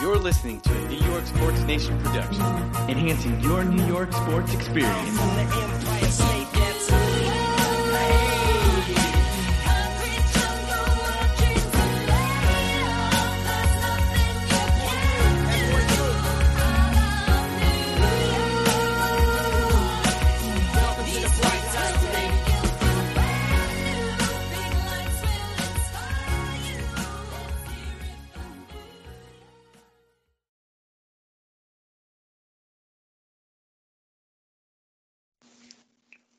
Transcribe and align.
You're 0.00 0.16
listening 0.16 0.60
to 0.60 0.70
a 0.70 0.88
New 0.88 1.04
York 1.10 1.26
Sports 1.26 1.60
Nation 1.62 1.98
production, 2.00 2.42
enhancing 2.88 3.40
your 3.40 3.64
New 3.64 3.84
York 3.86 4.12
sports 4.12 4.54
experience. 4.54 5.77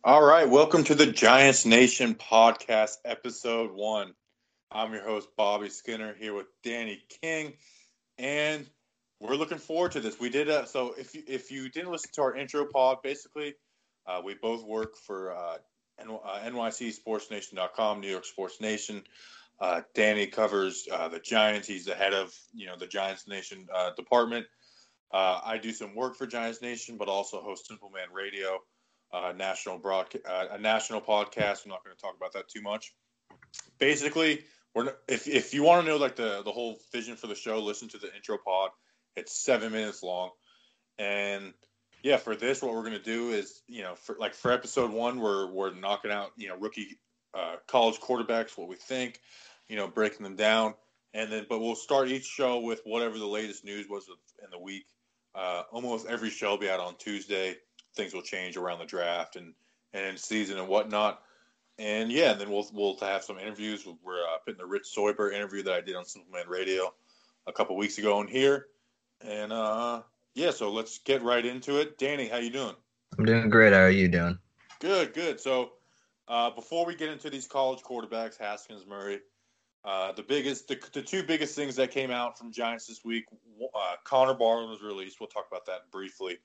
All 0.09 0.23
right, 0.23 0.49
welcome 0.49 0.84
to 0.86 0.95
the 0.95 1.05
Giants 1.05 1.68
Nation 1.68 2.16
podcast, 2.16 2.95
episode 3.05 3.72
one. 3.72 4.16
I'm 4.72 4.91
your 4.91 5.04
host 5.04 5.27
Bobby 5.38 5.70
Skinner 5.70 6.16
here 6.20 6.34
with 6.34 6.48
Danny 6.63 7.04
King, 7.22 7.54
and 8.18 8.68
we're 9.20 9.35
looking 9.35 9.59
forward 9.59 9.91
to 9.91 9.99
this. 9.99 10.20
We 10.20 10.32
did 10.32 10.49
a, 10.49 10.66
so 10.66 10.95
if 10.98 11.13
you 11.13 11.22
if 11.27 11.52
you 11.52 11.70
didn't 11.70 11.91
listen 11.91 12.09
to 12.13 12.23
our 12.23 12.35
intro 12.35 12.66
pod, 12.66 13.04
basically, 13.04 13.54
uh, 14.08 14.20
we 14.26 14.34
both 14.34 14.63
work 14.63 14.98
for 14.98 15.32
uh, 15.32 15.58
N- 15.99 16.10
uh, 16.10 16.40
NYCSportsNation.com, 16.44 18.02
New 18.02 18.10
York 18.10 18.26
Sports 18.26 18.60
Nation. 18.60 19.04
Uh, 19.60 19.82
Danny 19.94 20.26
covers 20.26 20.88
uh, 20.91 21.07
the 21.07 21.20
Giants. 21.20 21.68
He's 21.68 21.85
the 21.85 21.94
head 21.94 22.16
of 22.16 22.35
you 22.52 22.66
know 22.66 22.77
the 22.80 22.88
Giants 22.88 23.27
Nation 23.27 23.68
uh, 23.71 23.91
department. 23.94 24.48
Uh, 25.13 25.40
I 25.46 25.60
do 25.60 25.71
some 25.71 25.94
work 25.94 26.15
for 26.15 26.26
Giants 26.26 26.63
Nation, 26.63 26.98
but 26.98 27.10
also 27.10 27.41
host 27.41 27.68
Simple 27.68 27.91
Man 27.91 28.07
Radio 28.12 28.57
national 29.35 29.77
broadcast, 29.77 30.26
uh, 30.27 30.48
a 30.52 30.57
national 30.57 31.02
podcast. 31.02 31.65
I'm 31.65 31.71
not 31.71 31.84
going 31.84 31.96
to 31.96 32.02
talk 32.02 32.15
about 32.15 32.34
that 32.34 32.49
too 32.49 32.62
much. 32.62 32.93
Basically, 33.79 34.43
we're 34.76 34.93
if 35.07 35.27
if 35.27 35.54
you 35.54 35.63
want 35.63 35.85
to 35.85 35.91
know 35.91 35.98
like 35.98 36.15
the 36.15 36.41
the 36.43 36.52
whole 36.52 36.79
vision 36.91 37.15
for 37.15 37.27
the 37.27 37.35
show, 37.35 37.60
listen 37.60 37.87
to 37.90 37.98
the 37.98 38.13
intro 38.15 38.37
pod. 38.37 38.71
It's 39.15 39.43
seven 39.43 39.71
minutes 39.71 40.04
long, 40.04 40.32
and 40.98 41.54
yeah, 42.04 42.18
for 42.18 42.35
this, 42.35 42.62
what 42.62 42.74
we're 42.74 42.84
going 42.84 42.93
to 42.93 42.99
do 42.99 43.30
is 43.30 43.62
you 43.68 43.82
know 43.82 43.96
for 43.96 44.15
like 44.20 44.34
for 44.34 44.52
episode 44.52 44.91
one, 44.91 45.20
we're 45.20 45.52
we're 45.52 45.74
knocking 45.74 46.12
out 46.12 46.32
you 46.37 46.49
know 46.49 46.57
rookie 46.57 46.99
uh, 47.34 47.55
college 47.68 47.99
quarterbacks, 47.99 48.57
what 48.57 48.68
we 48.68 48.76
think, 48.76 49.20
you 49.68 49.76
know, 49.76 49.87
breaking 49.87 50.24
them 50.24 50.35
down, 50.35 50.74
and 51.13 51.32
then 51.32 51.46
but 51.49 51.60
we'll 51.60 51.76
start 51.76 52.10
each 52.10 52.26
show 52.26 52.60
with 52.60 52.82
whatever 52.85 53.18
the 53.18 53.26
latest 53.26 53.63
news 53.65 53.87
was 53.90 54.07
in 54.43 54.49
the 54.52 54.60
week. 54.60 54.85
Uh, 55.35 55.63
almost 55.71 56.07
every 56.07 56.30
show 56.30 56.52
will 56.52 56.57
be 56.57 56.70
out 56.70 56.80
on 56.80 56.96
Tuesday 56.98 57.55
things 57.95 58.13
will 58.13 58.21
change 58.21 58.57
around 58.57 58.79
the 58.79 58.85
draft 58.85 59.35
and 59.35 59.54
and 59.93 60.20
season 60.20 60.59
and 60.59 60.68
whatnot. 60.68 61.21
And 61.77 62.12
yeah, 62.12 62.31
and 62.31 62.41
then 62.41 62.49
we'll 62.49 62.70
we'll 62.73 62.98
have 62.98 63.23
some 63.23 63.40
interviews. 63.40 63.87
We're 64.03 64.23
uh, 64.23 64.38
putting 64.46 64.57
the 64.57 64.66
Rich 64.66 64.88
Soiber 64.96 65.34
interview 65.34 65.63
that 65.63 65.73
I 65.73 65.81
did 65.81 65.96
on 65.96 66.06
Simpleman 66.06 66.47
Radio 66.47 66.94
a 67.47 67.53
couple 67.53 67.75
weeks 67.78 67.97
ago 67.97 68.19
on 68.19 68.28
here. 68.28 68.68
And 69.22 69.51
uh, 69.51 70.01
yeah, 70.35 70.51
so 70.51 70.72
let's 70.72 71.00
get 71.00 71.22
right 71.23 71.46
into 71.46 71.79
it. 71.79 71.97
Danny, 71.97 72.28
how 72.28 72.38
you 72.38 72.50
doing? 72.50 72.75
I'm 73.18 73.25
doing 73.25 73.50
great. 73.50 73.73
How 73.73 73.79
are 73.79 73.90
you 73.90 74.07
doing? 74.07 74.38
Good, 74.79 75.13
good. 75.13 75.40
So 75.40 75.72
uh, 76.28 76.50
before 76.51 76.85
we 76.85 76.96
get 76.96 77.09
into 77.09 77.29
these 77.29 77.47
college 77.47 77.79
quarterbacks, 77.81 78.38
Haskins, 78.38 78.85
Murray, 78.88 79.19
uh, 79.84 80.12
the 80.13 80.24
biggest, 80.24 80.68
the, 80.68 80.79
the 80.94 81.01
two 81.01 81.24
biggest 81.24 81.56
things 81.56 81.75
that 81.75 81.91
came 81.91 82.12
out 82.12 82.38
from 82.38 82.51
Giants 82.51 82.88
this 82.88 83.03
week, 83.03 83.25
uh, 83.75 83.96
Connor 84.03 84.35
Barwin 84.35 84.69
was 84.69 84.81
released. 84.81 85.19
We'll 85.19 85.28
talk 85.28 85.47
about 85.50 85.66
that 85.66 85.91
briefly. 85.91 86.38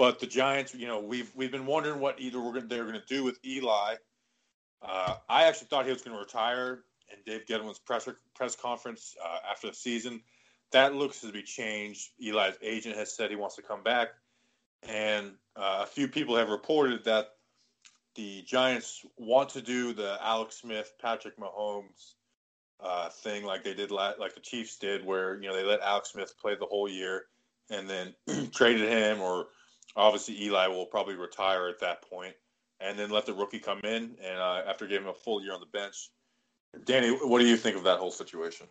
But 0.00 0.18
the 0.18 0.26
Giants, 0.26 0.74
you 0.74 0.86
know, 0.86 0.98
we've 0.98 1.30
we've 1.34 1.52
been 1.52 1.66
wondering 1.66 2.00
what 2.00 2.18
either 2.18 2.40
we're 2.40 2.54
gonna, 2.54 2.66
they're 2.68 2.86
going 2.86 2.98
to 2.98 3.06
do 3.06 3.22
with 3.22 3.38
Eli. 3.44 3.96
Uh, 4.80 5.16
I 5.28 5.44
actually 5.44 5.66
thought 5.66 5.84
he 5.84 5.92
was 5.92 6.00
going 6.00 6.16
to 6.16 6.22
retire 6.22 6.84
in 7.10 7.18
Dave 7.26 7.44
Gettleman's 7.44 7.78
press 7.78 8.08
press 8.34 8.56
conference 8.56 9.14
uh, 9.22 9.50
after 9.50 9.66
the 9.66 9.74
season. 9.74 10.22
That 10.72 10.94
looks 10.94 11.20
to 11.20 11.30
be 11.30 11.42
changed. 11.42 12.12
Eli's 12.18 12.54
agent 12.62 12.96
has 12.96 13.14
said 13.14 13.28
he 13.28 13.36
wants 13.36 13.56
to 13.56 13.62
come 13.62 13.82
back, 13.82 14.08
and 14.88 15.32
uh, 15.54 15.80
a 15.82 15.86
few 15.86 16.08
people 16.08 16.34
have 16.34 16.48
reported 16.48 17.04
that 17.04 17.32
the 18.14 18.40
Giants 18.46 19.04
want 19.18 19.50
to 19.50 19.60
do 19.60 19.92
the 19.92 20.16
Alex 20.22 20.62
Smith, 20.62 20.94
Patrick 20.98 21.38
Mahomes 21.38 22.14
uh, 22.82 23.10
thing, 23.10 23.44
like 23.44 23.64
they 23.64 23.74
did, 23.74 23.90
like 23.90 24.34
the 24.34 24.40
Chiefs 24.40 24.78
did, 24.78 25.04
where 25.04 25.36
you 25.42 25.50
know 25.50 25.54
they 25.54 25.62
let 25.62 25.82
Alex 25.82 26.12
Smith 26.12 26.32
play 26.40 26.54
the 26.54 26.64
whole 26.64 26.88
year 26.88 27.24
and 27.68 27.86
then 27.86 28.14
traded 28.50 28.88
him 28.88 29.20
or 29.20 29.48
obviously 29.96 30.40
Eli 30.42 30.66
will 30.68 30.86
probably 30.86 31.14
retire 31.14 31.68
at 31.68 31.80
that 31.80 32.02
point, 32.02 32.34
and 32.80 32.98
then 32.98 33.10
let 33.10 33.26
the 33.26 33.34
rookie 33.34 33.58
come 33.58 33.80
in. 33.84 34.16
And 34.22 34.38
uh, 34.38 34.62
after 34.66 34.86
giving 34.86 35.06
him 35.06 35.10
a 35.10 35.14
full 35.14 35.42
year 35.42 35.52
on 35.52 35.60
the 35.60 35.66
bench, 35.66 36.10
Danny, 36.84 37.10
what 37.10 37.40
do 37.40 37.46
you 37.46 37.56
think 37.56 37.76
of 37.76 37.84
that 37.84 37.98
whole 37.98 38.10
situation? 38.10 38.66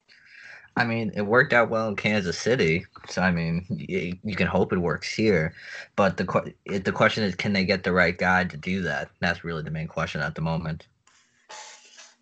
I 0.78 0.86
mean, 0.86 1.12
it 1.16 1.24
worked 1.24 1.52
out 1.52 1.70
well 1.70 1.88
in 1.90 1.96
Kansas 1.96 2.38
City, 2.38 2.86
so 3.10 3.22
I 3.22 3.32
mean, 3.32 3.66
you, 3.70 4.18
you 4.24 4.36
can 4.36 4.48
hope 4.48 4.72
it 4.72 4.78
works 4.78 5.14
here. 5.14 5.54
But 5.96 6.16
the 6.16 6.54
the 6.66 6.92
question 6.92 7.24
is, 7.24 7.36
can 7.36 7.54
they 7.54 7.66
get 7.66 7.84
the 7.84 7.92
right 7.92 8.18
guy 8.18 8.46
to 8.46 8.56
do 8.56 8.82
that? 8.84 9.10
That's 9.20 9.44
really 9.44 9.64
the 9.64 9.72
main 9.72 9.88
question 9.88 10.22
at 10.22 10.36
the 10.36 10.42
moment. 10.42 10.88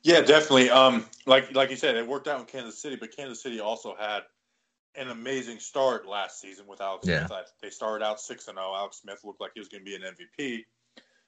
Yeah, 0.03 0.21
definitely. 0.21 0.69
Um, 0.69 1.05
like 1.25 1.53
like 1.53 1.69
you 1.69 1.75
said, 1.75 1.95
it 1.95 2.07
worked 2.07 2.27
out 2.27 2.39
in 2.39 2.45
Kansas 2.45 2.81
City, 2.81 2.95
but 2.95 3.15
Kansas 3.15 3.43
City 3.43 3.59
also 3.59 3.95
had 3.99 4.23
an 4.97 5.09
amazing 5.09 5.59
start 5.59 6.07
last 6.07 6.41
season 6.41 6.65
with 6.67 6.81
Alex 6.81 7.07
yeah. 7.07 7.27
Smith. 7.27 7.51
They 7.61 7.69
started 7.69 8.03
out 8.03 8.19
six 8.19 8.47
and 8.47 8.57
zero. 8.57 8.71
Oh. 8.71 8.77
Alex 8.77 8.97
Smith 8.97 9.19
looked 9.23 9.39
like 9.39 9.51
he 9.53 9.59
was 9.59 9.69
going 9.69 9.83
to 9.83 9.85
be 9.85 9.95
an 9.95 10.01
MVP, 10.01 10.65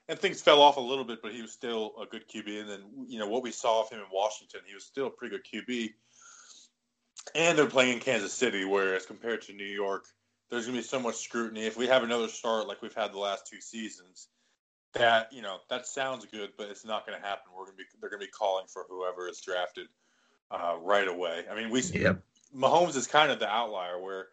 and 0.08 0.20
things 0.20 0.42
fell 0.42 0.62
off 0.62 0.78
a 0.78 0.82
little 0.82 1.06
bit, 1.06 1.22
but 1.22 1.34
he 1.34 1.42
was 1.42 1.52
still 1.52 1.94
a 2.02 2.06
good 2.06 2.28
QB. 2.28 2.62
And 2.62 2.70
then 2.70 2.82
you 3.08 3.20
know 3.20 3.28
what 3.28 3.44
we 3.44 3.52
saw 3.52 3.82
of 3.82 3.90
him 3.90 4.00
in 4.00 4.06
Washington, 4.12 4.62
he 4.66 4.74
was 4.74 4.84
still 4.84 5.08
a 5.08 5.12
pretty 5.12 5.38
good 5.38 5.46
QB. 5.46 5.94
And 7.36 7.58
they're 7.58 7.68
playing 7.68 7.94
in 7.94 8.00
Kansas 8.00 8.34
City, 8.34 8.66
whereas 8.66 9.06
compared 9.06 9.44
to 9.44 9.54
New 9.54 9.66
York, 9.66 10.06
there's 10.50 10.66
going 10.66 10.76
to 10.76 10.82
be 10.82 10.88
so 10.88 11.00
much 11.00 11.18
scrutiny. 11.18 11.66
If 11.66 11.78
we 11.78 11.86
have 11.88 12.04
another 12.04 12.28
start 12.28 12.68
like 12.68 12.82
we've 12.82 12.94
had 12.94 13.14
the 13.14 13.20
last 13.20 13.46
two 13.46 13.62
seasons, 13.62 14.30
that 14.94 15.32
you 15.32 15.42
know 15.42 15.58
that 15.70 15.86
sounds 15.86 16.26
good, 16.26 16.52
but 16.58 16.70
it's 16.70 16.86
not 16.86 17.06
going 17.06 17.20
to 17.20 17.26
happen. 17.26 17.52
We're 17.56 17.66
going 17.66 17.78
to 17.78 17.78
be 17.78 17.84
they're 18.02 18.10
going 18.10 18.22
to 18.22 18.26
be 18.26 18.32
calling 18.32 18.66
for 18.68 18.86
whoever 18.90 19.30
is 19.30 19.40
drafted 19.42 19.88
uh, 20.50 20.76
right 20.82 21.08
away. 21.08 21.44
I 21.50 21.56
mean, 21.56 21.70
we 21.70 21.82
yep. 21.82 22.24
Mahomes 22.56 22.96
is 22.96 23.08
kind 23.08 23.32
of 23.32 23.40
the 23.40 23.48
outlier 23.48 24.00
where 24.00 24.28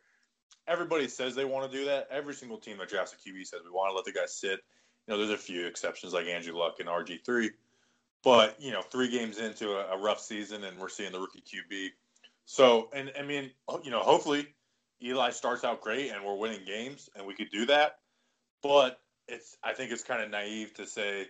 everybody 0.66 1.08
says 1.08 1.34
they 1.34 1.44
want 1.44 1.70
to 1.70 1.78
do 1.78 1.84
that. 1.86 2.08
Every 2.10 2.34
single 2.34 2.58
team 2.58 2.78
that 2.78 2.88
drafts 2.88 3.14
a 3.14 3.16
QB 3.16 3.46
says 3.46 3.60
we 3.64 3.70
want 3.70 3.90
to 3.90 3.94
let 3.94 4.04
the 4.04 4.12
guy 4.12 4.26
sit. 4.26 4.60
You 5.06 5.14
know, 5.14 5.18
there's 5.18 5.38
a 5.38 5.42
few 5.42 5.66
exceptions 5.66 6.12
like 6.12 6.26
Andrew 6.26 6.56
Luck 6.56 6.76
and 6.80 6.88
RG 6.88 7.24
three, 7.24 7.50
but 8.24 8.60
you 8.60 8.72
know, 8.72 8.82
three 8.82 9.08
games 9.08 9.38
into 9.38 9.72
a, 9.72 9.96
a, 9.96 9.98
rough 9.98 10.20
season 10.20 10.64
and 10.64 10.78
we're 10.78 10.88
seeing 10.88 11.12
the 11.12 11.20
rookie 11.20 11.42
QB. 11.42 11.90
So, 12.44 12.88
and 12.92 13.12
I 13.18 13.22
mean, 13.22 13.50
you 13.84 13.90
know, 13.90 14.00
hopefully 14.00 14.48
Eli 15.02 15.30
starts 15.30 15.62
out 15.62 15.80
great 15.80 16.10
and 16.10 16.24
we're 16.24 16.34
winning 16.34 16.64
games 16.66 17.08
and 17.14 17.26
we 17.26 17.34
could 17.34 17.50
do 17.50 17.66
that. 17.66 17.98
But 18.62 18.98
it's, 19.28 19.56
I 19.62 19.74
think 19.74 19.92
it's 19.92 20.02
kind 20.02 20.22
of 20.22 20.30
naive 20.30 20.74
to 20.74 20.86
say 20.86 21.28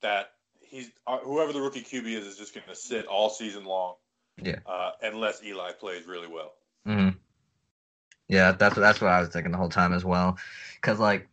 that 0.00 0.32
he's 0.60 0.90
uh, 1.06 1.18
whoever 1.18 1.52
the 1.52 1.60
rookie 1.60 1.82
QB 1.82 2.06
is 2.06 2.26
is 2.26 2.36
just 2.38 2.54
going 2.54 2.66
to 2.68 2.74
sit 2.74 3.06
all 3.06 3.28
season 3.28 3.64
long 3.64 3.94
yeah. 4.42 4.58
Uh, 4.66 4.92
unless 5.02 5.42
Eli 5.42 5.72
plays 5.72 6.06
really 6.06 6.28
well. 6.28 6.54
Mm-hmm. 6.86 7.16
Yeah, 8.28 8.52
that's 8.52 8.76
that's 8.76 9.00
what 9.00 9.10
I 9.10 9.20
was 9.20 9.30
thinking 9.30 9.52
the 9.52 9.58
whole 9.58 9.68
time 9.68 9.92
as 9.92 10.04
well. 10.04 10.38
Because 10.76 10.98
like, 10.98 11.28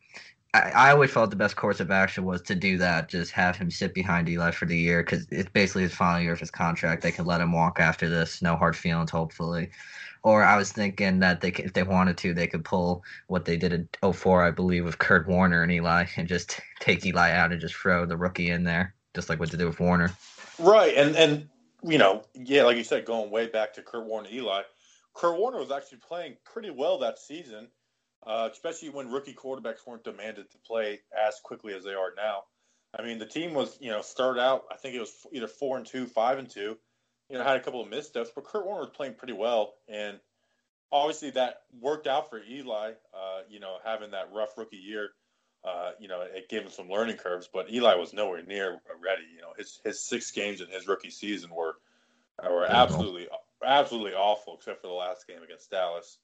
I, 0.53 0.71
I 0.71 0.91
always 0.91 1.11
felt 1.11 1.29
the 1.29 1.35
best 1.35 1.57
course 1.57 1.79
of 1.79 1.91
action 1.91 2.23
was 2.23 2.41
to 2.43 2.55
do 2.55 2.77
that, 2.77 3.09
just 3.09 3.31
have 3.33 3.57
him 3.57 3.69
sit 3.69 3.93
behind 3.93 4.29
Eli 4.29 4.51
for 4.51 4.65
the 4.65 4.77
year, 4.77 5.03
because 5.03 5.27
it's 5.29 5.49
basically 5.49 5.83
his 5.83 5.93
final 5.93 6.21
year 6.21 6.33
of 6.33 6.39
his 6.39 6.51
contract. 6.51 7.01
They 7.01 7.11
could 7.11 7.25
let 7.25 7.41
him 7.41 7.51
walk 7.51 7.79
after 7.79 8.09
this, 8.09 8.41
no 8.41 8.55
hard 8.55 8.75
feelings, 8.75 9.11
hopefully. 9.11 9.69
Or 10.23 10.43
I 10.43 10.57
was 10.57 10.71
thinking 10.71 11.19
that 11.19 11.41
they 11.41 11.51
could, 11.51 11.65
if 11.65 11.73
they 11.73 11.83
wanted 11.83 12.17
to, 12.17 12.33
they 12.33 12.47
could 12.47 12.63
pull 12.63 13.03
what 13.27 13.45
they 13.45 13.57
did 13.57 13.73
in 13.73 14.13
04, 14.13 14.43
I 14.43 14.51
believe, 14.51 14.85
with 14.85 14.97
Kurt 14.97 15.27
Warner 15.27 15.61
and 15.61 15.71
Eli, 15.71 16.05
and 16.15 16.27
just 16.27 16.59
take 16.79 17.05
Eli 17.05 17.31
out 17.31 17.51
and 17.51 17.61
just 17.61 17.75
throw 17.75 18.05
the 18.05 18.17
rookie 18.17 18.49
in 18.49 18.63
there, 18.63 18.95
just 19.13 19.29
like 19.29 19.39
what 19.39 19.51
they 19.51 19.57
did 19.57 19.67
with 19.67 19.79
Warner. 19.79 20.11
Right, 20.57 20.95
and 20.95 21.15
and 21.15 21.49
you 21.87 21.97
know, 21.97 22.23
yeah, 22.33 22.63
like 22.63 22.77
you 22.77 22.83
said, 22.83 23.05
going 23.05 23.29
way 23.29 23.47
back 23.47 23.73
to 23.73 23.81
Kurt 23.81 24.05
Warner, 24.05 24.29
Eli. 24.31 24.63
Kurt 25.13 25.37
Warner 25.37 25.59
was 25.59 25.71
actually 25.71 25.99
playing 25.99 26.35
pretty 26.43 26.71
well 26.71 26.97
that 26.99 27.19
season, 27.19 27.67
uh, 28.25 28.49
especially 28.51 28.89
when 28.89 29.11
rookie 29.11 29.33
quarterbacks 29.33 29.85
weren't 29.85 30.03
demanded 30.03 30.49
to 30.51 30.57
play 30.65 30.99
as 31.17 31.39
quickly 31.43 31.73
as 31.73 31.83
they 31.83 31.93
are 31.93 32.13
now. 32.17 32.43
I 32.97 33.03
mean, 33.03 33.19
the 33.19 33.25
team 33.25 33.53
was, 33.53 33.77
you 33.79 33.91
know, 33.91 34.01
started 34.01 34.41
out. 34.41 34.63
I 34.71 34.77
think 34.77 34.95
it 34.95 34.99
was 34.99 35.13
either 35.31 35.47
four 35.47 35.77
and 35.77 35.85
two, 35.85 36.05
five 36.05 36.39
and 36.39 36.49
two. 36.49 36.77
You 37.29 37.37
know, 37.37 37.43
had 37.43 37.57
a 37.57 37.61
couple 37.61 37.81
of 37.81 37.89
missteps, 37.89 38.31
but 38.33 38.45
Kurt 38.45 38.65
Warner 38.65 38.81
was 38.81 38.91
playing 38.95 39.15
pretty 39.15 39.33
well, 39.33 39.73
and 39.87 40.19
obviously 40.91 41.31
that 41.31 41.61
worked 41.79 42.07
out 42.07 42.29
for 42.29 42.39
Eli. 42.39 42.91
Uh, 43.13 43.41
you 43.49 43.59
know, 43.59 43.77
having 43.83 44.11
that 44.11 44.29
rough 44.33 44.57
rookie 44.57 44.77
year 44.77 45.09
uh, 45.65 45.91
you 45.99 46.07
know, 46.07 46.21
it 46.21 46.47
gave 46.49 46.61
him 46.61 46.69
some 46.69 46.89
learning 46.89 47.17
curves, 47.17 47.49
but 47.51 47.71
Eli 47.71 47.95
was 47.95 48.13
nowhere 48.13 48.43
near 48.43 48.79
ready. 49.03 49.23
You 49.33 49.41
know, 49.41 49.53
his 49.57 49.81
his 49.83 49.99
six 49.99 50.31
games 50.31 50.61
in 50.61 50.67
his 50.67 50.87
rookie 50.87 51.09
season 51.09 51.49
were 51.49 51.77
were 52.43 52.65
absolutely 52.65 53.27
absolutely 53.63 54.13
awful, 54.13 54.55
except 54.55 54.81
for 54.81 54.87
the 54.87 54.93
last 54.93 55.27
game 55.27 55.41
against 55.43 55.71
Dallas. 55.71 56.17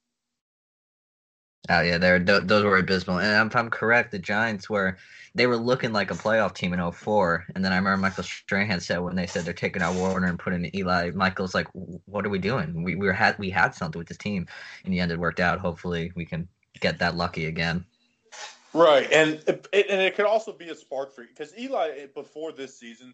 Oh 1.70 1.82
yeah, 1.82 1.98
they're 1.98 2.20
those 2.20 2.64
were 2.64 2.78
abysmal. 2.78 3.20
And 3.20 3.48
if 3.48 3.56
I'm 3.56 3.70
correct, 3.70 4.12
the 4.12 4.20
Giants 4.20 4.70
were 4.70 4.98
they 5.36 5.48
were 5.48 5.58
looking 5.58 5.94
like 5.94 6.12
a 6.12 6.16
playoff 6.16 6.54
team 6.54 6.74
in 6.74 6.92
04. 6.92 7.46
And 7.56 7.64
then 7.64 7.72
I 7.72 7.78
remember 7.78 7.98
Michael 7.98 8.24
Strahan 8.24 8.80
said 8.80 9.00
when 9.00 9.16
they 9.16 9.28
said 9.28 9.46
they're 9.46 9.54
taking 9.54 9.82
out 9.82 9.96
Warner 9.96 10.28
and 10.28 10.40
putting 10.40 10.66
in 10.66 10.76
Eli, 10.76 11.12
Michael's 11.12 11.54
like, 11.56 11.68
"What 12.06 12.26
are 12.26 12.30
we 12.30 12.40
doing? 12.40 12.84
We 12.84 12.96
we 12.96 13.08
had 13.14 13.38
we 13.38 13.50
had 13.52 13.76
something 13.76 14.00
with 14.00 14.08
this 14.08 14.18
team. 14.18 14.48
In 14.86 14.92
the 14.92 15.00
end, 15.00 15.12
it 15.12 15.20
worked 15.20 15.40
out. 15.40 15.60
Hopefully, 15.60 16.12
we 16.16 16.26
can 16.26 16.48
get 16.80 17.00
that 17.00 17.16
lucky 17.16 17.46
again." 17.46 17.86
Right, 18.74 19.12
and 19.12 19.34
it, 19.48 19.68
and 19.74 20.02
it 20.02 20.16
could 20.16 20.26
also 20.26 20.54
be 20.54 20.70
a 20.70 20.76
spark 20.76 21.14
for 21.14 21.26
because 21.26 21.54
Eli 21.58 22.06
before 22.16 22.54
this 22.54 22.80
season, 22.80 23.14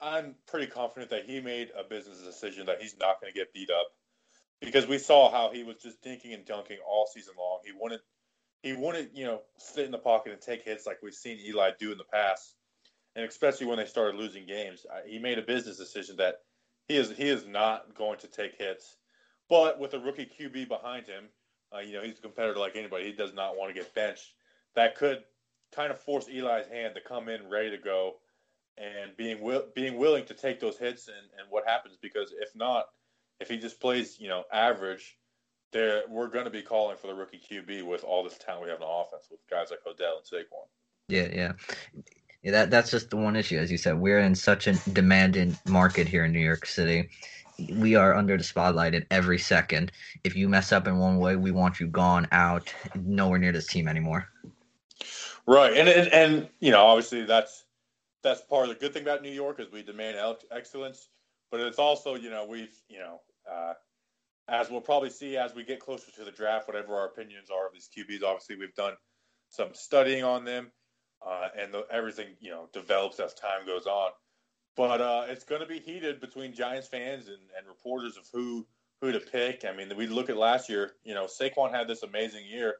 I'm 0.00 0.36
pretty 0.46 0.66
confident 0.68 1.10
that 1.10 1.24
he 1.24 1.40
made 1.40 1.70
a 1.76 1.82
business 1.82 2.18
decision 2.18 2.66
that 2.66 2.80
he's 2.80 2.96
not 2.98 3.20
going 3.20 3.32
to 3.32 3.38
get 3.38 3.52
beat 3.52 3.70
up 3.70 3.88
because 4.60 4.86
we 4.86 4.98
saw 4.98 5.30
how 5.30 5.50
he 5.50 5.64
was 5.64 5.76
just 5.76 6.02
dinking 6.02 6.32
and 6.32 6.44
dunking 6.44 6.78
all 6.86 7.08
season 7.12 7.34
long. 7.38 7.58
He 7.64 7.72
wouldn't 7.78 8.02
he 8.62 8.72
wouldn't 8.72 9.16
you 9.16 9.24
know 9.24 9.42
sit 9.58 9.84
in 9.84 9.90
the 9.90 9.98
pocket 9.98 10.32
and 10.32 10.40
take 10.40 10.62
hits 10.62 10.86
like 10.86 10.98
we've 11.02 11.14
seen 11.14 11.38
Eli 11.44 11.70
do 11.78 11.90
in 11.90 11.98
the 11.98 12.04
past, 12.04 12.54
and 13.16 13.24
especially 13.24 13.66
when 13.66 13.78
they 13.78 13.86
started 13.86 14.16
losing 14.16 14.46
games, 14.46 14.86
he 15.06 15.18
made 15.18 15.38
a 15.38 15.42
business 15.42 15.76
decision 15.76 16.16
that 16.18 16.36
he 16.86 16.96
is 16.96 17.10
he 17.10 17.28
is 17.28 17.46
not 17.46 17.94
going 17.96 18.18
to 18.20 18.28
take 18.28 18.56
hits. 18.56 18.96
But 19.48 19.80
with 19.80 19.94
a 19.94 19.98
rookie 19.98 20.30
QB 20.38 20.68
behind 20.68 21.06
him, 21.06 21.24
uh, 21.74 21.80
you 21.80 21.94
know 21.94 22.02
he's 22.02 22.18
a 22.18 22.22
competitor 22.22 22.58
like 22.58 22.76
anybody. 22.76 23.06
He 23.06 23.12
does 23.12 23.34
not 23.34 23.56
want 23.56 23.74
to 23.74 23.80
get 23.80 23.92
benched. 23.94 24.34
That 24.78 24.94
could 24.94 25.24
kind 25.74 25.90
of 25.90 25.98
force 25.98 26.28
Eli's 26.28 26.68
hand 26.68 26.94
to 26.94 27.00
come 27.00 27.28
in 27.28 27.50
ready 27.50 27.70
to 27.70 27.78
go 27.78 28.14
and 28.76 29.16
being 29.16 29.38
being 29.74 29.98
willing 29.98 30.24
to 30.26 30.34
take 30.34 30.60
those 30.60 30.78
hits 30.78 31.08
and, 31.08 31.16
and 31.36 31.50
what 31.50 31.66
happens 31.66 31.96
because 32.00 32.32
if 32.40 32.54
not 32.54 32.84
if 33.40 33.48
he 33.48 33.56
just 33.56 33.80
plays, 33.80 34.20
you 34.20 34.28
know, 34.28 34.44
average, 34.52 35.16
there 35.72 36.02
we're 36.08 36.28
going 36.28 36.44
to 36.44 36.50
be 36.50 36.62
calling 36.62 36.96
for 36.96 37.08
the 37.08 37.14
rookie 37.14 37.40
QB 37.50 37.84
with 37.86 38.04
all 38.04 38.22
this 38.22 38.38
talent 38.38 38.62
we 38.62 38.70
have 38.70 38.80
in 38.80 38.86
the 38.86 38.86
offense 38.86 39.26
with 39.32 39.40
guys 39.50 39.70
like 39.70 39.80
Odell 39.84 40.18
and 40.18 40.24
Saquon. 40.24 40.68
Yeah, 41.08 41.28
yeah. 41.32 41.52
Yeah, 42.44 42.52
that 42.52 42.70
that's 42.70 42.92
just 42.92 43.10
the 43.10 43.16
one 43.16 43.34
issue, 43.34 43.58
as 43.58 43.72
you 43.72 43.78
said. 43.78 43.98
We're 43.98 44.20
in 44.20 44.36
such 44.36 44.68
a 44.68 44.74
demanding 44.92 45.58
market 45.66 46.06
here 46.06 46.24
in 46.24 46.32
New 46.32 46.38
York 46.38 46.66
City. 46.66 47.10
We 47.74 47.96
are 47.96 48.14
under 48.14 48.36
the 48.36 48.44
spotlight 48.44 48.94
at 48.94 49.06
every 49.10 49.40
second. 49.40 49.90
If 50.22 50.36
you 50.36 50.48
mess 50.48 50.70
up 50.70 50.86
in 50.86 50.98
one 50.98 51.18
way, 51.18 51.34
we 51.34 51.50
want 51.50 51.80
you 51.80 51.88
gone 51.88 52.28
out, 52.30 52.72
nowhere 52.94 53.40
near 53.40 53.50
this 53.50 53.66
team 53.66 53.88
anymore. 53.88 54.28
Right, 55.48 55.74
and 55.78 55.88
and, 55.88 56.12
and 56.12 56.48
you 56.60 56.70
know, 56.70 56.84
obviously 56.84 57.24
that's 57.24 57.64
that's 58.22 58.42
part 58.42 58.64
of 58.64 58.68
the 58.68 58.74
good 58.74 58.92
thing 58.92 59.00
about 59.00 59.22
New 59.22 59.32
York 59.32 59.60
is 59.60 59.72
we 59.72 59.82
demand 59.82 60.18
excellence, 60.52 61.08
but 61.50 61.58
it's 61.60 61.78
also 61.78 62.16
you 62.16 62.28
know 62.28 62.44
we've 62.46 62.78
you 62.90 62.98
know 62.98 63.22
uh, 63.50 63.72
as 64.48 64.68
we'll 64.68 64.82
probably 64.82 65.08
see 65.08 65.38
as 65.38 65.54
we 65.54 65.64
get 65.64 65.80
closer 65.80 66.12
to 66.12 66.24
the 66.24 66.30
draft, 66.30 66.68
whatever 66.68 66.94
our 66.94 67.06
opinions 67.06 67.48
are 67.50 67.66
of 67.66 67.72
these 67.72 67.88
QBs, 67.96 68.22
obviously 68.22 68.56
we've 68.56 68.74
done 68.74 68.92
some 69.48 69.68
studying 69.72 70.22
on 70.22 70.44
them, 70.44 70.70
uh, 71.26 71.48
and 71.58 71.72
the, 71.72 71.86
everything 71.90 72.26
you 72.40 72.50
know 72.50 72.68
develops 72.74 73.18
as 73.18 73.32
time 73.32 73.64
goes 73.64 73.86
on. 73.86 74.10
But 74.76 75.00
uh, 75.00 75.24
it's 75.30 75.44
going 75.44 75.62
to 75.62 75.66
be 75.66 75.78
heated 75.78 76.20
between 76.20 76.52
Giants 76.52 76.88
fans 76.88 77.28
and, 77.28 77.38
and 77.56 77.66
reporters 77.66 78.18
of 78.18 78.28
who 78.34 78.66
who 79.00 79.12
to 79.12 79.20
pick. 79.20 79.64
I 79.64 79.74
mean, 79.74 79.90
we 79.96 80.08
look 80.08 80.28
at 80.28 80.36
last 80.36 80.68
year. 80.68 80.92
You 81.04 81.14
know, 81.14 81.24
Saquon 81.24 81.70
had 81.70 81.88
this 81.88 82.02
amazing 82.02 82.44
year. 82.44 82.74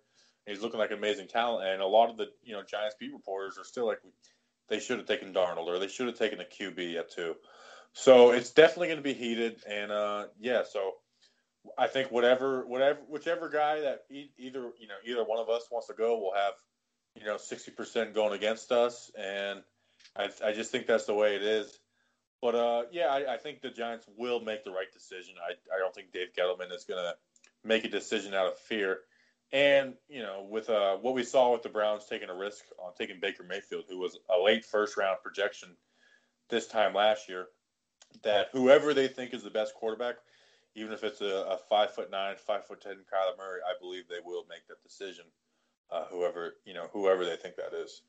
He's 0.48 0.62
looking 0.62 0.78
like 0.78 0.90
amazing 0.90 1.28
talent, 1.28 1.68
and 1.68 1.82
a 1.82 1.86
lot 1.86 2.10
of 2.10 2.16
the 2.16 2.26
you 2.42 2.52
know 2.52 2.62
Giants 2.62 2.96
beat 2.98 3.12
reporters 3.12 3.58
are 3.58 3.64
still 3.64 3.86
like, 3.86 4.00
they 4.68 4.80
should 4.80 4.98
have 4.98 5.06
taken 5.06 5.32
Darnold 5.32 5.66
or 5.66 5.78
they 5.78 5.88
should 5.88 6.06
have 6.06 6.18
taken 6.18 6.40
a 6.40 6.44
QB 6.44 6.98
at 6.98 7.10
two. 7.10 7.34
So 7.92 8.30
it's 8.30 8.50
definitely 8.50 8.88
going 8.88 8.98
to 8.98 9.02
be 9.02 9.14
heated, 9.14 9.62
and 9.68 9.90
uh, 9.90 10.26
yeah. 10.38 10.62
So 10.70 10.92
I 11.76 11.86
think 11.86 12.10
whatever, 12.10 12.66
whatever, 12.66 13.00
whichever 13.08 13.48
guy 13.48 13.80
that 13.80 14.04
e- 14.10 14.30
either 14.38 14.70
you 14.78 14.88
know 14.88 14.94
either 15.04 15.24
one 15.24 15.38
of 15.38 15.48
us 15.48 15.64
wants 15.70 15.88
to 15.88 15.94
go, 15.94 16.18
will 16.18 16.34
have 16.34 16.54
you 17.14 17.24
know 17.24 17.36
sixty 17.36 17.70
percent 17.70 18.14
going 18.14 18.34
against 18.34 18.72
us, 18.72 19.10
and 19.18 19.62
I, 20.16 20.28
I 20.44 20.52
just 20.52 20.70
think 20.70 20.86
that's 20.86 21.06
the 21.06 21.14
way 21.14 21.36
it 21.36 21.42
is. 21.42 21.78
But 22.40 22.54
uh, 22.54 22.82
yeah, 22.92 23.06
I, 23.06 23.34
I 23.34 23.36
think 23.36 23.62
the 23.62 23.70
Giants 23.70 24.06
will 24.16 24.40
make 24.40 24.64
the 24.64 24.70
right 24.70 24.92
decision. 24.92 25.34
I, 25.42 25.52
I 25.74 25.78
don't 25.78 25.94
think 25.94 26.12
Dave 26.12 26.28
Gettleman 26.38 26.72
is 26.72 26.84
going 26.84 27.02
to 27.02 27.14
make 27.64 27.84
a 27.84 27.88
decision 27.88 28.34
out 28.34 28.46
of 28.46 28.58
fear. 28.58 29.00
And 29.52 29.94
you 30.08 30.22
know, 30.22 30.46
with 30.48 30.68
uh, 30.68 30.96
what 30.96 31.14
we 31.14 31.24
saw 31.24 31.52
with 31.52 31.62
the 31.62 31.68
Browns 31.68 32.04
taking 32.04 32.28
a 32.28 32.34
risk 32.34 32.64
on 32.78 32.92
taking 32.98 33.18
Baker 33.20 33.44
Mayfield, 33.44 33.84
who 33.88 33.98
was 33.98 34.18
a 34.28 34.38
late 34.38 34.64
first 34.64 34.96
round 34.96 35.18
projection 35.22 35.70
this 36.50 36.66
time 36.66 36.94
last 36.94 37.28
year, 37.28 37.46
that 38.22 38.48
whoever 38.52 38.92
they 38.92 39.08
think 39.08 39.32
is 39.32 39.42
the 39.42 39.50
best 39.50 39.74
quarterback, 39.74 40.16
even 40.74 40.92
if 40.92 41.02
it's 41.02 41.22
a, 41.22 41.46
a 41.48 41.58
five 41.68 41.94
foot 41.94 42.10
nine, 42.10 42.36
five 42.36 42.66
foot 42.66 42.82
ten 42.82 42.96
Kyler 43.12 43.38
Murray, 43.38 43.60
I 43.66 43.72
believe 43.80 44.04
they 44.08 44.20
will 44.24 44.44
make 44.50 44.66
that 44.68 44.82
decision. 44.82 45.24
Uh, 45.90 46.04
whoever 46.10 46.56
you 46.66 46.74
know, 46.74 46.88
whoever 46.92 47.24
they 47.24 47.36
think 47.36 47.56
that 47.56 47.72
is. 47.74 48.02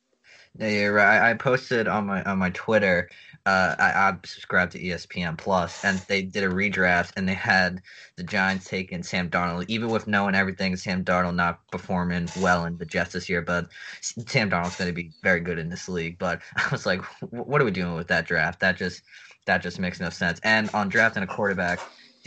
Yeah, 0.58 0.68
you're 0.68 0.94
right. 0.94 1.30
I 1.30 1.34
posted 1.36 1.88
on 1.88 2.08
my 2.08 2.24
on 2.24 2.40
my 2.40 2.50
Twitter. 2.52 3.10
Uh, 3.46 3.76
I, 3.80 3.92
I 3.92 4.18
subscribed 4.26 4.74
to 4.74 4.80
ESPN 4.80 5.38
Plus, 5.38 5.84
and 5.86 5.98
they 6.08 6.22
did 6.22 6.44
a 6.44 6.50
redraft, 6.50 7.14
and 7.16 7.28
they 7.28 7.34
had 7.34 7.82
the 8.18 8.24
Giants 8.24 8.68
taking 8.68 9.02
Sam 9.02 9.30
Darnold, 9.30 9.66
even 9.70 9.90
with 9.90 10.08
knowing 10.08 10.36
everything. 10.36 10.76
Sam 10.76 11.04
Darnold 11.04 11.36
not 11.36 11.60
performing 11.72 12.28
well 12.42 12.66
in 12.66 12.78
the 12.78 12.86
Jets 12.86 13.14
this 13.14 13.30
year, 13.30 13.42
but 13.42 13.70
Sam 14.02 14.50
Darnold's 14.50 14.76
going 14.76 14.90
to 14.90 14.94
be 14.94 15.12
very 15.24 15.40
good 15.40 15.58
in 15.58 15.70
this 15.70 15.88
league. 15.88 16.18
But 16.20 16.42
I 16.58 16.68
was 16.72 16.86
like, 16.86 17.02
what 17.32 17.62
are 17.62 17.66
we 17.66 17.72
doing 17.72 17.96
with 17.96 18.08
that 18.10 18.28
draft? 18.28 18.60
That 18.60 18.76
just 18.78 19.04
that 19.46 19.62
just 19.62 19.80
makes 19.80 20.00
no 20.00 20.10
sense. 20.10 20.40
And 20.44 20.70
on 20.74 20.90
drafting 20.90 21.24
a 21.24 21.28
quarterback, 21.28 21.80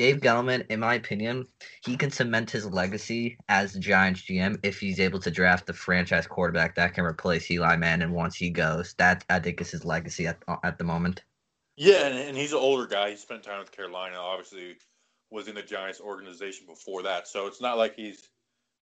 Dave 0.03 0.19
Gettleman, 0.19 0.67
in 0.69 0.81
my 0.81 0.95
opinion, 0.95 1.47
he 1.85 1.97
can 1.97 2.11
cement 2.11 2.51
his 2.51 2.67
legacy 2.67 3.39
as 3.49 3.73
the 3.73 3.79
Giants 3.79 4.23
GM 4.23 4.59
if 4.65 4.81
he's 4.81 4.99
able 4.99 5.21
to 5.21 5.31
draft 5.31 5.65
the 5.65 5.73
franchise 5.73 6.27
quarterback 6.27 6.75
that 6.75 6.95
can 6.95 7.05
replace 7.05 7.49
Eli 7.49 7.77
Manning 7.77 8.11
once 8.11 8.35
he 8.35 8.51
goes. 8.51 8.95
That 8.95 9.25
I 9.31 9.39
think 9.39 9.61
is 9.61 9.71
his 9.71 9.85
legacy 9.85 10.27
at 10.27 10.43
uh, 10.49 10.57
at 10.65 10.77
the 10.77 10.83
moment. 10.83 11.23
Yeah, 11.77 12.09
and, 12.09 12.19
and 12.19 12.37
he's 12.37 12.51
an 12.51 12.59
older 12.59 12.85
guy. 12.85 13.11
He 13.11 13.17
spent 13.17 13.45
time 13.45 13.61
with 13.61 13.71
Carolina. 13.71 14.17
Obviously, 14.17 14.75
was 15.31 15.47
in 15.47 15.55
the 15.55 15.63
Giants 15.63 16.01
organization 16.01 16.67
before 16.67 17.05
that. 17.05 17.29
So 17.29 17.47
it's 17.47 17.61
not 17.61 17.79
like 17.79 17.95
he's 17.95 18.29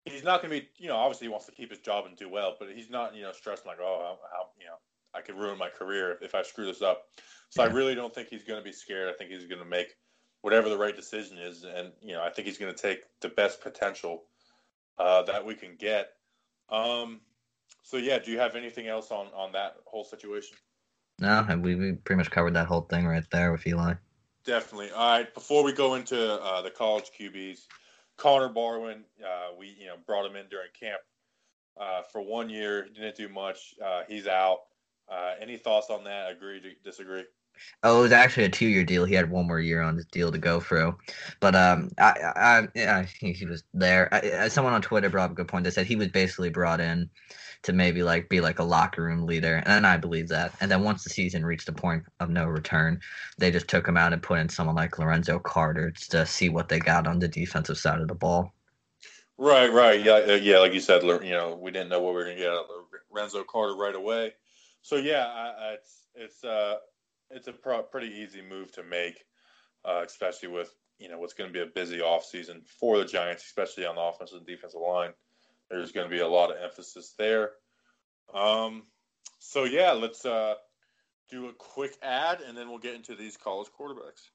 he's 0.06 0.24
not 0.24 0.42
going 0.42 0.54
to 0.54 0.62
be. 0.62 0.70
You 0.78 0.88
know, 0.88 0.96
obviously 0.96 1.28
he 1.28 1.32
wants 1.32 1.48
to 1.48 1.52
keep 1.52 1.70
his 1.70 1.80
job 1.80 2.06
and 2.06 2.16
do 2.16 2.30
well, 2.30 2.56
but 2.58 2.70
he's 2.74 2.90
not. 2.90 3.14
You 3.14 3.24
know, 3.24 3.34
stressing 3.34 3.68
like, 3.68 3.80
oh, 3.82 4.00
how, 4.00 4.20
how 4.32 4.46
you 4.58 4.68
know, 4.68 4.78
I 5.14 5.20
could 5.20 5.36
ruin 5.36 5.58
my 5.58 5.68
career 5.68 6.18
if 6.22 6.34
I 6.34 6.44
screw 6.44 6.66
this 6.66 6.82
up. 6.82 7.08
So 7.50 7.62
yeah. 7.62 7.70
I 7.70 7.74
really 7.74 7.94
don't 7.94 8.16
think 8.16 8.30
he's 8.30 8.46
going 8.46 8.62
to 8.62 8.64
be 8.64 8.72
scared. 8.72 9.10
I 9.10 9.18
think 9.18 9.32
he's 9.32 9.48
going 9.48 9.62
to 9.62 9.68
make 9.68 9.98
whatever 10.42 10.70
the 10.70 10.78
right 10.78 10.96
decision 10.96 11.38
is, 11.38 11.64
and 11.64 11.92
you 12.02 12.14
know 12.14 12.24
I 12.24 12.30
think 12.30 12.48
he's 12.48 12.58
going 12.58 12.74
to 12.74 12.82
take 12.82 13.02
the 13.22 13.30
best 13.30 13.62
potential 13.62 14.24
uh, 14.98 15.24
that 15.24 15.46
we 15.46 15.56
can 15.56 15.76
get. 15.78 16.12
Um, 16.70 17.22
so 17.84 17.98
yeah, 17.98 18.20
do 18.20 18.32
you 18.32 18.40
have 18.40 18.56
anything 18.56 18.88
else 18.88 19.12
on 19.12 19.28
on 19.36 19.52
that 19.54 19.76
whole 19.86 20.04
situation? 20.04 20.58
No, 21.20 21.46
we 21.62 21.76
we 21.76 21.94
pretty 21.94 22.18
much 22.18 22.32
covered 22.32 22.54
that 22.54 22.68
whole 22.68 22.82
thing 22.82 23.06
right 23.06 23.26
there 23.32 23.52
with 23.52 23.66
Eli. 23.68 23.96
Definitely. 24.46 24.92
All 24.92 25.18
right, 25.18 25.34
before 25.34 25.64
we 25.64 25.74
go 25.74 25.96
into 25.96 26.42
uh, 26.42 26.62
the 26.62 26.72
college 26.72 27.12
QBs, 27.20 27.60
Connor 28.18 28.50
Barwin, 28.50 29.04
uh, 29.24 29.54
we 29.58 29.76
you 29.80 29.88
know 29.88 29.96
brought 30.06 30.26
him 30.26 30.36
in 30.36 30.48
during 30.50 30.70
camp 30.80 31.02
uh, 31.80 32.02
for 32.12 32.22
one 32.22 32.50
year, 32.50 32.86
didn't 32.86 33.16
do 33.16 33.30
much. 33.30 33.76
Uh, 33.84 34.04
he's 34.08 34.28
out. 34.28 34.60
Uh, 35.10 35.34
any 35.42 35.58
thoughts 35.58 35.90
on 35.90 36.04
that? 36.04 36.32
Agree? 36.32 36.62
Disagree? 36.84 37.24
Oh, 37.84 38.00
it 38.00 38.02
was 38.04 38.12
actually 38.12 38.46
a 38.46 38.50
two-year 38.50 38.84
deal. 38.84 39.06
He 39.06 39.16
had 39.16 39.30
one 39.30 39.48
more 39.48 39.60
year 39.60 39.82
on 39.82 39.96
his 39.96 40.06
deal 40.06 40.32
to 40.32 40.38
go 40.38 40.60
through, 40.60 40.98
but 41.40 41.56
um, 41.56 41.90
I, 41.98 42.68
I, 42.76 42.98
I 43.00 43.06
think 43.06 43.38
he 43.38 43.46
was 43.46 43.64
there. 43.74 44.14
I, 44.14 44.48
someone 44.50 44.74
on 44.74 44.82
Twitter 44.82 45.10
brought 45.10 45.26
up 45.26 45.32
a 45.32 45.36
good 45.36 45.48
point. 45.48 45.64
They 45.64 45.72
said 45.72 45.88
he 45.88 45.96
was 45.96 46.10
basically 46.10 46.50
brought 46.50 46.82
in 46.82 47.10
to 47.64 47.74
maybe 47.74 48.04
like 48.04 48.30
be 48.30 48.42
like 48.42 48.60
a 48.60 48.64
locker 48.64 49.04
room 49.04 49.26
leader, 49.26 49.62
and 49.66 49.86
I 49.86 49.98
believe 49.98 50.28
that. 50.30 50.54
And 50.62 50.72
then 50.72 50.84
once 50.84 51.04
the 51.04 51.10
season 51.10 51.46
reached 51.46 51.70
a 51.70 51.74
point 51.74 52.04
of 52.20 52.30
no 52.30 52.46
return, 52.46 53.00
they 53.38 53.52
just 53.52 53.68
took 53.68 53.88
him 53.88 53.98
out 53.98 54.14
and 54.14 54.22
put 54.22 54.40
in 54.40 54.50
someone 54.50 54.76
like 54.76 55.00
Lorenzo 55.00 55.40
Carter 55.40 55.92
to 56.10 56.26
see 56.26 56.50
what 56.50 56.70
they 56.70 56.80
got 56.80 57.08
on 57.08 57.20
the 57.20 57.28
defensive 57.28 57.78
side 57.78 58.02
of 58.02 58.08
the 58.08 58.16
ball. 58.16 58.54
Right, 59.38 59.72
right, 59.72 60.04
yeah, 60.04 60.16
uh, 60.28 60.34
yeah. 60.34 60.60
Like 60.60 60.74
you 60.74 60.82
said, 60.82 61.02
you 61.04 61.32
know, 61.32 61.56
we 61.56 61.72
didn't 61.72 61.90
know 61.90 62.02
what 62.02 62.10
we 62.10 62.16
were 62.16 62.26
going 62.26 62.38
to 62.38 62.44
get 62.44 62.52
out 62.52 62.66
of 62.66 62.86
Lorenzo 63.10 63.44
Carter 63.44 63.76
right 63.76 63.96
away. 63.96 64.34
So 64.82 64.96
yeah, 64.96 65.26
I, 65.28 65.74
it's 65.74 66.08
it's 66.16 66.44
uh 66.44 66.76
it's 67.32 67.48
a 67.48 67.54
pro- 67.54 67.84
pretty 67.84 68.08
easy 68.08 68.42
move 68.42 68.72
to 68.74 68.84
make, 68.84 69.24
uh, 69.86 70.04
especially 70.06 70.50
with 70.50 70.74
you 70.98 71.10
know 71.10 71.18
what's 71.18 71.34
going 71.34 71.50
to 71.50 71.54
be 71.54 71.62
a 71.62 71.66
busy 71.66 72.00
offseason 72.00 72.66
for 72.68 72.98
the 72.98 73.06
Giants, 73.06 73.46
especially 73.46 73.86
on 73.86 73.96
the 73.96 74.02
offensive 74.02 74.38
and 74.38 74.48
defensive 74.48 74.82
line. 74.82 75.12
There's 75.70 75.92
going 75.92 76.10
to 76.10 76.16
be 76.16 76.22
a 76.22 76.28
lot 76.28 76.52
of 76.52 76.58
emphasis 76.62 77.14
there. 77.18 77.52
Um, 78.34 78.84
so 79.40 79.64
yeah, 79.64 79.92
let's 79.92 80.26
uh, 80.26 80.56
do 81.30 81.48
a 81.48 81.54
quick 81.54 81.98
ad, 82.02 82.42
and 82.42 82.58
then 82.58 82.70
we'll 82.70 82.80
get 82.80 82.96
into 82.96 83.16
these 83.16 83.38
college 83.38 83.70
quarterbacks. 83.80 84.30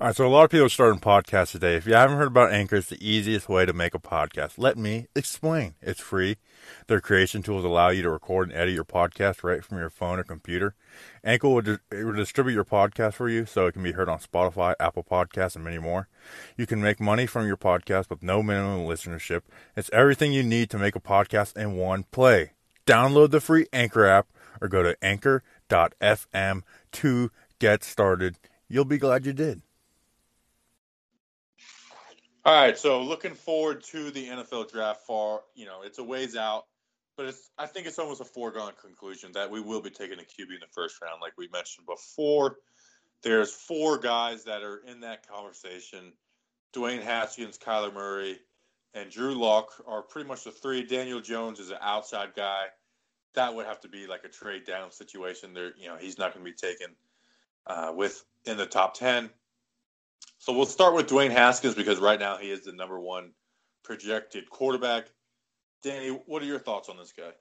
All 0.00 0.06
right, 0.06 0.16
so 0.16 0.26
a 0.26 0.28
lot 0.28 0.44
of 0.44 0.50
people 0.50 0.64
are 0.64 0.70
starting 0.70 0.98
podcasts 0.98 1.52
today. 1.52 1.74
If 1.74 1.86
you 1.86 1.92
haven't 1.92 2.16
heard 2.16 2.28
about 2.28 2.54
Anchor, 2.54 2.76
it's 2.76 2.88
the 2.88 3.06
easiest 3.06 3.50
way 3.50 3.66
to 3.66 3.74
make 3.74 3.94
a 3.94 3.98
podcast. 3.98 4.54
Let 4.56 4.78
me 4.78 5.08
explain. 5.14 5.74
It's 5.82 6.00
free. 6.00 6.38
Their 6.86 7.02
creation 7.02 7.42
tools 7.42 7.66
allow 7.66 7.90
you 7.90 8.00
to 8.04 8.08
record 8.08 8.48
and 8.48 8.56
edit 8.56 8.72
your 8.72 8.86
podcast 8.86 9.44
right 9.44 9.62
from 9.62 9.76
your 9.76 9.90
phone 9.90 10.18
or 10.18 10.24
computer. 10.24 10.74
Anchor 11.22 11.50
will, 11.50 11.60
di- 11.60 11.78
will 11.92 12.14
distribute 12.14 12.54
your 12.54 12.64
podcast 12.64 13.12
for 13.12 13.28
you 13.28 13.44
so 13.44 13.66
it 13.66 13.72
can 13.72 13.82
be 13.82 13.92
heard 13.92 14.08
on 14.08 14.20
Spotify, 14.20 14.72
Apple 14.80 15.04
Podcasts, 15.04 15.54
and 15.54 15.64
many 15.64 15.76
more. 15.76 16.08
You 16.56 16.66
can 16.66 16.80
make 16.80 16.98
money 16.98 17.26
from 17.26 17.46
your 17.46 17.58
podcast 17.58 18.08
with 18.08 18.22
no 18.22 18.42
minimum 18.42 18.86
listenership. 18.86 19.42
It's 19.76 19.90
everything 19.92 20.32
you 20.32 20.42
need 20.42 20.70
to 20.70 20.78
make 20.78 20.96
a 20.96 21.00
podcast 21.00 21.58
in 21.58 21.76
one 21.76 22.04
play. 22.04 22.52
Download 22.86 23.30
the 23.30 23.40
free 23.42 23.66
Anchor 23.70 24.06
app 24.06 24.28
or 24.62 24.68
go 24.68 24.82
to 24.82 24.96
anchor.fm 25.04 26.62
to 26.92 27.30
get 27.58 27.84
started. 27.84 28.36
You'll 28.66 28.86
be 28.86 28.96
glad 28.96 29.26
you 29.26 29.34
did. 29.34 29.60
All 32.42 32.54
right, 32.54 32.78
so 32.78 33.02
looking 33.02 33.34
forward 33.34 33.84
to 33.84 34.10
the 34.10 34.26
NFL 34.28 34.72
draft. 34.72 35.02
Far, 35.06 35.42
you 35.54 35.66
know, 35.66 35.82
it's 35.84 35.98
a 35.98 36.04
ways 36.04 36.36
out, 36.36 36.64
but 37.16 37.26
it's. 37.26 37.50
I 37.58 37.66
think 37.66 37.86
it's 37.86 37.98
almost 37.98 38.22
a 38.22 38.24
foregone 38.24 38.72
conclusion 38.80 39.32
that 39.32 39.50
we 39.50 39.60
will 39.60 39.82
be 39.82 39.90
taking 39.90 40.18
a 40.18 40.22
QB 40.22 40.54
in 40.54 40.60
the 40.60 40.66
first 40.72 41.02
round, 41.02 41.20
like 41.20 41.34
we 41.36 41.48
mentioned 41.52 41.86
before. 41.86 42.56
There's 43.22 43.52
four 43.52 43.98
guys 43.98 44.44
that 44.44 44.62
are 44.62 44.78
in 44.88 45.00
that 45.00 45.28
conversation: 45.28 46.14
Dwayne 46.72 47.02
Haskins, 47.02 47.58
Kyler 47.58 47.92
Murray, 47.92 48.38
and 48.94 49.10
Drew 49.10 49.34
Lock 49.34 49.72
are 49.86 50.00
pretty 50.00 50.26
much 50.26 50.44
the 50.44 50.50
three. 50.50 50.82
Daniel 50.82 51.20
Jones 51.20 51.60
is 51.60 51.70
an 51.70 51.78
outside 51.82 52.30
guy. 52.34 52.68
That 53.34 53.54
would 53.54 53.66
have 53.66 53.80
to 53.80 53.88
be 53.88 54.06
like 54.06 54.24
a 54.24 54.28
trade 54.28 54.64
down 54.64 54.92
situation. 54.92 55.52
There, 55.52 55.72
you 55.78 55.88
know, 55.88 55.96
he's 55.98 56.16
not 56.16 56.32
going 56.32 56.46
to 56.46 56.50
be 56.50 56.56
taken 56.56 56.96
uh, 57.66 57.92
with 57.94 58.24
in 58.46 58.56
the 58.56 58.64
top 58.64 58.94
ten. 58.94 59.28
So 60.38 60.52
we'll 60.52 60.66
start 60.66 60.94
with 60.94 61.08
Dwayne 61.08 61.30
Haskins 61.30 61.74
because 61.74 61.98
right 61.98 62.18
now 62.18 62.36
he 62.36 62.50
is 62.50 62.64
the 62.64 62.72
number 62.72 62.98
one 62.98 63.32
projected 63.84 64.48
quarterback. 64.48 65.10
Danny, 65.82 66.08
what 66.26 66.42
are 66.42 66.46
your 66.46 66.58
thoughts 66.58 66.88
on 66.88 66.96
this 66.96 67.12
guy? 67.12 67.32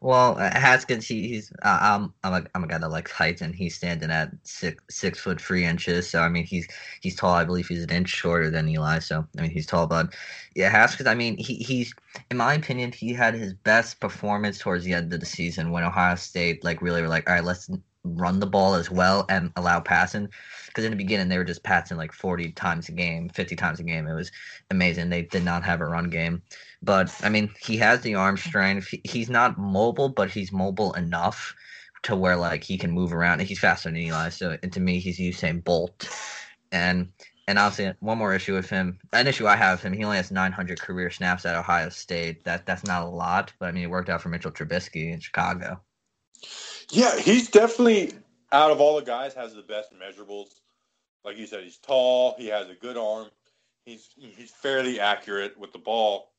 Well, 0.00 0.38
uh, 0.38 0.50
Haskins, 0.58 1.06
he, 1.06 1.28
he's 1.28 1.52
uh, 1.62 1.78
I'm 1.80 2.12
I'm 2.22 2.34
a, 2.34 2.46
I'm 2.54 2.64
a 2.64 2.66
guy 2.66 2.78
that 2.78 2.90
likes 2.90 3.10
height, 3.10 3.40
and 3.40 3.54
he's 3.54 3.74
standing 3.74 4.10
at 4.10 4.30
six 4.42 4.82
six 4.90 5.18
foot 5.18 5.40
three 5.40 5.64
inches. 5.64 6.08
So 6.08 6.20
I 6.20 6.28
mean, 6.28 6.44
he's 6.44 6.68
he's 7.00 7.16
tall. 7.16 7.32
I 7.32 7.44
believe 7.44 7.68
he's 7.68 7.84
an 7.84 7.90
inch 7.90 8.10
shorter 8.10 8.50
than 8.50 8.68
Eli. 8.68 8.98
So 8.98 9.26
I 9.38 9.40
mean, 9.40 9.50
he's 9.50 9.66
tall, 9.66 9.86
but 9.86 10.14
yeah, 10.54 10.68
Haskins. 10.68 11.06
I 11.06 11.14
mean, 11.14 11.36
he 11.38 11.54
he's 11.54 11.94
in 12.30 12.36
my 12.36 12.54
opinion, 12.54 12.92
he 12.92 13.14
had 13.14 13.34
his 13.34 13.54
best 13.54 13.98
performance 14.00 14.58
towards 14.58 14.84
the 14.84 14.92
end 14.92 15.12
of 15.12 15.20
the 15.20 15.26
season 15.26 15.70
when 15.70 15.84
Ohio 15.84 16.16
State 16.16 16.64
like 16.64 16.82
really 16.82 17.00
were 17.00 17.08
like, 17.08 17.28
all 17.28 17.36
right, 17.36 17.44
let's 17.44 17.70
run 18.04 18.38
the 18.38 18.46
ball 18.46 18.74
as 18.74 18.90
well 18.90 19.24
and 19.28 19.50
allow 19.56 19.80
passing. 19.80 20.28
Because 20.66 20.84
in 20.84 20.90
the 20.90 20.96
beginning 20.96 21.28
they 21.28 21.38
were 21.38 21.44
just 21.44 21.62
passing 21.62 21.96
like 21.96 22.12
40 22.12 22.52
times 22.52 22.88
a 22.88 22.92
game, 22.92 23.28
50 23.28 23.56
times 23.56 23.80
a 23.80 23.82
game. 23.82 24.06
It 24.06 24.14
was 24.14 24.30
amazing. 24.70 25.08
They 25.08 25.22
did 25.22 25.44
not 25.44 25.64
have 25.64 25.80
a 25.80 25.86
run 25.86 26.10
game. 26.10 26.42
But 26.82 27.14
I 27.22 27.28
mean, 27.28 27.50
he 27.60 27.76
has 27.78 28.02
the 28.02 28.14
arm 28.14 28.36
strength. 28.36 28.94
He's 29.04 29.30
not 29.30 29.58
mobile, 29.58 30.10
but 30.10 30.30
he's 30.30 30.52
mobile 30.52 30.92
enough 30.92 31.54
to 32.02 32.14
where 32.14 32.36
like 32.36 32.62
he 32.62 32.76
can 32.76 32.90
move 32.90 33.12
around. 33.12 33.40
He's 33.40 33.58
faster 33.58 33.88
than 33.88 33.96
Eli. 33.96 34.28
So 34.28 34.56
to 34.56 34.80
me, 34.80 34.98
he's 35.00 35.18
Usain 35.18 35.64
Bolt. 35.64 36.08
And 36.70 37.08
and 37.46 37.58
obviously 37.58 37.94
one 38.00 38.18
more 38.18 38.34
issue 38.34 38.54
with 38.54 38.70
him. 38.70 38.98
An 39.12 39.26
issue 39.26 39.46
I 39.46 39.56
have 39.56 39.78
with 39.78 39.86
him. 39.86 39.92
He 39.92 40.04
only 40.04 40.16
has 40.16 40.30
900 40.30 40.80
career 40.80 41.10
snaps 41.10 41.44
at 41.44 41.56
Ohio 41.56 41.88
State. 41.88 42.44
That 42.44 42.66
that's 42.66 42.84
not 42.84 43.02
a 43.02 43.08
lot, 43.08 43.52
but 43.58 43.68
I 43.68 43.72
mean, 43.72 43.84
it 43.84 43.90
worked 43.90 44.08
out 44.08 44.22
for 44.22 44.28
Mitchell 44.28 44.50
Trubisky 44.50 45.12
in 45.12 45.20
Chicago. 45.20 45.80
Yeah, 46.90 47.18
he's 47.18 47.50
definitely 47.50 48.12
out 48.52 48.70
of 48.70 48.80
all 48.80 48.96
the 48.96 49.04
guys 49.04 49.34
has 49.34 49.54
the 49.54 49.62
best 49.62 49.90
measurables. 49.92 50.48
Like 51.24 51.38
you 51.38 51.46
said, 51.46 51.64
he's 51.64 51.78
tall. 51.78 52.34
He 52.38 52.48
has 52.48 52.68
a 52.68 52.74
good 52.74 52.96
arm. 52.96 53.28
He's 53.84 54.08
he's 54.16 54.50
fairly 54.50 55.00
accurate 55.00 55.58
with 55.58 55.72
the 55.72 55.78
ball. 55.78 56.30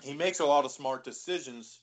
He 0.00 0.14
makes 0.14 0.40
a 0.40 0.46
lot 0.46 0.64
of 0.64 0.70
smart 0.70 1.04
decisions, 1.04 1.80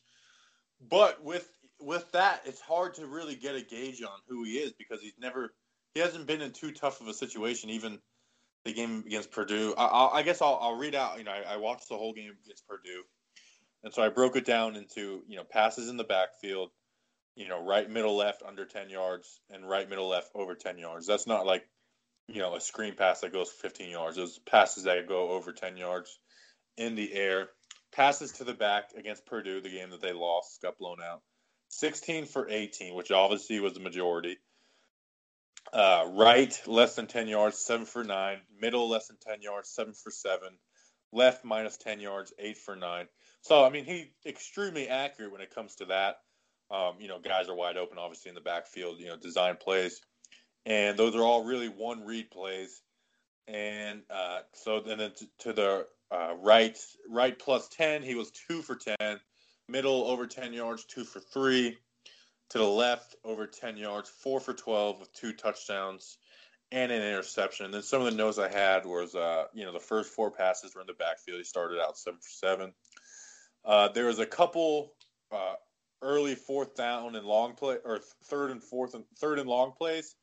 but 0.90 1.24
with 1.24 1.48
with 1.80 2.12
that, 2.14 2.42
it's 2.46 2.62
hard 2.62 2.96
to 2.96 3.06
really 3.06 3.36
get 3.36 3.56
a 3.56 3.62
gauge 3.62 4.02
on 4.02 4.18
who 4.28 4.44
he 4.44 4.54
is 4.54 4.72
because 4.74 5.02
he's 5.02 5.18
never 5.20 5.54
he 5.94 6.00
hasn't 6.00 6.28
been 6.28 6.42
in 6.42 6.52
too 6.52 6.72
tough 6.72 7.02
of 7.02 7.08
a 7.08 7.14
situation. 7.14 7.70
Even 7.70 8.00
the 8.64 8.74
game 8.74 9.04
against 9.06 9.32
Purdue, 9.32 9.76
I, 9.78 9.86
I, 9.86 10.18
I 10.18 10.24
guess 10.24 10.42
I'll, 10.42 10.58
I'll 10.60 10.78
read 10.78 10.96
out. 10.96 11.18
You 11.18 11.24
know, 11.24 11.32
I, 11.32 11.54
I 11.54 11.58
watched 11.58 11.90
the 11.90 11.98
whole 11.98 12.14
game 12.14 12.34
against 12.44 12.68
Purdue, 12.68 13.04
and 13.84 13.94
so 13.94 14.02
I 14.02 14.10
broke 14.10 14.36
it 14.36 14.46
down 14.46 14.76
into 14.76 15.24
you 15.28 15.38
know 15.38 15.44
passes 15.44 15.90
in 15.90 15.98
the 15.98 16.04
backfield 16.04 16.72
you 17.36 17.48
know, 17.48 17.64
right 17.64 17.90
middle 17.90 18.16
left 18.16 18.44
under 18.44 18.66
10 18.66 18.90
yards 18.90 19.40
and 19.50 19.68
right 19.68 19.90
middle 19.90 20.08
left 20.08 20.32
over 20.34 20.56
10 20.56 20.78
yards. 20.78 21.06
That's 21.06 21.28
not 21.28 21.46
like, 21.46 21.68
you 22.28 22.40
know, 22.40 22.56
a 22.56 22.62
screen 22.62 22.96
pass 22.96 23.22
that 23.22 23.34
goes 23.34 23.52
15 23.52 23.90
yards. 23.90 24.16
Those 24.16 24.40
passes 24.40 24.84
that 24.84 25.08
go 25.08 25.30
over 25.30 25.52
10 25.52 25.78
yards 25.78 26.18
in 26.78 26.96
the 26.96 27.14
air. 27.14 27.50
Passes 27.92 28.34
to 28.34 28.44
the 28.44 28.54
back 28.54 28.90
against 28.98 29.26
Purdue, 29.26 29.62
the 29.62 29.70
game 29.70 29.92
that 29.92 30.02
they 30.02 30.14
lost, 30.14 30.62
got 30.62 30.78
blown 30.78 30.98
out. 31.02 31.22
16 31.70 32.26
for 32.26 32.50
18, 32.50 32.96
which 32.96 33.12
obviously 33.12 33.60
was 33.60 33.74
the 33.74 33.80
majority. 33.80 34.38
Uh, 35.74 36.06
right, 36.14 36.62
less 36.68 36.96
than 36.96 37.08
10 37.08 37.28
yards, 37.28 37.58
7 37.58 37.86
for 37.86 38.04
9. 38.04 38.38
Middle, 38.60 38.90
less 38.90 39.08
than 39.08 39.18
10 39.26 39.42
yards, 39.42 39.70
7 39.70 39.94
for 39.94 40.12
7. 40.12 40.50
Left, 41.12 41.44
minus 41.44 41.78
10 41.78 42.00
yards, 42.00 42.34
8 42.38 42.58
for 42.58 42.76
9. 42.76 43.08
So, 43.42 43.64
I 43.64 43.70
mean, 43.70 43.86
he 43.86 44.12
extremely 44.26 44.88
accurate 44.90 45.32
when 45.32 45.42
it 45.42 45.54
comes 45.54 45.76
to 45.76 45.86
that. 45.86 46.18
Um, 46.72 46.96
you 47.00 47.08
know, 47.08 47.20
guys 47.20 47.48
are 47.48 47.56
wide 47.56 47.78
open, 47.78 47.98
obviously 47.98 48.30
in 48.30 48.36
the 48.36 48.42
backfield. 48.42 49.00
You 49.00 49.08
know, 49.08 49.18
design 49.18 49.58
plays, 49.58 50.02
and 50.66 50.98
those 50.98 51.16
are 51.16 51.24
all 51.24 51.46
really 51.46 51.70
one 51.70 52.06
read 52.06 52.32
plays. 52.32 52.82
And 53.48 54.02
uh, 54.10 54.40
so 54.54 54.80
then 54.80 54.98
to, 54.98 55.12
to 55.40 55.54
the 55.54 55.88
uh, 56.12 56.36
right, 56.42 56.78
right 57.10 57.38
plus 57.38 57.68
ten, 57.68 58.02
he 58.02 58.16
was 58.16 58.32
two 58.32 58.62
for 58.62 58.76
ten. 58.76 59.20
Middle 59.68 60.06
over 60.06 60.28
ten 60.28 60.54
yards, 60.54 60.86
two 60.86 61.04
for 61.04 61.20
three. 61.20 61.78
To 62.52 62.60
the 62.60 62.64
left, 62.64 63.16
over 63.24 63.48
ten 63.48 63.76
yards, 63.76 64.08
four 64.08 64.40
for 64.40 64.54
twelve 64.54 65.00
with 65.00 65.12
two 65.14 65.34
touchdowns 65.34 66.20
and 66.72 66.92
an 66.92 67.02
interception. 67.02 67.66
And 67.66 67.74
then 67.74 67.82
some 67.82 68.02
of 68.02 68.06
the 68.06 68.18
notes 68.18 68.38
I 68.38 68.50
had 68.50 68.86
was, 68.86 69.16
uh, 69.16 69.46
you 69.54 69.66
know, 69.66 69.72
the 69.72 69.80
first 69.80 70.12
four 70.12 70.30
passes 70.30 70.76
were 70.76 70.82
in 70.82 70.88
the 70.88 70.94
backfield. 70.94 71.40
He 71.40 71.44
started 71.44 71.80
out 71.80 71.98
seven 71.98 72.20
for 72.20 72.30
seven. 72.30 72.74
Uh, 73.64 73.88
there 73.90 74.06
was 74.06 74.20
a 74.20 74.28
couple 74.28 74.94
uh, 75.32 75.56
early 76.02 76.36
fourth 76.36 76.76
down 76.76 77.16
and 77.16 77.26
long 77.26 77.54
play 77.54 77.78
or 77.84 78.00
third 78.26 78.52
and 78.52 78.64
fourth 78.64 78.94
and 78.94 79.04
third 79.18 79.40
and 79.40 79.50
long 79.50 79.72
plays. 79.72 80.16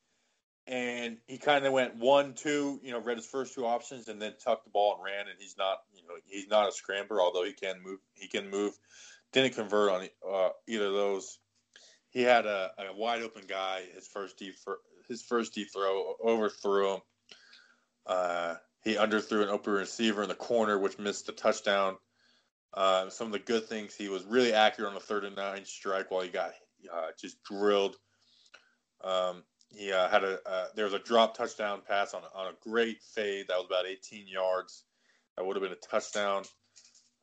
And 0.65 1.17
he 1.27 1.37
kind 1.37 1.65
of 1.65 1.73
went 1.73 1.97
one, 1.97 2.35
two, 2.35 2.79
you 2.81 2.91
know, 2.91 2.99
read 2.99 3.17
his 3.17 3.25
first 3.25 3.53
two 3.53 3.65
options 3.65 4.07
and 4.07 4.21
then 4.21 4.33
tucked 4.43 4.63
the 4.63 4.69
ball 4.69 4.95
and 4.95 5.03
ran. 5.03 5.27
And 5.27 5.37
he's 5.37 5.57
not, 5.57 5.79
you 5.93 6.01
know, 6.07 6.15
he's 6.25 6.47
not 6.47 6.69
a 6.69 6.71
scrambler, 6.71 7.21
although 7.21 7.43
he 7.43 7.51
can 7.51 7.83
move. 7.83 7.99
He 8.13 8.27
can 8.27 8.49
move. 8.49 8.73
Didn't 9.33 9.55
convert 9.55 9.91
on 9.91 10.07
uh, 10.31 10.49
either 10.67 10.85
of 10.85 10.93
those. 10.93 11.39
He 12.11 12.21
had 12.21 12.45
a, 12.45 12.71
a, 12.77 12.95
wide 12.95 13.23
open 13.23 13.43
guy. 13.47 13.81
His 13.93 14.07
first 14.07 14.37
deep, 14.37 14.55
his 15.09 15.23
first 15.23 15.53
deep 15.53 15.69
throw 15.73 16.13
overthrew 16.23 16.93
him. 16.93 16.99
Uh, 18.05 18.55
he 18.83 18.95
underthrew 18.95 19.41
an 19.43 19.49
open 19.49 19.73
receiver 19.73 20.21
in 20.21 20.29
the 20.29 20.35
corner, 20.35 20.77
which 20.77 20.99
missed 20.99 21.25
the 21.25 21.31
touchdown. 21.31 21.97
Uh, 22.73 23.09
some 23.09 23.27
of 23.27 23.33
the 23.33 23.39
good 23.39 23.67
things, 23.67 23.95
he 23.95 24.09
was 24.09 24.23
really 24.25 24.53
accurate 24.53 24.89
on 24.89 24.95
the 24.95 24.99
third 24.99 25.25
and 25.25 25.35
nine 25.35 25.63
strike 25.65 26.09
while 26.09 26.21
he 26.21 26.29
got 26.29 26.53
uh, 26.91 27.07
just 27.19 27.41
drilled. 27.43 27.95
Um, 29.03 29.43
he 29.75 29.91
uh, 29.91 30.07
had 30.09 30.23
a 30.23 30.39
uh, 30.47 30.65
there 30.75 30.85
was 30.85 30.93
a 30.93 30.99
drop 30.99 31.37
touchdown 31.37 31.81
pass 31.87 32.13
on 32.13 32.21
on 32.33 32.47
a 32.47 32.69
great 32.69 33.01
fade 33.15 33.47
that 33.47 33.57
was 33.57 33.67
about 33.67 33.85
18 33.85 34.27
yards. 34.27 34.83
That 35.35 35.45
would 35.45 35.55
have 35.55 35.63
been 35.63 35.71
a 35.71 35.87
touchdown. 35.87 36.43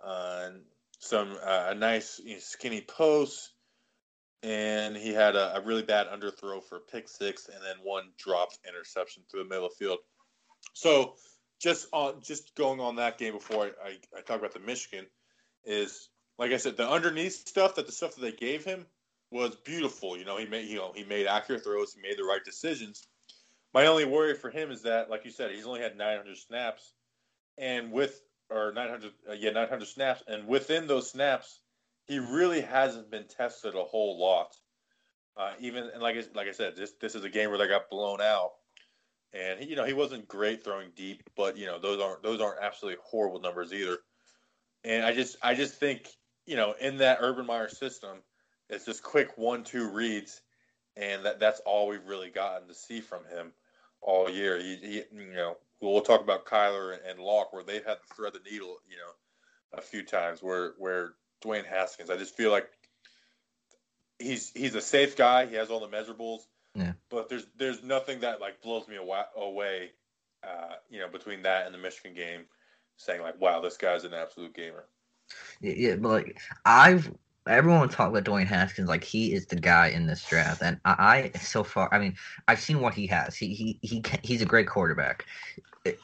Uh, 0.05 0.43
and 0.47 0.61
some 0.99 1.37
uh, 1.43 1.67
a 1.69 1.75
nice 1.75 2.21
you 2.25 2.35
know, 2.35 2.41
skinny 2.41 2.81
post, 2.81 3.51
and 4.43 4.97
he 4.97 5.13
had 5.13 5.37
a, 5.37 5.57
a, 5.57 5.61
really 5.61 5.83
bad 5.83 6.07
underthrow 6.07 6.63
for 6.63 6.77
a 6.77 6.81
pick 6.81 7.09
six, 7.09 7.49
and 7.49 7.63
then 7.63 7.77
one 7.83 8.05
dropped 8.19 8.59
interception 8.67 9.23
through 9.31 9.43
the 9.43 9.49
middle 9.49 9.67
of 9.67 9.73
the 9.73 9.85
field. 9.85 9.99
So 10.73 11.15
just 11.61 11.89
on 11.93 12.23
just 12.23 12.55
going 12.55 12.81
on 12.81 12.97
that 12.97 13.19
game 13.19 13.35
before 13.35 13.65
I, 13.65 13.89
I, 13.89 14.19
I 14.19 14.21
talk 14.23 14.39
about 14.39 14.55
the 14.55 14.61
Michigan 14.61 15.07
is 15.65 16.09
like 16.39 16.53
I 16.53 16.57
said, 16.57 16.77
the 16.77 16.89
underneath 16.89 17.47
stuff 17.47 17.75
that 17.75 17.87
the 17.87 17.93
stuff 17.93 18.15
that 18.15 18.23
they 18.23 18.33
gave 18.33 18.65
him 18.65 18.87
was 19.31 19.55
beautiful. 19.57 20.17
You 20.17 20.25
know, 20.25 20.39
he 20.39 20.47
made 20.47 20.69
you 20.69 20.77
know 20.77 20.93
he 20.95 21.05
made 21.05 21.27
accurate 21.27 21.65
throws, 21.65 21.95
he 21.95 22.01
made 22.01 22.19
the 22.19 22.25
right 22.25 22.45
decisions. 22.45 23.07
My 23.73 23.87
only 23.87 24.05
worry 24.05 24.35
for 24.35 24.51
him 24.51 24.73
is 24.73 24.83
that, 24.83 25.11
like 25.11 25.25
you 25.25 25.31
said, 25.31 25.53
he's 25.53 25.67
only 25.67 25.81
had 25.81 25.97
900 25.97 26.37
snaps, 26.39 26.93
and 27.57 27.93
with 27.93 28.21
or 28.51 28.73
900 28.73 29.13
uh, 29.29 29.33
yeah 29.35 29.51
900 29.51 29.87
snaps, 29.87 30.23
and 30.27 30.49
within 30.49 30.87
those 30.87 31.11
snaps, 31.11 31.61
he 32.07 32.19
really 32.19 32.61
hasn't 32.61 33.11
been 33.11 33.25
tested 33.29 33.75
a 33.75 33.85
whole 33.85 34.19
lot. 34.19 34.57
Uh, 35.37 35.53
even 35.61 35.85
and 35.93 36.03
like 36.03 36.17
like 36.35 36.49
I 36.49 36.53
said, 36.53 36.75
this 36.75 36.93
this 37.01 37.15
is 37.15 37.25
a 37.25 37.31
game 37.31 37.51
where 37.51 37.59
they 37.59 37.69
got 37.69 37.91
blown 37.91 38.21
out, 38.21 38.53
and 39.33 39.61
he, 39.61 39.67
you 39.69 39.77
know 39.77 39.85
he 39.85 39.93
wasn't 39.93 40.27
great 40.27 40.65
throwing 40.65 40.91
deep, 40.97 41.23
but 41.37 41.57
you 41.57 41.67
know 41.67 41.79
those 41.79 42.01
aren't 42.01 42.23
those 42.23 42.41
aren't 42.41 42.63
absolutely 42.63 43.01
horrible 43.05 43.41
numbers 43.41 43.73
either. 43.73 43.99
And 44.85 45.05
I 45.05 45.13
just 45.13 45.37
I 45.43 45.55
just 45.55 45.75
think 45.75 46.09
you 46.47 46.57
know 46.57 46.75
in 46.81 46.99
that 46.99 47.19
Urban 47.21 47.47
Meyer 47.47 47.69
system, 47.69 48.19
it's 48.69 48.85
just 48.85 49.03
quick 49.03 49.37
one 49.37 49.65
two 49.65 49.89
reads, 49.91 50.41
and 50.97 51.25
that 51.25 51.41
that's 51.41 51.61
all 51.61 51.89
we've 51.89 52.07
really 52.07 52.31
gotten 52.31 52.69
to 52.69 52.75
see 52.75 53.01
from 53.01 53.25
him. 53.25 53.53
all 54.03 54.31
year. 54.31 54.59
He, 54.59 54.77
he 54.77 55.03
you 55.13 55.35
know, 55.35 55.57
we'll 55.81 56.01
talk 56.01 56.23
about 56.23 56.47
Kyler 56.47 56.99
and 57.09 57.21
Lock 57.21 57.53
where 57.53 57.63
they've 57.63 57.85
had 57.85 57.99
to 58.01 58.15
thread 58.15 58.33
the 58.33 58.51
needle, 58.51 58.79
you 58.89 58.97
know, 58.97 59.79
a 59.79 59.81
few 59.81 60.03
times. 60.03 60.43
Where 60.43 60.73
where 60.79 61.13
Dwayne 61.45 61.67
Haskins, 61.67 62.11
I 62.11 62.17
just 62.17 62.37
feel 62.37 62.51
like 62.51 62.69
he's 64.19 64.51
he's 64.51 64.75
a 64.75 64.81
safe 64.81 65.17
guy. 65.17 65.47
He 65.47 65.57
has 65.57 65.71
all 65.71 65.81
the 65.81 65.89
measurables. 65.89 66.41
Yeah. 66.75 66.93
But 67.11 67.29
there's 67.29 67.47
there's 67.57 67.83
nothing 67.83 68.21
that 68.21 68.41
like 68.41 68.63
blows 68.63 68.87
me 68.89 68.97
away, 68.97 69.91
uh, 70.43 70.75
you 70.89 71.01
know, 71.01 71.09
between 71.09 71.43
that 71.43 71.67
and 71.67 71.75
the 71.75 71.79
Michigan 71.79 72.15
game, 72.15 72.45
saying 73.01 73.23
like, 73.23 73.41
wow, 73.41 73.61
this 73.61 73.77
guy's 73.77 74.05
an 74.05 74.15
absolute 74.15 74.55
gamer. 74.55 74.85
Yeah, 75.61 75.97
but 75.97 76.09
like 76.09 76.39
I've 76.65 77.13
everyone 77.47 77.89
talk 77.89 78.11
about 78.11 78.25
Dwayne 78.25 78.47
Haskins 78.47 78.89
like 78.89 79.05
he 79.05 79.33
is 79.33 79.47
the 79.47 79.57
guy 79.57 79.89
in 79.89 80.07
this 80.07 80.25
draft, 80.25 80.63
and 80.63 80.79
I, 80.85 81.31
I 81.35 81.39
so 81.39 81.65
far, 81.65 81.89
I 81.93 81.99
mean, 81.99 82.15
I've 82.49 82.61
seen 82.61 82.81
what 82.81 82.95
he 82.95 83.07
has. 83.09 83.37
He 83.37 83.55
he 83.55 83.79
he 83.83 84.03
he's 84.23 84.43
a 84.43 84.47
great 84.47 84.67
quarterback, 84.67 85.25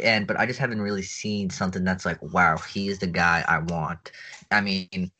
and 0.03 0.27
but 0.27 0.39
I 0.39 0.47
just 0.47 0.59
haven't 0.59 0.81
really 0.81 1.03
seen 1.03 1.51
something 1.51 1.85
that's 1.85 2.05
like, 2.07 2.21
wow, 2.23 2.59
he 2.59 2.89
is 2.89 2.99
the 2.99 3.07
guy 3.07 3.45
I 3.49 3.59
want. 3.59 4.13
I 4.51 4.61
mean, 4.61 5.11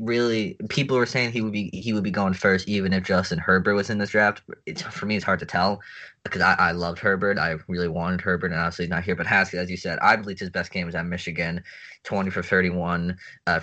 really 0.00 0.56
people 0.68 0.96
were 0.96 1.06
saying 1.06 1.32
he 1.32 1.40
would 1.40 1.52
be 1.52 1.70
he 1.72 1.92
would 1.92 2.04
be 2.04 2.10
going 2.10 2.34
first 2.34 2.68
even 2.68 2.92
if 2.92 3.04
Justin 3.04 3.38
Herbert 3.38 3.74
was 3.74 3.90
in 3.90 3.98
this 3.98 4.10
draft. 4.10 4.42
It's 4.66 4.82
for 4.82 5.06
me 5.06 5.16
it's 5.16 5.24
hard 5.24 5.40
to 5.40 5.46
tell 5.46 5.80
because 6.24 6.40
I, 6.40 6.54
I 6.54 6.72
loved 6.72 6.98
Herbert. 6.98 7.38
I 7.38 7.56
really 7.68 7.88
wanted 7.88 8.20
Herbert 8.20 8.52
and 8.52 8.60
obviously 8.60 8.84
he's 8.84 8.90
not 8.90 9.04
here. 9.04 9.16
But 9.16 9.26
Haskins, 9.26 9.62
as 9.62 9.70
you 9.70 9.76
said, 9.76 9.98
I 10.00 10.16
believe 10.16 10.38
his 10.38 10.50
best 10.50 10.70
game 10.70 10.86
was 10.86 10.94
at 10.94 11.06
Michigan, 11.06 11.62
twenty 12.04 12.30
for 12.30 12.42
thirty 12.42 12.70
one, 12.70 13.16
uh, 13.46 13.60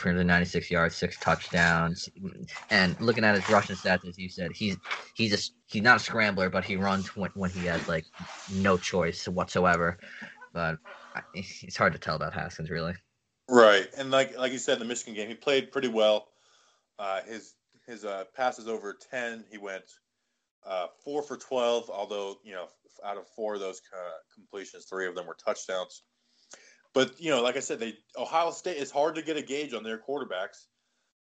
yards, 0.69 0.95
six 0.95 1.17
touchdowns. 1.19 2.09
And 2.69 2.99
looking 2.99 3.23
at 3.23 3.35
his 3.35 3.49
rushing 3.49 3.75
stats, 3.75 4.07
as 4.07 4.17
you 4.17 4.29
said, 4.29 4.51
he's 4.53 4.77
he's 5.15 5.33
a 5.33 5.51
he's 5.67 5.83
not 5.83 5.97
a 5.97 5.99
scrambler, 5.99 6.49
but 6.49 6.63
he 6.63 6.75
runs 6.75 7.15
when 7.15 7.31
when 7.33 7.49
he 7.49 7.65
has 7.65 7.87
like 7.87 8.05
no 8.53 8.77
choice 8.77 9.27
whatsoever. 9.27 9.97
But 10.53 10.77
it's 11.33 11.77
hard 11.77 11.93
to 11.93 11.99
tell 11.99 12.15
about 12.15 12.33
Haskins 12.33 12.69
really. 12.69 12.95
Right, 13.49 13.87
and 13.97 14.11
like 14.11 14.37
like 14.37 14.51
you 14.51 14.59
said 14.59 14.73
in 14.73 14.79
the 14.79 14.85
Michigan 14.85 15.15
game, 15.15 15.27
he 15.27 15.33
played 15.33 15.71
pretty 15.71 15.87
well. 15.87 16.27
Uh, 16.99 17.21
his 17.23 17.55
his 17.87 18.05
uh, 18.05 18.25
passes 18.35 18.67
over 18.67 18.95
ten, 19.09 19.43
he 19.49 19.57
went 19.57 19.85
uh, 20.63 20.87
four 21.03 21.23
for 21.23 21.35
twelve. 21.35 21.89
Although 21.89 22.37
you 22.43 22.53
know, 22.53 22.67
out 23.03 23.17
of 23.17 23.27
four 23.27 23.55
of 23.55 23.59
those 23.59 23.81
completions, 24.35 24.85
three 24.85 25.07
of 25.07 25.15
them 25.15 25.25
were 25.25 25.35
touchdowns. 25.43 26.03
But 26.93 27.19
you 27.19 27.31
know, 27.31 27.41
like 27.41 27.57
I 27.57 27.59
said, 27.59 27.79
they 27.79 27.95
Ohio 28.15 28.51
State. 28.51 28.77
is 28.77 28.91
hard 28.91 29.15
to 29.15 29.23
get 29.23 29.35
a 29.35 29.41
gauge 29.41 29.73
on 29.73 29.81
their 29.83 29.97
quarterbacks 29.97 30.67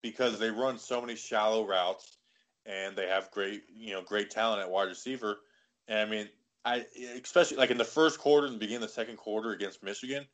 because 0.02 0.38
they 0.38 0.50
run 0.50 0.78
so 0.78 1.00
many 1.00 1.16
shallow 1.16 1.66
routes, 1.66 2.18
and 2.66 2.94
they 2.96 3.06
have 3.06 3.30
great 3.30 3.62
you 3.74 3.94
know 3.94 4.02
great 4.02 4.30
talent 4.30 4.60
at 4.60 4.70
wide 4.70 4.88
receiver. 4.88 5.38
And 5.88 5.98
I 6.00 6.04
mean, 6.04 6.28
I 6.66 6.84
especially 7.22 7.56
like 7.56 7.70
in 7.70 7.78
the 7.78 7.84
first 7.84 8.18
quarter 8.18 8.46
and 8.46 8.58
beginning 8.58 8.82
the 8.82 8.88
second 8.88 9.16
quarter 9.16 9.52
against 9.52 9.82
Michigan 9.82 10.26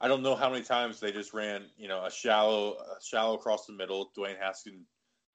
I 0.00 0.08
don't 0.08 0.22
know 0.22 0.34
how 0.34 0.50
many 0.50 0.62
times 0.62 1.00
they 1.00 1.10
just 1.10 1.32
ran, 1.32 1.66
you 1.78 1.88
know, 1.88 2.04
a 2.04 2.10
shallow, 2.10 2.74
a 2.74 3.02
shallow 3.02 3.34
across 3.34 3.66
the 3.66 3.72
middle. 3.72 4.10
Dwayne 4.16 4.38
Haskins 4.38 4.86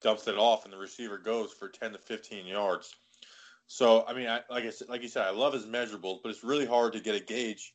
dumps 0.01 0.27
it 0.27 0.38
off, 0.38 0.65
and 0.65 0.74
the 0.74 0.77
receiver 0.77 1.18
goes 1.18 1.51
for 1.51 1.70
ten 1.70 1.91
to 1.94 1.98
fifteen 1.98 2.46
yards. 2.46 2.94
So, 3.68 4.06
I 4.06 4.13
mean, 4.13 4.27
I, 4.27 4.41
like 4.50 4.65
I 4.65 4.70
said, 4.70 4.89
like 4.89 5.01
you 5.01 5.08
said, 5.08 5.25
I 5.25 5.32
love 5.32 5.53
his 5.53 5.65
measurables, 5.65 6.20
but 6.22 6.30
it's 6.30 6.44
really 6.44 6.65
hard 6.65 6.94
to 6.94 7.00
get 7.00 7.15
a 7.15 7.20
gauge 7.20 7.74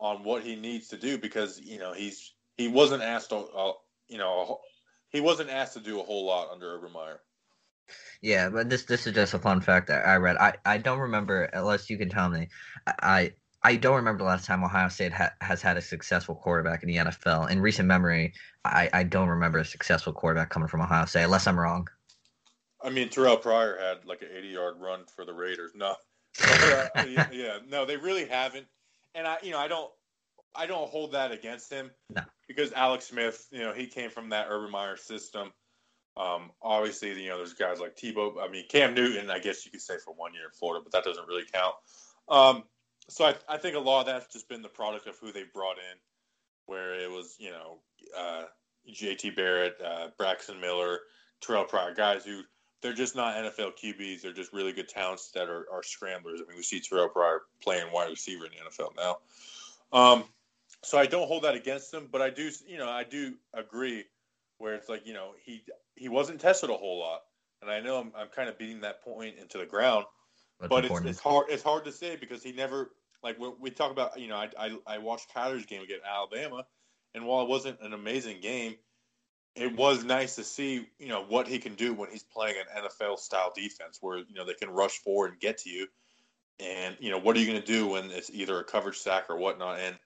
on 0.00 0.22
what 0.24 0.42
he 0.42 0.56
needs 0.56 0.88
to 0.88 0.96
do 0.96 1.18
because 1.18 1.60
you 1.60 1.78
know 1.78 1.92
he's 1.92 2.34
he 2.56 2.68
wasn't 2.68 3.02
asked, 3.02 3.32
uh, 3.32 3.72
you 4.08 4.18
know, 4.18 4.58
he 5.10 5.20
wasn't 5.20 5.50
asked 5.50 5.74
to 5.74 5.80
do 5.80 6.00
a 6.00 6.02
whole 6.02 6.26
lot 6.26 6.50
under 6.52 6.74
Urban 6.74 6.92
Meyer. 6.92 7.20
Yeah, 8.20 8.50
but 8.50 8.68
this 8.68 8.84
this 8.84 9.06
is 9.06 9.14
just 9.14 9.34
a 9.34 9.38
fun 9.38 9.60
fact 9.60 9.86
that 9.88 10.06
I 10.06 10.16
read. 10.16 10.36
I, 10.36 10.54
I 10.64 10.78
don't 10.78 10.98
remember 10.98 11.44
unless 11.44 11.88
you 11.88 11.96
can 11.96 12.10
tell 12.10 12.28
me. 12.28 12.48
I 12.86 13.32
I 13.68 13.76
don't 13.76 13.96
remember 13.96 14.24
the 14.24 14.30
last 14.30 14.46
time 14.46 14.64
Ohio 14.64 14.88
State 14.88 15.12
ha- 15.12 15.34
has 15.42 15.60
had 15.60 15.76
a 15.76 15.82
successful 15.82 16.34
quarterback 16.34 16.82
in 16.82 16.88
the 16.88 16.96
NFL. 16.96 17.50
In 17.50 17.60
recent 17.60 17.86
memory, 17.86 18.32
I, 18.64 18.88
I 18.94 19.02
don't 19.02 19.28
remember 19.28 19.58
a 19.58 19.64
successful 19.64 20.14
quarterback 20.14 20.48
coming 20.48 20.68
from 20.68 20.80
Ohio 20.80 21.04
State, 21.04 21.24
unless 21.24 21.46
I'm 21.46 21.60
wrong. 21.60 21.86
I 22.82 22.88
mean, 22.88 23.10
Terrell 23.10 23.36
Pryor 23.36 23.76
had 23.78 24.06
like 24.06 24.22
an 24.22 24.28
80 24.34 24.48
yard 24.48 24.76
run 24.78 25.00
for 25.14 25.26
the 25.26 25.34
Raiders. 25.34 25.72
No, 25.74 25.96
uh, 26.42 26.88
yeah, 27.30 27.58
no, 27.68 27.84
they 27.84 27.98
really 27.98 28.24
haven't. 28.24 28.64
And 29.14 29.26
I, 29.26 29.36
you 29.42 29.50
know, 29.50 29.58
I 29.58 29.68
don't, 29.68 29.90
I 30.56 30.64
don't 30.64 30.88
hold 30.88 31.12
that 31.12 31.30
against 31.30 31.70
him. 31.70 31.90
No. 32.08 32.22
Because 32.46 32.72
Alex 32.72 33.08
Smith, 33.08 33.48
you 33.50 33.60
know, 33.60 33.74
he 33.74 33.86
came 33.86 34.08
from 34.08 34.30
that 34.30 34.46
Urban 34.48 34.70
Meyer 34.70 34.96
system. 34.96 35.52
Um, 36.16 36.52
obviously, 36.62 37.22
you 37.22 37.28
know, 37.28 37.36
there's 37.36 37.52
guys 37.52 37.80
like 37.80 37.98
Tebow. 37.98 38.42
I 38.42 38.48
mean, 38.48 38.64
Cam 38.70 38.94
Newton, 38.94 39.28
I 39.28 39.40
guess 39.40 39.66
you 39.66 39.70
could 39.70 39.82
say 39.82 39.98
for 40.02 40.14
one 40.14 40.32
year 40.32 40.44
in 40.44 40.52
Florida, 40.58 40.82
but 40.82 40.92
that 40.92 41.04
doesn't 41.04 41.28
really 41.28 41.44
count. 41.52 41.74
Um, 42.30 42.64
so 43.08 43.24
I, 43.26 43.34
I 43.48 43.56
think 43.56 43.76
a 43.76 43.80
lot 43.80 44.00
of 44.00 44.06
that's 44.06 44.32
just 44.32 44.48
been 44.48 44.62
the 44.62 44.68
product 44.68 45.06
of 45.06 45.18
who 45.18 45.32
they 45.32 45.44
brought 45.52 45.78
in, 45.78 45.98
where 46.66 46.94
it 46.94 47.10
was 47.10 47.36
you 47.38 47.50
know 47.50 47.78
uh, 48.16 48.44
J.T. 48.92 49.30
Barrett, 49.30 49.76
uh, 49.84 50.08
Braxton 50.16 50.60
Miller, 50.60 51.00
Terrell 51.40 51.64
Pryor, 51.64 51.94
guys 51.94 52.24
who 52.24 52.42
they're 52.80 52.92
just 52.92 53.16
not 53.16 53.34
NFL 53.36 53.72
QBs. 53.82 54.22
They're 54.22 54.32
just 54.32 54.52
really 54.52 54.72
good 54.72 54.88
talents 54.88 55.30
that 55.32 55.48
are, 55.48 55.66
are 55.72 55.82
scramblers. 55.82 56.40
I 56.40 56.48
mean, 56.48 56.56
we 56.56 56.62
see 56.62 56.80
Terrell 56.80 57.08
Pryor 57.08 57.42
playing 57.62 57.90
wide 57.92 58.08
receiver 58.08 58.44
in 58.46 58.52
the 58.52 58.70
NFL 58.70 58.96
now. 58.96 59.18
Um, 59.92 60.24
so 60.84 60.98
I 60.98 61.06
don't 61.06 61.26
hold 61.26 61.42
that 61.44 61.54
against 61.54 61.92
him, 61.92 62.08
but 62.10 62.22
I 62.22 62.30
do, 62.30 62.50
you 62.66 62.78
know, 62.78 62.88
I 62.88 63.04
do 63.04 63.34
agree 63.52 64.04
where 64.58 64.74
it's 64.74 64.88
like, 64.88 65.06
you 65.06 65.12
know, 65.12 65.32
he 65.42 65.64
he 65.96 66.08
wasn't 66.08 66.40
tested 66.40 66.70
a 66.70 66.74
whole 66.74 67.00
lot, 67.00 67.22
and 67.62 67.70
I 67.70 67.80
know 67.80 67.98
I'm, 67.98 68.12
I'm 68.16 68.28
kind 68.28 68.48
of 68.48 68.58
beating 68.58 68.80
that 68.82 69.02
point 69.02 69.36
into 69.40 69.58
the 69.58 69.66
ground. 69.66 70.04
That's 70.60 70.70
but 70.70 70.84
it's, 70.84 71.00
it's, 71.04 71.20
hard. 71.20 71.46
It's 71.48 71.62
hard 71.62 71.84
to 71.84 71.92
say 71.92 72.16
because 72.16 72.42
he 72.42 72.52
never 72.52 72.90
like 73.22 73.36
we 73.60 73.70
talk 73.70 73.90
about, 73.90 74.18
you 74.18 74.28
know, 74.28 74.36
I, 74.36 74.48
I, 74.58 74.78
I 74.86 74.98
watched 74.98 75.34
Kyler's 75.34 75.66
game 75.66 75.82
against 75.82 76.04
Alabama, 76.04 76.64
and 77.14 77.26
while 77.26 77.42
it 77.42 77.48
wasn't 77.48 77.80
an 77.80 77.92
amazing 77.92 78.40
game, 78.40 78.76
it 79.54 79.76
was 79.76 80.04
nice 80.04 80.36
to 80.36 80.44
see, 80.44 80.86
you 80.98 81.08
know, 81.08 81.24
what 81.24 81.48
he 81.48 81.58
can 81.58 81.74
do 81.74 81.92
when 81.92 82.10
he's 82.10 82.22
playing 82.22 82.54
an 82.56 82.84
NFL 82.84 83.18
style 83.18 83.52
defense 83.54 83.98
where, 84.00 84.18
you 84.18 84.34
know, 84.34 84.44
they 84.44 84.54
can 84.54 84.70
rush 84.70 84.98
forward 84.98 85.32
and 85.32 85.40
get 85.40 85.58
to 85.58 85.70
you. 85.70 85.88
And, 86.60 86.96
you 87.00 87.10
know, 87.10 87.18
what 87.18 87.36
are 87.36 87.40
you 87.40 87.46
going 87.46 87.60
to 87.60 87.66
do 87.66 87.88
when 87.88 88.10
it's 88.10 88.30
either 88.30 88.58
a 88.60 88.64
coverage 88.64 88.98
sack 88.98 89.24
or 89.28 89.36
whatnot? 89.36 89.80
And 89.80 89.96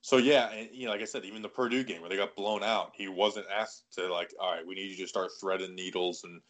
so, 0.00 0.16
yeah, 0.16 0.50
and, 0.50 0.68
you 0.72 0.86
know, 0.86 0.92
like 0.92 1.00
I 1.00 1.04
said, 1.04 1.24
even 1.24 1.42
the 1.42 1.48
Purdue 1.48 1.84
game 1.84 2.00
where 2.00 2.10
they 2.10 2.16
got 2.16 2.34
blown 2.34 2.64
out, 2.64 2.92
he 2.96 3.08
wasn't 3.08 3.46
asked 3.54 3.84
to, 3.92 4.12
like, 4.12 4.32
all 4.40 4.52
right, 4.52 4.66
we 4.66 4.74
need 4.74 4.90
you 4.90 5.04
to 5.04 5.08
start 5.08 5.30
threading 5.40 5.76
needles 5.76 6.24
and, 6.24 6.40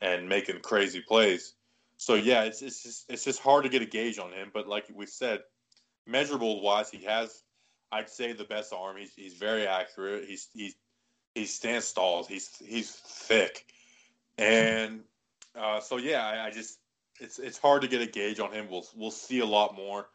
and 0.00 0.28
making 0.28 0.60
crazy 0.60 1.00
plays 1.00 1.54
so 2.00 2.14
yeah, 2.14 2.44
it's 2.44 2.62
it's 2.62 2.82
just 2.82 3.10
it's 3.10 3.24
just 3.24 3.40
hard 3.40 3.62
to 3.64 3.68
get 3.68 3.82
a 3.82 3.84
gauge 3.84 4.18
on 4.18 4.32
him. 4.32 4.50
But 4.54 4.66
like 4.66 4.86
we 4.94 5.04
said, 5.04 5.40
measurable 6.06 6.62
wise, 6.62 6.90
he 6.90 7.04
has 7.04 7.42
I'd 7.92 8.08
say 8.08 8.32
the 8.32 8.44
best 8.44 8.72
arm. 8.72 8.96
He's 8.96 9.12
he's 9.14 9.34
very 9.34 9.66
accurate. 9.66 10.24
He's 10.26 10.48
he's 10.54 10.76
he 11.34 11.44
stands 11.44 11.84
stalls. 11.84 12.26
He's 12.26 12.56
he's 12.66 12.90
thick, 12.90 13.66
and 14.38 15.00
uh, 15.54 15.80
so 15.80 15.98
yeah, 15.98 16.26
I, 16.26 16.46
I, 16.46 16.50
just 16.50 16.78
it's 17.20 17.38
it's 17.38 17.58
hard 17.58 17.82
to 17.82 17.88
get 17.88 18.00
a 18.00 18.06
gauge 18.06 18.40
on 18.40 18.50
him. 18.50 18.68
We'll 18.70 18.86
we'll 18.96 19.10
see 19.10 19.40
a 19.40 19.46
lot 19.46 19.76
more, 19.76 20.08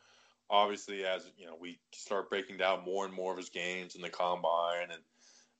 obviously, 0.49 1.05
as 1.05 1.29
you 1.37 1.45
know 1.45 1.55
we 1.61 1.77
start 1.91 2.31
breaking 2.31 2.57
down 2.57 2.83
more 2.83 3.05
and 3.05 3.13
more 3.13 3.31
of 3.31 3.37
his 3.37 3.49
games 3.49 3.93
in 3.93 4.01
the 4.01 4.09
combine 4.09 4.89
and 4.91 5.03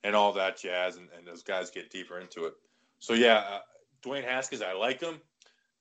and 0.02 0.16
all 0.16 0.32
that 0.32 0.58
jazz, 0.58 0.96
and, 0.96 1.06
and 1.16 1.24
those 1.24 1.44
guys 1.44 1.70
get 1.70 1.88
deeper 1.88 2.18
into 2.18 2.46
it. 2.46 2.54
So 2.98 3.12
yeah, 3.12 3.44
uh, 3.48 3.60
Dwayne 4.02 4.24
Haskins, 4.24 4.60
I 4.60 4.72
like 4.72 5.00
him 5.00 5.20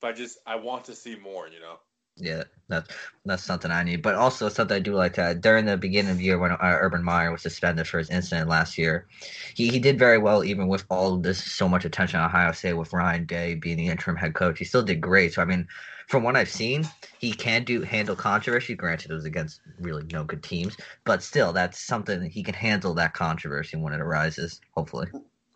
but 0.01 0.07
I 0.07 0.13
just 0.13 0.39
I 0.45 0.55
want 0.55 0.85
to 0.85 0.95
see 0.95 1.15
more. 1.15 1.47
You 1.47 1.59
know. 1.59 1.79
Yeah, 2.17 2.43
that's 2.69 2.89
that's 3.25 3.43
something 3.43 3.71
I 3.71 3.83
need. 3.83 4.01
But 4.01 4.15
also 4.15 4.47
something 4.47 4.75
I 4.75 4.79
do 4.79 4.93
like 4.93 5.15
that 5.15 5.41
during 5.41 5.65
the 5.65 5.75
beginning 5.75 6.11
of 6.11 6.17
the 6.17 6.23
year 6.23 6.39
when 6.39 6.51
uh, 6.51 6.57
Urban 6.61 7.03
Meyer 7.03 7.31
was 7.31 7.41
suspended 7.41 7.87
for 7.87 7.97
his 7.97 8.09
incident 8.09 8.47
last 8.47 8.77
year, 8.77 9.05
he, 9.53 9.67
he 9.67 9.79
did 9.79 9.99
very 9.99 10.17
well 10.17 10.43
even 10.43 10.69
with 10.69 10.85
all 10.89 11.17
this 11.17 11.43
so 11.43 11.67
much 11.67 11.83
attention 11.83 12.19
on 12.21 12.27
Ohio 12.27 12.53
State 12.53 12.73
with 12.73 12.93
Ryan 12.93 13.25
Day 13.25 13.55
being 13.55 13.75
the 13.75 13.87
interim 13.87 14.15
head 14.15 14.33
coach. 14.33 14.59
He 14.59 14.65
still 14.65 14.83
did 14.83 15.01
great. 15.01 15.33
So 15.33 15.41
I 15.41 15.45
mean, 15.45 15.67
from 16.07 16.23
what 16.23 16.37
I've 16.37 16.49
seen, 16.49 16.87
he 17.19 17.33
can 17.33 17.65
do 17.65 17.81
handle 17.81 18.15
controversy. 18.15 18.75
Granted, 18.75 19.11
it 19.11 19.15
was 19.15 19.25
against 19.25 19.59
really 19.79 20.03
no 20.13 20.23
good 20.23 20.43
teams, 20.43 20.77
but 21.03 21.21
still, 21.21 21.51
that's 21.51 21.79
something 21.79 22.29
he 22.29 22.43
can 22.43 22.53
handle 22.53 22.93
that 22.93 23.13
controversy 23.13 23.75
when 23.75 23.91
it 23.91 23.99
arises. 23.99 24.61
Hopefully. 24.71 25.07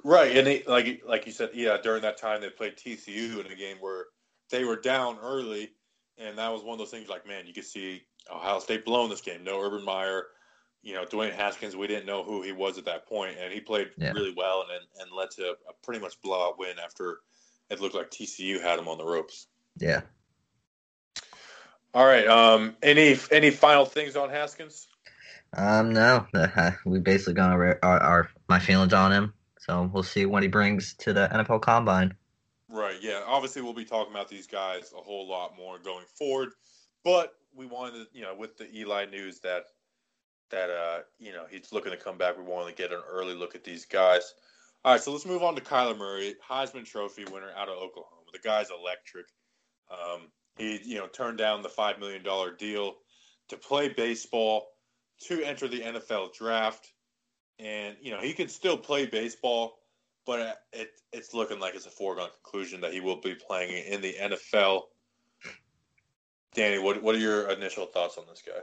Right, 0.03 0.35
and 0.35 0.47
he, 0.47 0.63
like 0.67 1.01
like 1.05 1.25
you 1.25 1.31
said, 1.31 1.51
yeah. 1.53 1.77
During 1.81 2.01
that 2.01 2.17
time, 2.17 2.41
they 2.41 2.49
played 2.49 2.75
TCU 2.75 3.45
in 3.45 3.51
a 3.51 3.55
game 3.55 3.77
where 3.79 4.05
they 4.49 4.63
were 4.63 4.75
down 4.75 5.17
early, 5.21 5.71
and 6.17 6.37
that 6.37 6.51
was 6.51 6.63
one 6.63 6.73
of 6.73 6.79
those 6.79 6.91
things. 6.91 7.09
Like, 7.09 7.27
man, 7.27 7.47
you 7.47 7.53
could 7.53 7.65
see 7.65 8.03
Ohio 8.31 8.59
State 8.59 8.85
blowing 8.85 9.09
this 9.09 9.21
game. 9.21 9.43
No 9.43 9.61
Urban 9.61 9.83
Meyer, 9.83 10.25
you 10.81 10.93
know, 10.93 11.05
Dwayne 11.05 11.33
Haskins. 11.33 11.75
We 11.75 11.87
didn't 11.87 12.05
know 12.05 12.23
who 12.23 12.41
he 12.41 12.51
was 12.51 12.77
at 12.77 12.85
that 12.85 13.07
point, 13.07 13.35
and 13.41 13.53
he 13.53 13.59
played 13.59 13.89
yeah. 13.97 14.11
really 14.11 14.33
well, 14.35 14.65
and 14.71 14.85
and 15.01 15.15
led 15.15 15.31
to 15.31 15.51
a 15.51 15.73
pretty 15.83 16.01
much 16.01 16.21
blowout 16.21 16.59
win 16.59 16.77
after 16.83 17.19
it 17.69 17.79
looked 17.79 17.95
like 17.95 18.11
TCU 18.11 18.61
had 18.61 18.79
him 18.79 18.87
on 18.87 18.97
the 18.97 19.05
ropes. 19.05 19.47
Yeah. 19.77 20.01
All 21.93 22.05
right. 22.05 22.27
Um. 22.27 22.75
Any 22.83 23.17
any 23.31 23.51
final 23.51 23.85
things 23.85 24.15
on 24.15 24.29
Haskins? 24.29 24.87
Um. 25.55 25.93
No. 25.93 26.27
We 26.85 26.99
basically 26.99 27.33
got 27.35 27.51
our, 27.51 27.79
our, 27.83 27.99
our 27.99 28.29
my 28.47 28.59
feelings 28.59 28.93
on 28.93 29.11
him. 29.11 29.33
So 29.59 29.89
we'll 29.91 30.03
see 30.03 30.25
what 30.25 30.41
he 30.41 30.49
brings 30.49 30.93
to 30.99 31.13
the 31.13 31.27
NFL 31.31 31.61
Combine. 31.61 32.15
Right. 32.69 32.97
Yeah. 33.01 33.23
Obviously, 33.25 33.61
we'll 33.61 33.73
be 33.73 33.85
talking 33.85 34.13
about 34.13 34.29
these 34.29 34.47
guys 34.47 34.93
a 34.95 35.01
whole 35.01 35.27
lot 35.27 35.57
more 35.57 35.79
going 35.79 36.05
forward. 36.17 36.49
But 37.03 37.33
we 37.55 37.65
wanted, 37.65 37.93
to, 37.93 38.05
you 38.13 38.21
know, 38.21 38.35
with 38.35 38.57
the 38.57 38.69
Eli 38.77 39.05
news 39.05 39.39
that 39.39 39.63
that 40.49 40.69
uh, 40.69 40.99
you 41.19 41.31
know 41.31 41.45
he's 41.49 41.71
looking 41.71 41.91
to 41.91 41.97
come 41.97 42.17
back. 42.17 42.37
We 42.37 42.43
wanted 42.43 42.75
to 42.75 42.81
get 42.81 42.91
an 42.91 43.01
early 43.09 43.33
look 43.33 43.55
at 43.55 43.63
these 43.63 43.85
guys. 43.85 44.33
All 44.85 44.93
right, 44.93 45.01
so 45.01 45.11
let's 45.11 45.25
move 45.25 45.43
on 45.43 45.55
to 45.55 45.61
Kyler 45.61 45.97
Murray, 45.97 46.35
Heisman 46.47 46.85
Trophy 46.85 47.25
winner 47.25 47.51
out 47.57 47.67
of 47.67 47.75
Oklahoma. 47.75 48.21
The 48.31 48.39
guy's 48.39 48.69
electric. 48.69 49.25
Um, 49.91 50.27
he, 50.57 50.79
you 50.83 50.97
know, 50.97 51.07
turned 51.07 51.37
down 51.37 51.61
the 51.61 51.69
five 51.69 51.99
million 51.99 52.23
dollar 52.23 52.51
deal 52.51 52.95
to 53.49 53.57
play 53.57 53.89
baseball, 53.89 54.67
to 55.27 55.43
enter 55.43 55.67
the 55.67 55.81
NFL 55.81 56.33
draft, 56.33 56.93
and 57.57 57.95
you 58.01 58.11
know 58.11 58.19
he 58.19 58.33
can 58.33 58.47
still 58.47 58.77
play 58.77 59.05
baseball, 59.05 59.78
but 60.29 60.39
uh, 60.41 60.53
it, 60.73 60.91
it's 61.11 61.33
looking 61.33 61.59
like 61.59 61.73
it's 61.73 61.87
a 61.87 61.89
foregone 61.89 62.29
conclusion 62.43 62.81
that 62.81 62.93
he 62.93 62.99
will 62.99 63.19
be 63.19 63.33
playing 63.33 63.83
in 63.87 63.99
the 63.99 64.13
NFL. 64.13 64.83
Danny, 66.53 66.77
what 66.77 67.01
what 67.01 67.15
are 67.15 67.19
your 67.19 67.49
initial 67.49 67.87
thoughts 67.87 68.15
on 68.19 68.25
this 68.29 68.43
guy? 68.45 68.61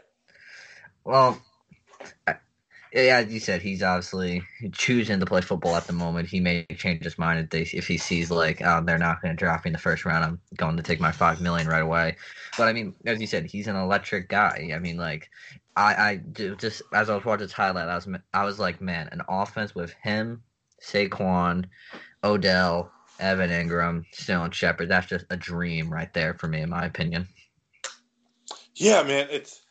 Well, 1.03 1.43
yeah, 2.93 3.17
as 3.17 3.33
you 3.33 3.41
said, 3.41 3.63
he's 3.63 3.83
obviously 3.83 4.45
choosing 4.71 5.19
to 5.19 5.27
play 5.27 5.41
football 5.41 5.75
at 5.75 5.89
the 5.89 5.93
moment. 5.93 6.29
He 6.29 6.39
may 6.39 6.65
change 6.77 7.03
his 7.03 7.19
mind 7.19 7.41
if, 7.41 7.51
they, 7.51 7.63
if 7.77 7.89
he 7.89 7.99
sees 7.99 8.31
like 8.31 8.63
oh, 8.63 8.81
they're 8.85 8.97
not 8.97 9.21
going 9.21 9.35
to 9.35 9.37
draft 9.37 9.65
me 9.65 9.71
in 9.71 9.73
the 9.73 9.81
first 9.81 10.05
round. 10.05 10.23
I'm 10.23 10.41
going 10.57 10.77
to 10.77 10.85
take 10.85 11.01
my 11.01 11.11
five 11.11 11.41
million 11.41 11.67
right 11.67 11.83
away. 11.83 12.15
But 12.57 12.69
I 12.69 12.75
mean, 12.75 12.95
as 13.07 13.21
you 13.21 13.27
said, 13.27 13.45
he's 13.45 13.67
an 13.67 13.75
electric 13.75 14.29
guy. 14.29 14.71
I 14.73 14.79
mean, 14.79 14.99
like 14.99 15.31
I, 15.75 15.95
I 15.95 16.21
just 16.59 16.83
as 16.95 17.11
I 17.11 17.17
was 17.17 17.25
watching 17.25 17.43
his 17.43 17.53
highlight, 17.53 17.89
I 17.89 17.97
was 17.97 18.09
I 18.33 18.45
was 18.45 18.61
like, 18.61 18.81
man, 18.81 19.09
an 19.11 19.23
offense 19.29 19.75
with 19.75 19.93
him, 19.95 20.45
Saquon, 20.87 21.65
Odell, 22.23 22.91
Evan 23.19 23.51
Engram, 23.51 24.05
Sterling 24.13 24.53
Shepard. 24.53 24.89
That's 24.89 25.07
just 25.07 25.27
a 25.31 25.37
dream 25.37 25.93
right 25.93 26.13
there 26.15 26.35
for 26.35 26.49
me, 26.49 26.61
in 26.61 26.71
my 26.71 26.85
opinion. 26.85 27.27
Yeah, 28.75 29.03
man, 29.03 29.29
it's 29.31 29.63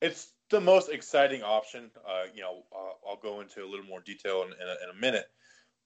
it's 0.00 0.32
the 0.50 0.60
most 0.60 0.90
exciting 0.90 1.42
option. 1.42 1.90
Uh, 2.06 2.24
you 2.34 2.42
know, 2.42 2.62
uh, 2.74 3.08
I'll 3.08 3.16
go 3.16 3.40
into 3.40 3.64
a 3.64 3.68
little 3.68 3.86
more 3.86 4.00
detail 4.00 4.42
in, 4.42 4.48
in, 4.48 4.68
a, 4.68 4.76
in 4.84 4.96
a 4.96 5.00
minute. 5.00 5.26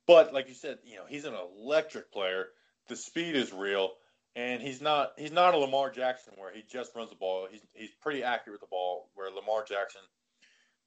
But 0.07 0.35
like 0.35 0.49
you 0.49 0.55
said, 0.55 0.79
you 0.85 0.97
know, 0.97 1.05
he's 1.09 1.25
an 1.25 1.35
electric 1.35 2.13
player. 2.13 2.47
The 2.89 2.97
speed 2.97 3.37
is 3.37 3.53
real, 3.53 3.93
and 4.35 4.61
he's 4.61 4.81
not 4.81 5.13
he's 5.17 5.33
not 5.33 5.55
a 5.55 5.59
Lamar 5.59 5.91
Jackson 5.91 6.35
where 6.37 6.53
he 6.53 6.63
just 6.71 6.95
runs 6.95 7.11
the 7.11 7.17
ball. 7.17 7.49
He's 7.51 7.63
he's 7.73 7.91
pretty 8.01 8.23
accurate 8.23 8.61
with 8.61 8.69
the 8.69 8.71
ball. 8.71 9.11
Where 9.15 9.31
Lamar 9.31 9.65
Jackson, 9.65 10.03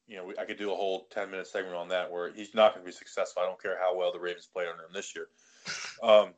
you 0.10 0.18
know, 0.18 0.34
I 0.40 0.46
could 0.46 0.58
do 0.58 0.72
a 0.72 0.76
whole 0.76 1.08
ten 1.12 1.30
minute 1.30 1.48
segment 1.48 1.76
on 1.76 1.90
that 1.90 2.12
where 2.12 2.32
he's 2.34 2.56
not 2.56 2.74
going 2.74 2.84
to 2.84 2.92
be 2.92 2.96
successful. 2.96 3.44
I 3.44 3.46
don't 3.46 3.62
care 3.62 3.78
how 3.80 3.96
well 3.96 4.12
the 4.12 4.20
Ravens 4.20 4.50
played 4.52 4.68
under 4.68 4.84
him 4.84 4.94
this 4.94 5.16
year. 5.16 5.28
Um, 6.02 6.30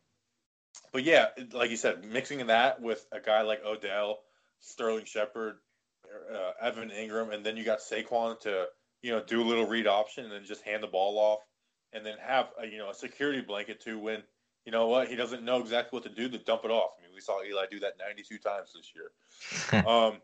but 0.92 1.04
yeah, 1.04 1.28
like 1.54 1.70
you 1.70 1.78
said, 1.78 2.04
mixing 2.04 2.48
that 2.48 2.82
with 2.82 3.06
a 3.12 3.20
guy 3.20 3.44
like 3.44 3.64
Odell, 3.64 4.20
Sterling 4.60 5.06
Shepard, 5.06 5.58
uh, 6.34 6.52
Evan 6.60 6.90
Engram, 6.90 7.32
and 7.32 7.46
then 7.46 7.58
you 7.58 7.64
got 7.64 7.80
Saquon 7.80 8.40
to 8.42 8.66
you 9.04 9.12
know 9.12 9.24
do 9.24 9.42
a 9.42 9.46
little 9.46 9.68
read 9.68 9.86
option 9.86 10.26
and 10.26 10.34
then 10.34 10.44
just 10.46 10.64
hand 10.64 10.82
the 10.82 10.88
ball 10.88 11.20
off, 11.20 11.40
and 11.94 12.04
then 12.04 12.16
have 12.20 12.50
a, 12.60 12.66
you 12.66 12.78
know 12.78 12.90
a 12.90 12.94
security 12.96 13.42
blanket 13.42 13.82
to 13.82 14.00
when 14.00 14.24
you 14.66 14.72
know 14.72 14.88
what 14.88 15.08
he 15.08 15.16
doesn't 15.16 15.44
know 15.44 15.60
exactly 15.60 15.98
what 15.98 16.04
to 16.04 16.14
do 16.14 16.28
to 16.28 16.38
dump 16.38 16.66
it 16.66 16.72
off. 16.72 16.92
I 16.98 17.06
mean, 17.06 17.14
we 17.14 17.22
saw 17.22 17.44
Eli 17.44 17.66
do 17.70 17.80
that 17.82 17.94
92 18.00 18.40
times 18.40 18.74
this 18.74 18.92
year. 18.96 19.86
um, 19.88 20.18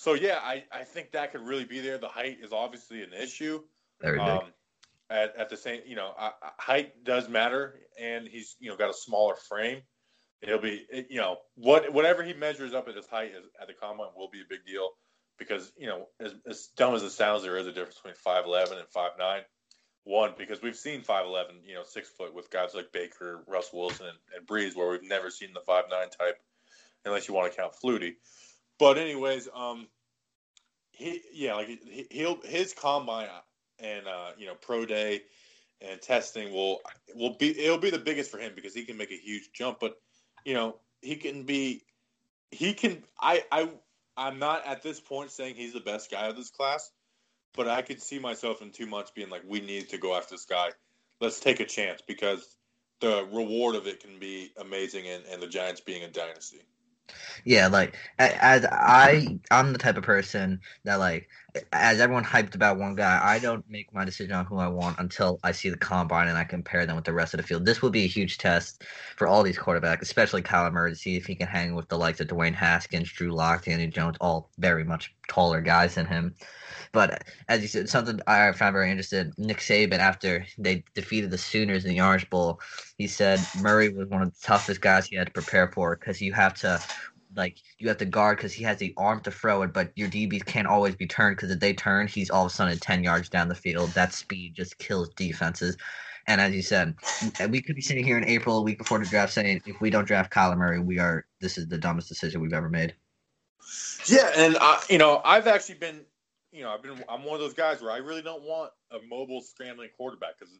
so 0.00 0.14
yeah, 0.14 0.38
I, 0.42 0.64
I 0.72 0.84
think 0.84 1.12
that 1.12 1.30
could 1.30 1.42
really 1.42 1.66
be 1.66 1.80
there. 1.80 1.98
The 1.98 2.08
height 2.08 2.38
is 2.42 2.54
obviously 2.54 3.02
an 3.02 3.12
issue. 3.12 3.60
Very 4.00 4.16
big. 4.16 4.26
Um, 4.26 4.44
at, 5.10 5.36
at 5.36 5.50
the 5.50 5.58
same, 5.58 5.82
you 5.84 5.94
know, 5.94 6.14
uh, 6.18 6.30
height 6.58 7.04
does 7.04 7.28
matter, 7.28 7.78
and 8.00 8.26
he's 8.26 8.56
you 8.60 8.70
know 8.70 8.78
got 8.78 8.88
a 8.88 8.94
smaller 8.94 9.34
frame. 9.34 9.82
It'll 10.40 10.58
be, 10.58 10.86
you 11.10 11.20
know, 11.20 11.36
what 11.54 11.92
whatever 11.92 12.22
he 12.22 12.32
measures 12.32 12.72
up 12.72 12.88
at 12.88 12.96
his 12.96 13.06
height 13.08 13.32
is, 13.32 13.44
at 13.60 13.68
the 13.68 13.74
combine 13.74 14.06
will 14.16 14.30
be 14.30 14.40
a 14.40 14.48
big 14.48 14.64
deal 14.66 14.88
because 15.38 15.70
you 15.76 15.86
know, 15.86 16.06
as, 16.18 16.34
as 16.48 16.68
dumb 16.78 16.94
as 16.94 17.02
it 17.02 17.10
sounds, 17.10 17.42
there 17.42 17.58
is 17.58 17.66
a 17.66 17.72
difference 17.72 17.96
between 17.96 18.14
five 18.14 18.46
eleven 18.46 18.78
and 18.78 18.88
five 18.88 19.12
nine. 19.18 19.42
One, 20.04 20.32
because 20.38 20.62
we've 20.62 20.76
seen 20.76 21.02
five 21.02 21.26
eleven, 21.26 21.56
you 21.62 21.74
know, 21.74 21.82
six 21.84 22.08
foot 22.08 22.34
with 22.34 22.48
guys 22.48 22.70
like 22.72 22.90
Baker, 22.90 23.44
Russ 23.46 23.68
Wilson, 23.70 24.06
and, 24.06 24.18
and 24.34 24.46
Brees, 24.46 24.74
where 24.74 24.88
we've 24.88 25.06
never 25.06 25.28
seen 25.28 25.50
the 25.52 25.60
five 25.60 25.84
nine 25.90 26.08
type, 26.08 26.38
unless 27.04 27.28
you 27.28 27.34
want 27.34 27.52
to 27.52 27.58
count 27.58 27.74
Flutie. 27.84 28.14
But 28.80 28.98
anyways, 28.98 29.48
um, 29.54 29.86
he 30.90 31.20
yeah, 31.32 31.54
like 31.54 31.68
he, 31.68 32.06
he'll 32.10 32.40
his 32.42 32.72
combine 32.72 33.28
and 33.78 34.08
uh, 34.08 34.30
you 34.38 34.46
know 34.46 34.54
pro 34.54 34.86
day 34.86 35.22
and 35.82 36.00
testing 36.00 36.52
will 36.52 36.80
will 37.14 37.36
be 37.38 37.58
it'll 37.60 37.78
be 37.78 37.90
the 37.90 37.98
biggest 37.98 38.30
for 38.30 38.38
him 38.38 38.52
because 38.56 38.74
he 38.74 38.84
can 38.84 38.96
make 38.96 39.12
a 39.12 39.16
huge 39.16 39.52
jump. 39.52 39.80
But 39.80 40.00
you 40.46 40.54
know 40.54 40.76
he 41.02 41.16
can 41.16 41.44
be 41.44 41.84
he 42.50 42.72
can 42.72 43.04
I 43.20 43.44
I 43.52 43.70
I'm 44.16 44.38
not 44.38 44.66
at 44.66 44.82
this 44.82 44.98
point 44.98 45.30
saying 45.30 45.54
he's 45.56 45.74
the 45.74 45.80
best 45.80 46.10
guy 46.10 46.26
of 46.28 46.36
this 46.36 46.50
class, 46.50 46.90
but 47.54 47.68
I 47.68 47.82
could 47.82 48.02
see 48.02 48.18
myself 48.18 48.62
in 48.62 48.70
two 48.70 48.86
months 48.86 49.10
being 49.10 49.30
like, 49.30 49.42
we 49.46 49.60
need 49.60 49.88
to 49.90 49.98
go 49.98 50.14
after 50.16 50.34
this 50.34 50.44
guy. 50.44 50.70
Let's 51.20 51.40
take 51.40 51.60
a 51.60 51.66
chance 51.66 52.02
because 52.06 52.56
the 53.00 53.26
reward 53.32 53.76
of 53.76 53.86
it 53.86 54.00
can 54.00 54.18
be 54.18 54.52
amazing 54.58 55.06
and, 55.06 55.24
and 55.30 55.42
the 55.42 55.46
Giants 55.46 55.80
being 55.80 56.02
a 56.02 56.08
dynasty. 56.08 56.60
Yeah, 57.44 57.68
like 57.68 57.96
as 58.18 58.64
I, 58.66 59.38
I'm 59.50 59.72
the 59.72 59.78
type 59.78 59.96
of 59.96 60.04
person 60.04 60.60
that 60.84 60.96
like, 60.96 61.28
as 61.72 62.00
everyone 62.00 62.24
hyped 62.24 62.54
about 62.54 62.78
one 62.78 62.94
guy, 62.94 63.20
I 63.22 63.38
don't 63.38 63.68
make 63.68 63.92
my 63.92 64.04
decision 64.04 64.34
on 64.34 64.44
who 64.44 64.58
I 64.58 64.68
want 64.68 64.98
until 64.98 65.38
I 65.42 65.52
see 65.52 65.70
the 65.70 65.76
combine 65.76 66.28
and 66.28 66.38
I 66.38 66.44
compare 66.44 66.86
them 66.86 66.96
with 66.96 67.04
the 67.04 67.12
rest 67.12 67.34
of 67.34 67.38
the 67.38 67.46
field. 67.46 67.64
This 67.64 67.82
will 67.82 67.90
be 67.90 68.04
a 68.04 68.08
huge 68.08 68.38
test 68.38 68.84
for 69.16 69.26
all 69.26 69.42
these 69.42 69.58
quarterbacks, 69.58 70.02
especially 70.02 70.42
Kyler 70.42 70.72
Murray, 70.72 70.90
to 70.90 70.96
see 70.96 71.16
if 71.16 71.26
he 71.26 71.34
can 71.34 71.46
hang 71.46 71.74
with 71.74 71.88
the 71.88 71.98
likes 71.98 72.20
of 72.20 72.28
Dwayne 72.28 72.54
Haskins, 72.54 73.10
Drew 73.12 73.32
Lock, 73.32 73.64
Danny 73.64 73.86
Jones, 73.86 74.16
all 74.20 74.50
very 74.58 74.84
much 74.84 75.14
taller 75.28 75.60
guys 75.60 75.94
than 75.94 76.06
him. 76.06 76.34
But 76.92 77.22
as 77.48 77.62
you 77.62 77.68
said, 77.68 77.88
something 77.88 78.20
I 78.26 78.50
found 78.52 78.72
very 78.72 78.90
interesting. 78.90 79.32
Nick 79.38 79.58
Saban, 79.58 79.98
after 79.98 80.44
they 80.58 80.82
defeated 80.94 81.30
the 81.30 81.38
Sooners 81.38 81.84
in 81.84 81.90
the 81.90 82.00
Orange 82.00 82.28
Bowl, 82.30 82.60
he 82.98 83.06
said 83.06 83.40
Murray 83.60 83.90
was 83.90 84.08
one 84.08 84.22
of 84.22 84.32
the 84.32 84.40
toughest 84.42 84.80
guys 84.80 85.06
he 85.06 85.16
had 85.16 85.28
to 85.28 85.32
prepare 85.32 85.70
for 85.72 85.96
because 85.96 86.20
you 86.20 86.32
have 86.32 86.54
to 86.54 86.82
like 87.36 87.58
you 87.78 87.88
have 87.88 87.98
to 87.98 88.04
guard 88.04 88.36
because 88.36 88.52
he 88.52 88.64
has 88.64 88.78
the 88.78 88.94
arm 88.96 89.20
to 89.20 89.30
throw 89.30 89.62
it, 89.62 89.72
but 89.72 89.92
your 89.96 90.08
DBs 90.08 90.44
can't 90.44 90.66
always 90.66 90.96
be 90.96 91.06
turned 91.06 91.36
because 91.36 91.50
if 91.50 91.60
they 91.60 91.72
turn, 91.72 92.06
he's 92.06 92.30
all 92.30 92.46
of 92.46 92.52
a 92.52 92.54
sudden 92.54 92.78
ten 92.78 93.04
yards 93.04 93.28
down 93.28 93.48
the 93.48 93.54
field. 93.54 93.90
That 93.90 94.12
speed 94.12 94.54
just 94.54 94.78
kills 94.78 95.08
defenses. 95.10 95.76
And 96.26 96.40
as 96.40 96.54
you 96.54 96.62
said, 96.62 96.94
we 97.48 97.62
could 97.62 97.76
be 97.76 97.82
sitting 97.82 98.04
here 98.04 98.18
in 98.18 98.24
April, 98.24 98.58
a 98.58 98.62
week 98.62 98.78
before 98.78 98.98
the 98.98 99.06
draft, 99.06 99.32
saying 99.32 99.62
if 99.66 99.80
we 99.80 99.90
don't 99.90 100.06
draft 100.06 100.32
Kyler 100.32 100.56
Murray, 100.56 100.78
we 100.78 100.98
are 100.98 101.24
this 101.40 101.58
is 101.58 101.68
the 101.68 101.78
dumbest 101.78 102.08
decision 102.08 102.40
we've 102.40 102.52
ever 102.52 102.68
made. 102.68 102.94
Yeah, 104.06 104.30
and 104.36 104.56
I, 104.60 104.82
you 104.88 104.98
know, 104.98 105.20
I've 105.24 105.46
actually 105.46 105.76
been, 105.76 106.00
you 106.52 106.62
know, 106.62 106.70
I've 106.70 106.82
been, 106.82 107.02
I'm 107.08 107.24
one 107.24 107.34
of 107.34 107.40
those 107.40 107.54
guys 107.54 107.82
where 107.82 107.92
I 107.92 107.98
really 107.98 108.22
don't 108.22 108.42
want 108.42 108.72
a 108.90 108.98
mobile 109.08 109.42
scrambling 109.42 109.90
quarterback 109.96 110.38
because, 110.38 110.52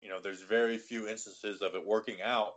you 0.00 0.08
know, 0.08 0.20
there's 0.20 0.42
very 0.42 0.78
few 0.78 1.08
instances 1.08 1.60
of 1.60 1.74
it 1.74 1.84
working 1.84 2.22
out. 2.22 2.54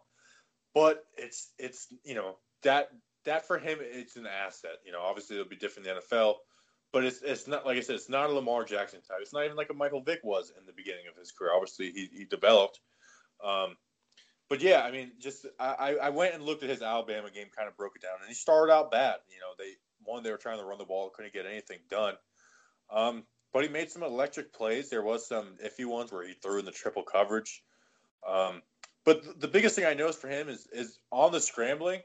But 0.74 1.04
it's, 1.18 1.52
it's, 1.58 1.88
you 2.06 2.16
know, 2.16 2.38
that 2.64 2.90
that 3.26 3.48
for 3.48 3.58
him, 3.58 3.80
it's 3.82 4.16
an 4.16 4.28
asset. 4.28 4.78
You 4.86 4.92
know, 4.92 5.02
obviously 5.02 5.36
it'll 5.36 5.50
be 5.50 5.56
different 5.56 5.88
in 5.88 5.96
the 5.96 6.02
NFL, 6.02 6.36
but 6.92 7.04
it's 7.04 7.22
it's 7.22 7.48
not 7.48 7.66
like 7.66 7.78
I 7.78 7.82
said, 7.82 7.96
it's 7.96 8.10
not 8.10 8.30
a 8.30 8.34
Lamar 8.34 8.64
Jackson 8.64 9.02
type. 9.02 9.20
It's 9.22 9.34
not 9.34 9.46
even 9.46 9.58
like 9.58 9.70
a 9.70 9.74
Michael 9.74 10.02
Vick 10.02 10.20
was 10.24 10.52
in 10.58 10.66
the 10.66 10.74
beginning 10.74 11.06
of 11.10 11.18
his 11.18 11.32
career. 11.32 11.52
Obviously, 11.54 11.92
he 11.92 12.10
he 12.12 12.26
developed. 12.26 12.80
Um, 13.44 13.76
but 14.50 14.62
yeah, 14.62 14.82
I 14.82 14.92
mean, 14.92 15.14
just 15.20 15.46
I, 15.60 15.96
I 16.02 16.10
went 16.10 16.36
and 16.36 16.44
looked 16.44 16.64
at 16.64 16.70
his 16.70 16.82
Alabama 16.82 17.30
game, 17.32 17.48
kind 17.56 17.70
of 17.70 17.78
broke 17.78 17.96
it 17.96 18.02
down, 18.02 18.18
and 18.20 18.28
he 18.28 18.34
started 18.34 18.74
out 18.74 18.92
bad. 18.92 19.16
You 19.30 19.40
know, 19.40 19.54
they 19.58 19.72
one 20.04 20.24
they 20.24 20.32
were 20.32 20.38
trying 20.38 20.60
to 20.60 20.66
run 20.66 20.78
the 20.78 20.86
ball, 20.86 21.10
couldn't 21.10 21.34
get 21.34 21.46
anything 21.46 21.80
done. 21.90 22.16
Um, 22.90 23.24
but 23.54 23.64
he 23.64 23.70
made 23.70 23.92
some 23.92 24.04
electric 24.04 24.54
plays. 24.54 24.90
There 24.90 25.04
was 25.04 25.28
some 25.28 25.56
iffy 25.66 25.86
ones 25.86 26.12
where 26.12 26.28
he 26.28 26.34
threw 26.34 26.60
in 26.60 26.66
the 26.66 26.72
triple 26.72 27.04
coverage. 27.04 27.64
Um, 28.28 28.62
but 29.06 29.40
the 29.40 29.48
biggest 29.48 29.76
thing 29.76 29.86
I 29.86 29.94
noticed 29.94 30.20
for 30.20 30.28
him 30.28 30.50
is 30.50 30.68
is 30.74 31.00
on 31.12 31.32
the 31.32 31.40
scrambling 31.40 32.02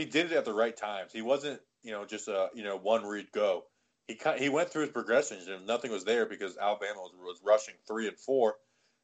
he 0.00 0.06
did 0.06 0.32
it 0.32 0.36
at 0.36 0.44
the 0.44 0.54
right 0.54 0.76
times. 0.76 1.12
He 1.12 1.22
wasn't, 1.22 1.60
you 1.82 1.92
know, 1.92 2.04
just 2.04 2.28
a 2.28 2.48
you 2.54 2.64
know 2.64 2.76
one 2.76 3.04
read 3.04 3.30
go. 3.32 3.64
He 4.08 4.18
he 4.38 4.48
went 4.48 4.70
through 4.70 4.82
his 4.82 4.90
progressions 4.90 5.46
and 5.46 5.66
nothing 5.66 5.92
was 5.92 6.04
there 6.04 6.26
because 6.26 6.56
Alabama 6.56 7.00
was, 7.00 7.12
was 7.22 7.40
rushing 7.44 7.74
three 7.86 8.08
and 8.08 8.18
four 8.18 8.56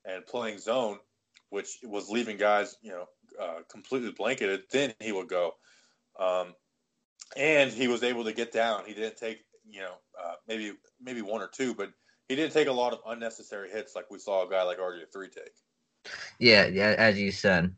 and 0.04 0.26
playing 0.26 0.58
zone, 0.58 0.98
which 1.50 1.78
was 1.84 2.08
leaving 2.08 2.36
guys 2.38 2.76
you 2.82 2.90
know 2.90 3.08
uh, 3.40 3.60
completely 3.70 4.12
blanketed. 4.12 4.64
Then 4.70 4.94
he 5.00 5.12
would 5.12 5.28
go, 5.28 5.54
um, 6.18 6.54
and 7.36 7.70
he 7.70 7.88
was 7.88 8.02
able 8.02 8.24
to 8.24 8.32
get 8.32 8.52
down. 8.52 8.84
He 8.86 8.94
didn't 8.94 9.18
take 9.18 9.44
you 9.68 9.80
know 9.80 9.94
uh, 10.20 10.34
maybe 10.48 10.72
maybe 11.00 11.22
one 11.22 11.42
or 11.42 11.48
two, 11.48 11.74
but 11.74 11.90
he 12.28 12.34
didn't 12.34 12.52
take 12.52 12.68
a 12.68 12.72
lot 12.72 12.92
of 12.92 13.00
unnecessary 13.06 13.70
hits 13.70 13.94
like 13.94 14.10
we 14.10 14.18
saw 14.18 14.46
a 14.46 14.50
guy 14.50 14.62
like 14.62 14.78
RG 14.78 15.12
three 15.12 15.28
take. 15.28 15.52
Yeah, 16.38 16.66
yeah, 16.66 16.94
as 16.96 17.18
you 17.18 17.32
said, 17.32 17.74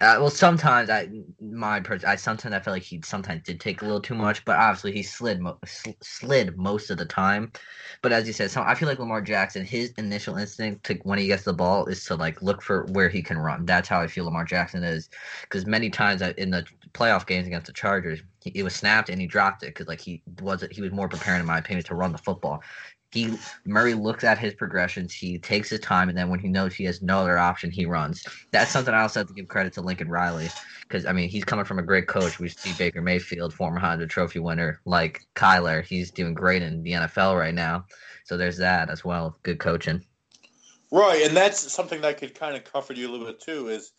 Uh, 0.00 0.16
well, 0.18 0.30
sometimes 0.30 0.88
I 0.88 1.10
my 1.42 1.78
pers- 1.80 2.04
I 2.04 2.16
sometimes 2.16 2.54
I 2.54 2.60
feel 2.60 2.72
like 2.72 2.82
he 2.82 3.02
sometimes 3.04 3.42
did 3.42 3.60
take 3.60 3.82
a 3.82 3.84
little 3.84 4.00
too 4.00 4.14
much, 4.14 4.42
but 4.46 4.56
obviously 4.56 4.92
he 4.92 5.02
slid 5.02 5.40
mo- 5.40 5.58
sl- 5.66 5.90
slid 6.02 6.56
most 6.56 6.88
of 6.88 6.96
the 6.96 7.04
time. 7.04 7.52
But 8.00 8.10
as 8.12 8.26
you 8.26 8.32
said, 8.32 8.50
so 8.50 8.62
I 8.62 8.74
feel 8.74 8.88
like 8.88 8.98
Lamar 8.98 9.20
Jackson, 9.20 9.62
his 9.62 9.92
initial 9.98 10.36
instinct 10.38 10.84
to 10.86 10.94
when 11.02 11.18
he 11.18 11.26
gets 11.26 11.42
the 11.44 11.52
ball 11.52 11.84
is 11.84 12.02
to 12.06 12.14
like 12.14 12.40
look 12.40 12.62
for 12.62 12.86
where 12.92 13.10
he 13.10 13.22
can 13.22 13.36
run. 13.36 13.66
That's 13.66 13.88
how 13.88 14.00
I 14.00 14.06
feel 14.06 14.24
Lamar 14.24 14.46
Jackson 14.46 14.82
is, 14.84 15.10
because 15.42 15.66
many 15.66 15.90
times 15.90 16.22
I- 16.22 16.34
in 16.38 16.50
the 16.50 16.64
playoff 16.94 17.26
games 17.26 17.46
against 17.46 17.66
the 17.66 17.72
Chargers, 17.74 18.20
he, 18.42 18.50
it 18.54 18.62
was 18.62 18.74
snapped 18.74 19.10
and 19.10 19.20
he 19.20 19.26
dropped 19.26 19.62
it 19.64 19.66
because 19.74 19.86
like 19.86 20.00
he 20.00 20.22
was 20.40 20.64
he 20.70 20.80
was 20.80 20.92
more 20.92 21.08
prepared 21.10 21.40
in 21.40 21.46
my 21.46 21.58
opinion 21.58 21.84
to 21.84 21.94
run 21.94 22.12
the 22.12 22.18
football. 22.18 22.62
He 23.12 23.36
Murray 23.64 23.94
looks 23.94 24.22
at 24.22 24.38
his 24.38 24.54
progressions, 24.54 25.12
he 25.12 25.38
takes 25.38 25.68
his 25.68 25.80
time, 25.80 26.08
and 26.08 26.16
then 26.16 26.28
when 26.28 26.38
he 26.38 26.48
knows 26.48 26.74
he 26.74 26.84
has 26.84 27.02
no 27.02 27.20
other 27.20 27.38
option, 27.38 27.70
he 27.70 27.84
runs. 27.86 28.24
That's 28.52 28.70
something 28.70 28.94
I 28.94 29.02
also 29.02 29.20
have 29.20 29.28
to 29.28 29.34
give 29.34 29.48
credit 29.48 29.72
to 29.74 29.80
Lincoln 29.80 30.08
Riley 30.08 30.48
because 30.82 31.06
I 31.06 31.12
mean 31.12 31.28
he's 31.28 31.44
coming 31.44 31.64
from 31.64 31.78
a 31.78 31.82
great 31.82 32.06
coach. 32.06 32.38
We 32.38 32.48
see 32.48 32.72
Baker 32.78 33.02
Mayfield, 33.02 33.52
former 33.52 33.80
Honda 33.80 34.06
Trophy 34.06 34.38
winner, 34.38 34.80
like 34.84 35.22
Kyler. 35.34 35.84
He's 35.84 36.10
doing 36.10 36.34
great 36.34 36.62
in 36.62 36.82
the 36.82 36.92
NFL 36.92 37.38
right 37.38 37.54
now. 37.54 37.86
So 38.24 38.36
there's 38.36 38.58
that 38.58 38.90
as 38.90 39.04
well. 39.04 39.36
Good 39.42 39.58
coaching. 39.58 40.04
Right, 40.92 41.22
and 41.24 41.36
that's 41.36 41.72
something 41.72 42.00
that 42.00 42.18
could 42.18 42.34
kind 42.34 42.56
of 42.56 42.64
comfort 42.64 42.96
you 42.96 43.08
a 43.08 43.10
little 43.10 43.26
bit 43.26 43.40
too. 43.40 43.68
Is 43.68 43.92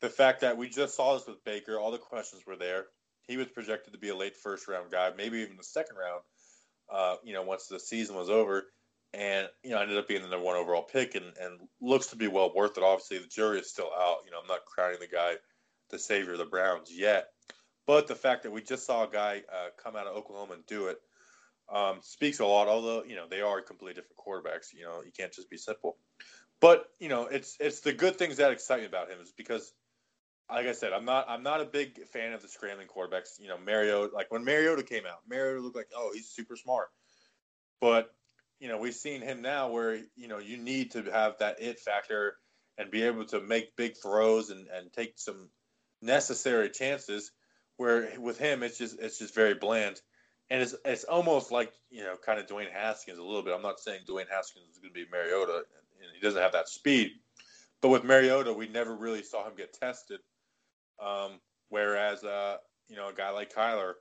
the 0.00 0.08
fact 0.08 0.40
that 0.40 0.56
we 0.56 0.68
just 0.68 0.96
saw 0.96 1.14
this 1.14 1.26
with 1.26 1.44
Baker. 1.44 1.78
All 1.78 1.90
the 1.90 1.98
questions 1.98 2.42
were 2.46 2.56
there. 2.56 2.86
He 3.22 3.36
was 3.36 3.48
projected 3.48 3.92
to 3.92 3.98
be 3.98 4.08
a 4.08 4.16
late 4.16 4.36
first 4.36 4.66
round 4.66 4.90
guy, 4.90 5.10
maybe 5.16 5.38
even 5.38 5.56
the 5.56 5.62
second 5.62 5.96
round. 5.96 6.22
Uh, 6.92 7.16
you 7.22 7.32
know, 7.32 7.42
once 7.42 7.66
the 7.66 7.78
season 7.78 8.16
was 8.16 8.30
over, 8.30 8.66
and 9.12 9.48
you 9.62 9.70
know, 9.70 9.78
I 9.78 9.82
ended 9.82 9.98
up 9.98 10.08
being 10.08 10.22
the 10.22 10.28
number 10.28 10.44
one 10.44 10.56
overall 10.56 10.82
pick, 10.82 11.14
and, 11.14 11.26
and 11.40 11.60
looks 11.80 12.08
to 12.08 12.16
be 12.16 12.28
well 12.28 12.52
worth 12.54 12.76
it. 12.76 12.84
Obviously, 12.84 13.18
the 13.18 13.26
jury 13.26 13.58
is 13.58 13.70
still 13.70 13.90
out. 13.98 14.18
You 14.24 14.30
know, 14.30 14.38
I'm 14.40 14.46
not 14.46 14.64
crowning 14.64 14.98
the 15.00 15.08
guy 15.08 15.34
the 15.90 15.98
savior 15.98 16.32
of 16.32 16.38
the 16.38 16.44
Browns 16.44 16.90
yet, 16.92 17.28
but 17.86 18.06
the 18.06 18.14
fact 18.14 18.44
that 18.44 18.52
we 18.52 18.62
just 18.62 18.86
saw 18.86 19.04
a 19.04 19.10
guy 19.10 19.42
uh, 19.52 19.70
come 19.82 19.96
out 19.96 20.06
of 20.06 20.16
Oklahoma 20.16 20.54
and 20.54 20.66
do 20.66 20.86
it 20.86 20.98
um, 21.72 21.98
speaks 22.02 22.38
a 22.40 22.46
lot. 22.46 22.68
Although 22.68 23.04
you 23.04 23.16
know 23.16 23.26
they 23.28 23.40
are 23.40 23.60
completely 23.60 24.00
different 24.00 24.18
quarterbacks. 24.18 24.72
You 24.72 24.84
know, 24.84 25.02
you 25.04 25.12
can't 25.16 25.32
just 25.32 25.50
be 25.50 25.56
simple. 25.56 25.96
But 26.60 26.90
you 26.98 27.08
know, 27.08 27.26
it's 27.26 27.56
it's 27.58 27.80
the 27.80 27.92
good 27.92 28.16
things 28.16 28.36
that 28.36 28.52
excite 28.52 28.80
me 28.80 28.86
about 28.86 29.10
him 29.10 29.18
is 29.20 29.32
because 29.32 29.72
like 30.52 30.66
I 30.66 30.72
said, 30.72 30.92
I'm 30.92 31.04
not 31.04 31.26
I'm 31.28 31.42
not 31.42 31.60
a 31.60 31.64
big 31.64 32.06
fan 32.06 32.32
of 32.32 32.42
the 32.42 32.48
scrambling 32.48 32.88
quarterbacks. 32.88 33.40
You 33.40 33.48
know, 33.48 33.58
Mariota 33.58 34.14
like 34.14 34.30
when 34.30 34.44
Mariota 34.44 34.82
came 34.82 35.04
out, 35.06 35.20
Mariota 35.28 35.60
looked 35.60 35.76
like 35.76 35.90
oh 35.96 36.10
he's 36.12 36.28
super 36.28 36.56
smart, 36.56 36.88
but 37.80 38.14
you 38.58 38.68
know 38.68 38.78
we've 38.78 38.94
seen 38.94 39.20
him 39.20 39.42
now 39.42 39.70
where 39.70 40.00
you 40.16 40.28
know 40.28 40.38
you 40.38 40.56
need 40.56 40.92
to 40.92 41.02
have 41.12 41.38
that 41.38 41.60
it 41.60 41.78
factor 41.80 42.36
and 42.78 42.90
be 42.90 43.02
able 43.02 43.24
to 43.26 43.40
make 43.40 43.76
big 43.76 43.96
throws 43.96 44.50
and 44.50 44.66
and 44.68 44.92
take 44.92 45.14
some 45.16 45.48
necessary 46.02 46.70
chances. 46.70 47.30
Where 47.76 48.10
with 48.18 48.38
him 48.38 48.62
it's 48.62 48.78
just 48.78 48.98
it's 48.98 49.18
just 49.18 49.34
very 49.34 49.54
bland, 49.54 50.00
and 50.50 50.62
it's 50.62 50.74
it's 50.84 51.04
almost 51.04 51.50
like 51.50 51.72
you 51.90 52.02
know 52.02 52.16
kind 52.16 52.40
of 52.40 52.46
Dwayne 52.46 52.72
Haskins 52.72 53.18
a 53.18 53.22
little 53.22 53.42
bit. 53.42 53.54
I'm 53.54 53.62
not 53.62 53.80
saying 53.80 54.00
Dwayne 54.08 54.28
Haskins 54.30 54.66
is 54.72 54.78
going 54.78 54.92
to 54.92 54.94
be 54.94 55.10
Mariota, 55.10 55.64
and 56.00 56.10
he 56.14 56.20
doesn't 56.20 56.42
have 56.42 56.52
that 56.52 56.68
speed. 56.68 57.12
But 57.80 57.88
with 57.88 58.04
Mariota, 58.04 58.52
we 58.52 58.68
never 58.68 58.94
really 58.94 59.22
saw 59.22 59.46
him 59.46 59.54
get 59.56 59.72
tested. 59.72 60.20
Um, 61.04 61.40
whereas, 61.68 62.24
uh, 62.24 62.56
you 62.88 62.96
know, 62.96 63.08
a 63.08 63.12
guy 63.12 63.30
like 63.30 63.52
Kyler, 63.54 63.94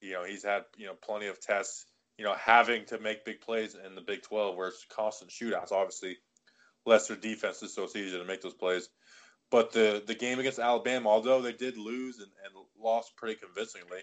you 0.00 0.12
know, 0.12 0.24
he's 0.24 0.44
had, 0.44 0.64
you 0.76 0.86
know, 0.86 0.94
plenty 0.94 1.26
of 1.26 1.40
tests, 1.40 1.86
you 2.18 2.24
know, 2.24 2.34
having 2.34 2.84
to 2.86 2.98
make 2.98 3.24
big 3.24 3.40
plays 3.40 3.74
in 3.74 3.94
the 3.94 4.00
Big 4.00 4.22
12 4.22 4.56
where 4.56 4.68
it's 4.68 4.84
constant 4.90 5.30
shootouts. 5.30 5.72
Obviously, 5.72 6.16
lesser 6.84 7.16
defenses, 7.16 7.74
so 7.74 7.84
it's 7.84 7.96
easier 7.96 8.18
to 8.18 8.24
make 8.24 8.42
those 8.42 8.54
plays. 8.54 8.88
But 9.50 9.72
the, 9.72 10.02
the 10.06 10.14
game 10.14 10.38
against 10.38 10.58
Alabama, 10.58 11.08
although 11.08 11.42
they 11.42 11.52
did 11.52 11.76
lose 11.76 12.18
and, 12.18 12.30
and 12.44 12.64
lost 12.78 13.16
pretty 13.16 13.38
convincingly, 13.38 14.00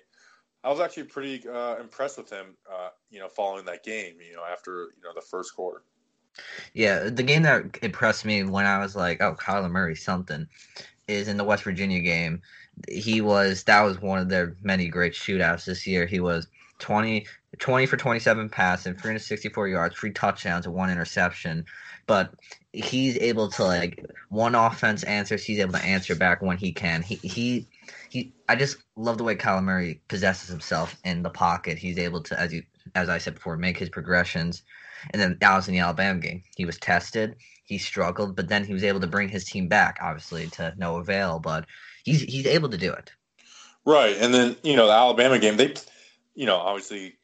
I 0.63 0.69
was 0.69 0.79
actually 0.79 1.03
pretty 1.03 1.47
uh, 1.47 1.77
impressed 1.77 2.17
with 2.17 2.29
him, 2.29 2.55
uh, 2.71 2.89
you 3.09 3.19
know, 3.19 3.29
following 3.29 3.65
that 3.65 3.83
game, 3.83 4.15
you 4.25 4.35
know, 4.35 4.43
after, 4.43 4.89
you 4.95 5.03
know, 5.03 5.13
the 5.15 5.21
first 5.21 5.55
quarter. 5.55 5.83
Yeah, 6.73 7.09
the 7.09 7.23
game 7.23 7.43
that 7.43 7.79
impressed 7.81 8.25
me 8.25 8.43
when 8.43 8.65
I 8.65 8.79
was 8.79 8.95
like, 8.95 9.21
oh, 9.21 9.35
Kyler 9.35 9.71
Murray, 9.71 9.95
something, 9.95 10.47
is 11.09 11.27
in 11.27 11.37
the 11.37 11.43
West 11.43 11.63
Virginia 11.63 11.99
game. 11.99 12.41
He 12.87 13.21
was 13.21 13.63
that 13.63 13.81
was 13.81 14.01
one 14.01 14.19
of 14.19 14.29
their 14.29 14.55
many 14.61 14.87
great 14.87 15.13
shootouts 15.13 15.65
this 15.65 15.85
year. 15.87 16.05
He 16.05 16.19
was 16.19 16.47
20, 16.79 17.25
20 17.59 17.85
for 17.85 17.97
27 17.97 18.49
passing, 18.49 18.93
364 18.93 19.67
yards, 19.67 19.95
three 19.97 20.11
touchdowns, 20.11 20.65
and 20.65 20.75
one 20.75 20.89
interception. 20.89 21.65
But 22.07 22.33
he's 22.71 23.17
able 23.17 23.49
to 23.51 23.63
like 23.63 24.05
one 24.29 24.55
offense 24.55 25.03
answers, 25.03 25.43
he's 25.43 25.59
able 25.59 25.73
to 25.73 25.85
answer 25.85 26.15
back 26.15 26.41
when 26.41 26.57
he 26.57 26.71
can. 26.71 27.01
He 27.01 27.15
he 27.15 27.67
he 28.09 28.33
I 28.47 28.55
just 28.55 28.77
love 28.95 29.17
the 29.17 29.23
way 29.23 29.35
Kyler 29.35 29.63
Murray 29.63 30.01
possesses 30.07 30.49
himself 30.49 30.95
in 31.03 31.23
the 31.23 31.29
pocket. 31.29 31.77
He's 31.77 31.97
able 31.97 32.21
to, 32.23 32.39
as 32.39 32.53
you 32.53 32.63
as 32.95 33.09
I 33.09 33.17
said 33.17 33.35
before, 33.35 33.57
make 33.57 33.77
his 33.77 33.89
progressions. 33.89 34.63
And 35.11 35.21
then 35.21 35.37
that 35.39 35.55
was 35.55 35.67
in 35.67 35.73
the 35.73 35.79
Alabama 35.79 36.19
game. 36.19 36.43
He 36.55 36.65
was 36.65 36.77
tested. 36.77 37.35
He 37.69 37.77
struggled, 37.77 38.35
but 38.35 38.47
then 38.47 38.65
he 38.65 38.73
was 38.73 38.83
able 38.83 38.99
to 38.99 39.05
bring 39.05 39.29
his 39.29 39.45
team 39.45 39.67
back, 39.67 39.99
obviously 40.01 40.47
to 40.47 40.73
no 40.75 40.95
avail. 40.95 41.37
But 41.37 41.67
he's 42.03 42.23
he's 42.23 42.47
able 42.47 42.67
to 42.69 42.79
do 42.79 42.91
it. 42.91 43.11
Right, 43.85 44.17
and 44.17 44.33
then 44.33 44.57
you 44.63 44.75
know 44.75 44.87
the 44.87 44.93
Alabama 44.93 45.37
game, 45.37 45.55
they, 45.55 45.75
you 46.33 46.47
know, 46.47 46.55
obviously 46.55 47.19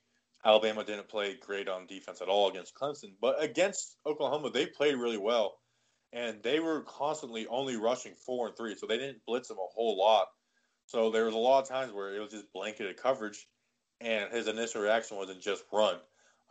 Alabama 0.46 0.84
didn't 0.84 1.10
play 1.10 1.36
great 1.42 1.68
on 1.68 1.88
defense 1.88 2.22
at 2.22 2.28
all 2.28 2.48
against 2.48 2.76
Clemson, 2.76 3.14
but 3.20 3.44
against 3.44 3.98
Oklahoma 4.06 4.52
they 4.52 4.68
played 4.68 4.98
really 4.98 5.18
well, 5.18 5.58
and 6.14 6.44
they 6.44 6.60
were 6.60 6.82
constantly 6.82 7.48
only 7.48 7.76
rushing 7.76 8.14
four 8.14 8.46
and 8.46 8.56
three, 8.56 8.76
so 8.76 8.86
they 8.86 9.00
didn't 9.00 9.26
blitz 9.26 9.48
them 9.48 9.58
a 9.58 9.74
whole 9.74 9.98
lot. 9.98 10.28
So 10.86 11.10
there 11.10 11.26
was 11.26 11.34
a 11.34 11.40
lot 11.40 11.64
of 11.64 11.68
times 11.68 11.92
where 11.92 12.16
it 12.16 12.20
was 12.20 12.30
just 12.30 12.54
blanketed 12.54 12.98
coverage, 12.98 13.48
and 14.00 14.32
his 14.32 14.48
initial 14.48 14.84
reaction 14.84 15.18
wasn't 15.18 15.42
just 15.42 15.64
run. 15.74 15.96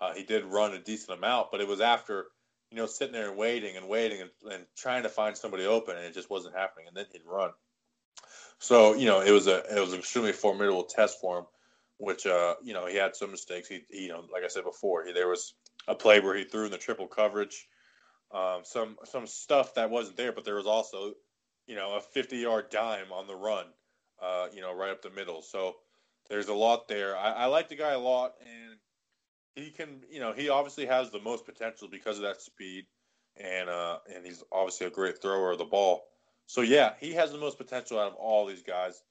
Uh, 0.01 0.13
he 0.15 0.25
did 0.25 0.45
run 0.47 0.75
a 0.75 0.81
decent 0.81 1.17
amount, 1.17 1.53
but 1.53 1.61
it 1.61 1.69
was 1.69 1.81
after 1.81 2.27
you 2.75 2.81
know 2.81 2.87
sitting 2.87 3.13
there 3.13 3.29
and 3.29 3.39
waiting 3.39 3.77
and 3.77 3.89
waiting 3.89 4.21
and, 4.21 4.31
and 4.51 4.67
trying 4.77 5.05
to 5.05 5.09
find 5.09 5.37
somebody 5.37 5.65
open, 5.65 5.97
and 5.97 6.05
it 6.05 6.13
just 6.13 6.29
wasn't 6.29 6.57
happening, 6.57 6.89
and 6.89 6.97
then 6.97 7.07
he'd 7.13 7.23
run. 7.25 7.51
So 8.59 8.95
you 8.95 9.07
know, 9.07 9.21
it 9.21 9.31
was 9.31 9.47
a 9.47 9.59
it 9.77 9.81
was 9.81 9.93
an 9.93 10.01
extremely 10.01 10.33
formidable 10.33 10.83
test 10.83 11.21
for 11.21 11.39
him. 11.39 11.45
Which 11.99 12.27
uh, 12.27 12.57
you 12.65 12.75
know, 12.75 12.87
he 12.87 12.97
had 12.97 13.15
some 13.15 13.31
mistakes. 13.31 13.69
He, 13.69 13.83
he 13.89 14.07
you 14.07 14.09
know, 14.09 14.25
like 14.33 14.43
I 14.43 14.49
said 14.49 14.65
before, 14.65 15.07
he, 15.07 15.13
there 15.13 15.29
was 15.29 15.55
a 15.87 15.95
play 15.95 16.19
where 16.19 16.35
he 16.35 16.43
threw 16.43 16.65
in 16.65 16.73
the 16.73 16.79
triple 16.79 17.07
coverage, 17.07 17.69
um, 18.33 18.63
some 18.65 18.97
some 19.05 19.29
stuff 19.29 19.75
that 19.75 19.91
wasn't 19.91 20.17
there, 20.17 20.33
but 20.33 20.45
there 20.45 20.57
was 20.57 20.67
also, 20.67 21.13
you 21.69 21.77
know, 21.77 21.95
a 21.95 22.01
50 22.01 22.39
yard 22.39 22.71
dime 22.71 23.13
on 23.13 23.29
the 23.29 23.37
run, 23.37 23.67
uh, 24.21 24.49
you 24.53 24.61
know, 24.61 24.75
right 24.75 24.91
up 24.91 25.03
the 25.03 25.11
middle. 25.11 25.43
So 25.43 25.77
there's 26.29 26.49
a 26.49 26.55
lot 26.55 26.89
there. 26.89 27.17
I, 27.17 27.31
I 27.31 27.47
like 27.47 27.69
the 27.69 27.77
guy 27.77 27.93
a 27.93 27.99
lot, 28.01 28.33
and 28.41 28.74
he 29.55 29.71
can, 29.71 30.01
you 30.11 30.21
know, 30.21 30.33
he 30.33 30.49
obviously 30.49 30.87
has 30.87 31.11
the 31.11 31.21
most 31.21 31.45
potential 31.45 31.89
because 31.89 32.17
of 32.17 32.23
that 32.23 32.41
speed, 32.41 32.87
and 33.37 33.69
uh, 33.69 33.99
and 34.15 34.25
he's 34.25 34.43
obviously 34.53 34.87
a 34.87 34.91
great 34.91 35.21
thrower 35.21 35.53
of 35.53 35.59
the 35.59 35.65
ball. 35.65 36.05
So 36.47 36.61
yeah, 36.61 36.95
he 37.01 37.13
has 37.13 37.33
the 37.33 37.39
most 37.39 37.59
potential 37.59 37.99
out 37.99 38.09
of 38.09 38.15
all 38.15 38.47
these 38.47 38.63
guys. 38.63 39.03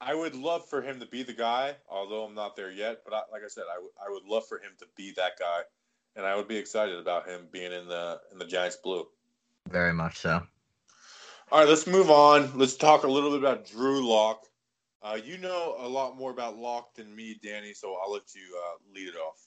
I 0.00 0.14
would 0.14 0.34
love 0.34 0.66
for 0.68 0.80
him 0.80 1.00
to 1.00 1.06
be 1.06 1.22
the 1.22 1.34
guy, 1.34 1.76
although 1.88 2.24
I'm 2.24 2.34
not 2.34 2.56
there 2.56 2.70
yet. 2.70 3.02
But 3.04 3.14
I, 3.14 3.22
like 3.30 3.42
I 3.44 3.48
said, 3.48 3.64
I, 3.70 3.74
w- 3.74 3.92
I 4.00 4.10
would 4.10 4.24
love 4.24 4.46
for 4.48 4.56
him 4.56 4.72
to 4.78 4.86
be 4.96 5.12
that 5.16 5.38
guy, 5.38 5.60
and 6.16 6.24
I 6.24 6.36
would 6.36 6.48
be 6.48 6.56
excited 6.56 6.98
about 6.98 7.28
him 7.28 7.48
being 7.52 7.72
in 7.72 7.86
the 7.86 8.20
in 8.32 8.38
the 8.38 8.46
Giants 8.46 8.76
blue. 8.82 9.06
Very 9.68 9.92
much 9.92 10.18
so. 10.18 10.42
All 11.52 11.58
right, 11.58 11.68
let's 11.68 11.86
move 11.86 12.10
on. 12.10 12.56
Let's 12.56 12.76
talk 12.76 13.02
a 13.02 13.08
little 13.08 13.30
bit 13.30 13.40
about 13.40 13.66
Drew 13.66 14.08
Lock. 14.08 14.46
Uh, 15.02 15.18
you 15.22 15.38
know 15.38 15.76
a 15.78 15.88
lot 15.88 16.16
more 16.16 16.30
about 16.30 16.56
Lock 16.56 16.94
than 16.94 17.14
me, 17.14 17.38
Danny, 17.42 17.72
so 17.72 17.96
I'll 18.02 18.12
let 18.12 18.34
you 18.34 18.42
uh, 18.56 18.76
lead 18.94 19.08
it 19.08 19.16
off. 19.16 19.46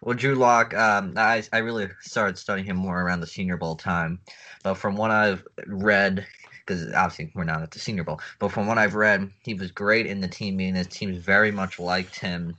Well, 0.00 0.14
Drew 0.16 0.34
Lock, 0.36 0.74
um, 0.74 1.14
I 1.16 1.42
I 1.52 1.58
really 1.58 1.88
started 2.00 2.38
studying 2.38 2.66
him 2.66 2.76
more 2.76 3.00
around 3.02 3.20
the 3.20 3.26
Senior 3.26 3.56
Bowl 3.56 3.76
time, 3.76 4.20
but 4.62 4.74
from 4.74 4.96
what 4.96 5.10
I've 5.10 5.44
read, 5.66 6.26
because 6.66 6.92
obviously 6.94 7.32
we're 7.34 7.44
not 7.44 7.62
at 7.62 7.72
the 7.72 7.80
Senior 7.80 8.04
Bowl, 8.04 8.20
but 8.38 8.52
from 8.52 8.66
what 8.66 8.78
I've 8.78 8.94
read, 8.94 9.30
he 9.42 9.54
was 9.54 9.72
great 9.72 10.06
in 10.06 10.20
the 10.20 10.28
team 10.28 10.56
meeting. 10.56 10.76
His 10.76 10.86
teams 10.86 11.18
very 11.18 11.50
much 11.50 11.80
liked 11.80 12.20
him, 12.20 12.56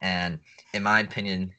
and 0.00 0.40
in 0.74 0.82
my 0.82 1.00
opinion, 1.00 1.52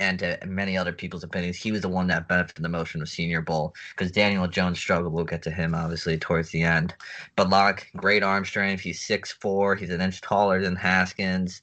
and 0.00 0.18
to 0.20 0.38
many 0.46 0.78
other 0.78 0.92
people's 0.92 1.24
opinions, 1.24 1.58
he 1.58 1.72
was 1.72 1.82
the 1.82 1.88
one 1.90 2.06
that 2.06 2.26
benefited 2.28 2.64
the 2.64 2.68
most 2.70 2.90
from 2.90 3.00
the 3.00 3.06
Senior 3.06 3.42
Bowl 3.42 3.74
because 3.96 4.10
Daniel 4.10 4.48
Jones 4.48 4.78
struggled. 4.78 5.12
We'll 5.12 5.24
get 5.26 5.42
to 5.42 5.50
him 5.50 5.74
obviously 5.74 6.16
towards 6.18 6.50
the 6.50 6.62
end, 6.62 6.94
but 7.36 7.50
Lock, 7.50 7.86
great 7.96 8.22
arm 8.22 8.46
strength. 8.46 8.80
He's 8.80 9.02
six 9.06 9.30
four. 9.32 9.76
He's 9.76 9.90
an 9.90 10.00
inch 10.00 10.22
taller 10.22 10.62
than 10.62 10.76
Haskins. 10.76 11.60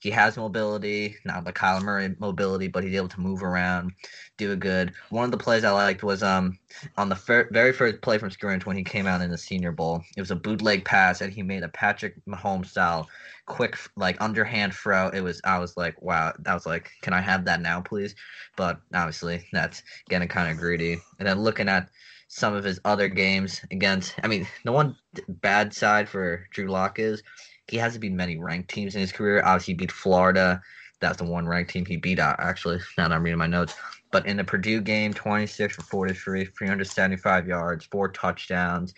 He 0.00 0.10
has 0.10 0.36
mobility, 0.36 1.16
not 1.24 1.44
the 1.44 1.52
Kyler 1.52 1.82
Murray 1.82 2.14
mobility, 2.18 2.68
but 2.68 2.84
he's 2.84 2.94
able 2.94 3.08
to 3.08 3.20
move 3.20 3.42
around, 3.42 3.92
do 4.36 4.52
it 4.52 4.60
good. 4.60 4.92
One 5.10 5.24
of 5.24 5.30
the 5.32 5.38
plays 5.38 5.64
I 5.64 5.70
liked 5.70 6.02
was 6.02 6.22
um 6.22 6.58
on 6.96 7.08
the 7.08 7.16
fir- 7.16 7.48
very 7.50 7.72
first 7.72 8.00
play 8.00 8.18
from 8.18 8.30
scrimmage 8.30 8.64
when 8.64 8.76
he 8.76 8.84
came 8.84 9.06
out 9.06 9.20
in 9.20 9.30
the 9.30 9.38
Senior 9.38 9.72
Bowl. 9.72 10.02
It 10.16 10.20
was 10.20 10.30
a 10.30 10.36
bootleg 10.36 10.84
pass, 10.84 11.20
and 11.20 11.32
he 11.32 11.42
made 11.42 11.64
a 11.64 11.68
Patrick 11.68 12.14
Mahomes 12.26 12.66
style 12.66 13.08
quick 13.46 13.76
like 13.96 14.20
underhand 14.20 14.74
throw. 14.74 15.08
It 15.08 15.20
was 15.20 15.40
I 15.44 15.58
was 15.58 15.76
like, 15.76 16.00
wow, 16.00 16.32
that 16.40 16.54
was 16.54 16.66
like, 16.66 16.92
can 17.02 17.12
I 17.12 17.20
have 17.20 17.44
that 17.46 17.60
now, 17.60 17.80
please? 17.80 18.14
But 18.56 18.80
obviously 18.94 19.46
that's 19.52 19.82
getting 20.08 20.28
kind 20.28 20.50
of 20.50 20.58
greedy. 20.58 20.98
And 21.18 21.26
then 21.26 21.40
looking 21.40 21.68
at 21.68 21.88
some 22.28 22.54
of 22.54 22.62
his 22.62 22.78
other 22.84 23.08
games 23.08 23.60
against. 23.70 24.14
I 24.22 24.28
mean, 24.28 24.46
the 24.64 24.72
one 24.72 24.96
bad 25.28 25.74
side 25.74 26.08
for 26.08 26.46
Drew 26.52 26.68
Lock 26.68 26.98
is 26.98 27.22
he 27.68 27.76
hasn't 27.76 28.00
beat 28.00 28.12
many 28.12 28.38
ranked 28.38 28.70
teams 28.70 28.94
in 28.94 29.00
his 29.00 29.12
career. 29.12 29.42
Obviously, 29.44 29.74
he 29.74 29.78
beat 29.78 29.92
Florida. 29.92 30.60
That's 31.00 31.18
the 31.18 31.24
one 31.24 31.46
ranked 31.46 31.70
team 31.70 31.86
he 31.86 31.96
beat 31.96 32.18
out, 32.18 32.40
actually. 32.40 32.80
Now 32.96 33.08
that 33.08 33.14
I'm 33.14 33.22
reading 33.22 33.38
my 33.38 33.46
notes. 33.46 33.74
But 34.10 34.26
in 34.26 34.36
the 34.36 34.44
Purdue 34.44 34.80
game, 34.80 35.12
26 35.12 35.76
for 35.76 35.82
43, 35.82 36.46
375 36.46 37.46
yards, 37.46 37.84
four 37.86 38.08
touchdowns. 38.08 38.94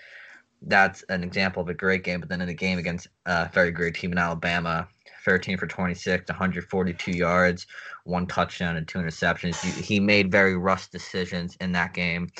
That's 0.62 1.02
an 1.08 1.24
example 1.24 1.62
of 1.62 1.68
a 1.68 1.74
great 1.74 2.04
game. 2.04 2.20
But 2.20 2.28
then 2.28 2.40
in 2.40 2.46
the 2.48 2.54
game 2.54 2.78
against 2.78 3.08
a 3.26 3.50
very 3.52 3.72
great 3.72 3.94
team 3.94 4.12
in 4.12 4.18
Alabama, 4.18 4.88
13 5.24 5.58
for 5.58 5.66
26, 5.66 6.28
142 6.28 7.12
yards, 7.12 7.66
one 8.04 8.26
touchdown, 8.26 8.76
and 8.76 8.86
two 8.86 8.98
interceptions. 8.98 9.60
He 9.62 10.00
made 10.00 10.30
very 10.30 10.56
rushed 10.56 10.92
decisions 10.92 11.56
in 11.60 11.72
that 11.72 11.92
game. 11.92 12.30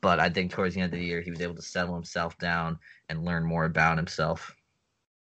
But 0.00 0.18
I 0.18 0.30
think 0.30 0.50
towards 0.50 0.74
the 0.74 0.80
end 0.80 0.94
of 0.94 0.98
the 0.98 1.04
year, 1.04 1.20
he 1.20 1.30
was 1.30 1.42
able 1.42 1.56
to 1.56 1.62
settle 1.62 1.94
himself 1.94 2.38
down 2.38 2.78
and 3.08 3.24
learn 3.24 3.44
more 3.44 3.66
about 3.66 3.98
himself. 3.98 4.54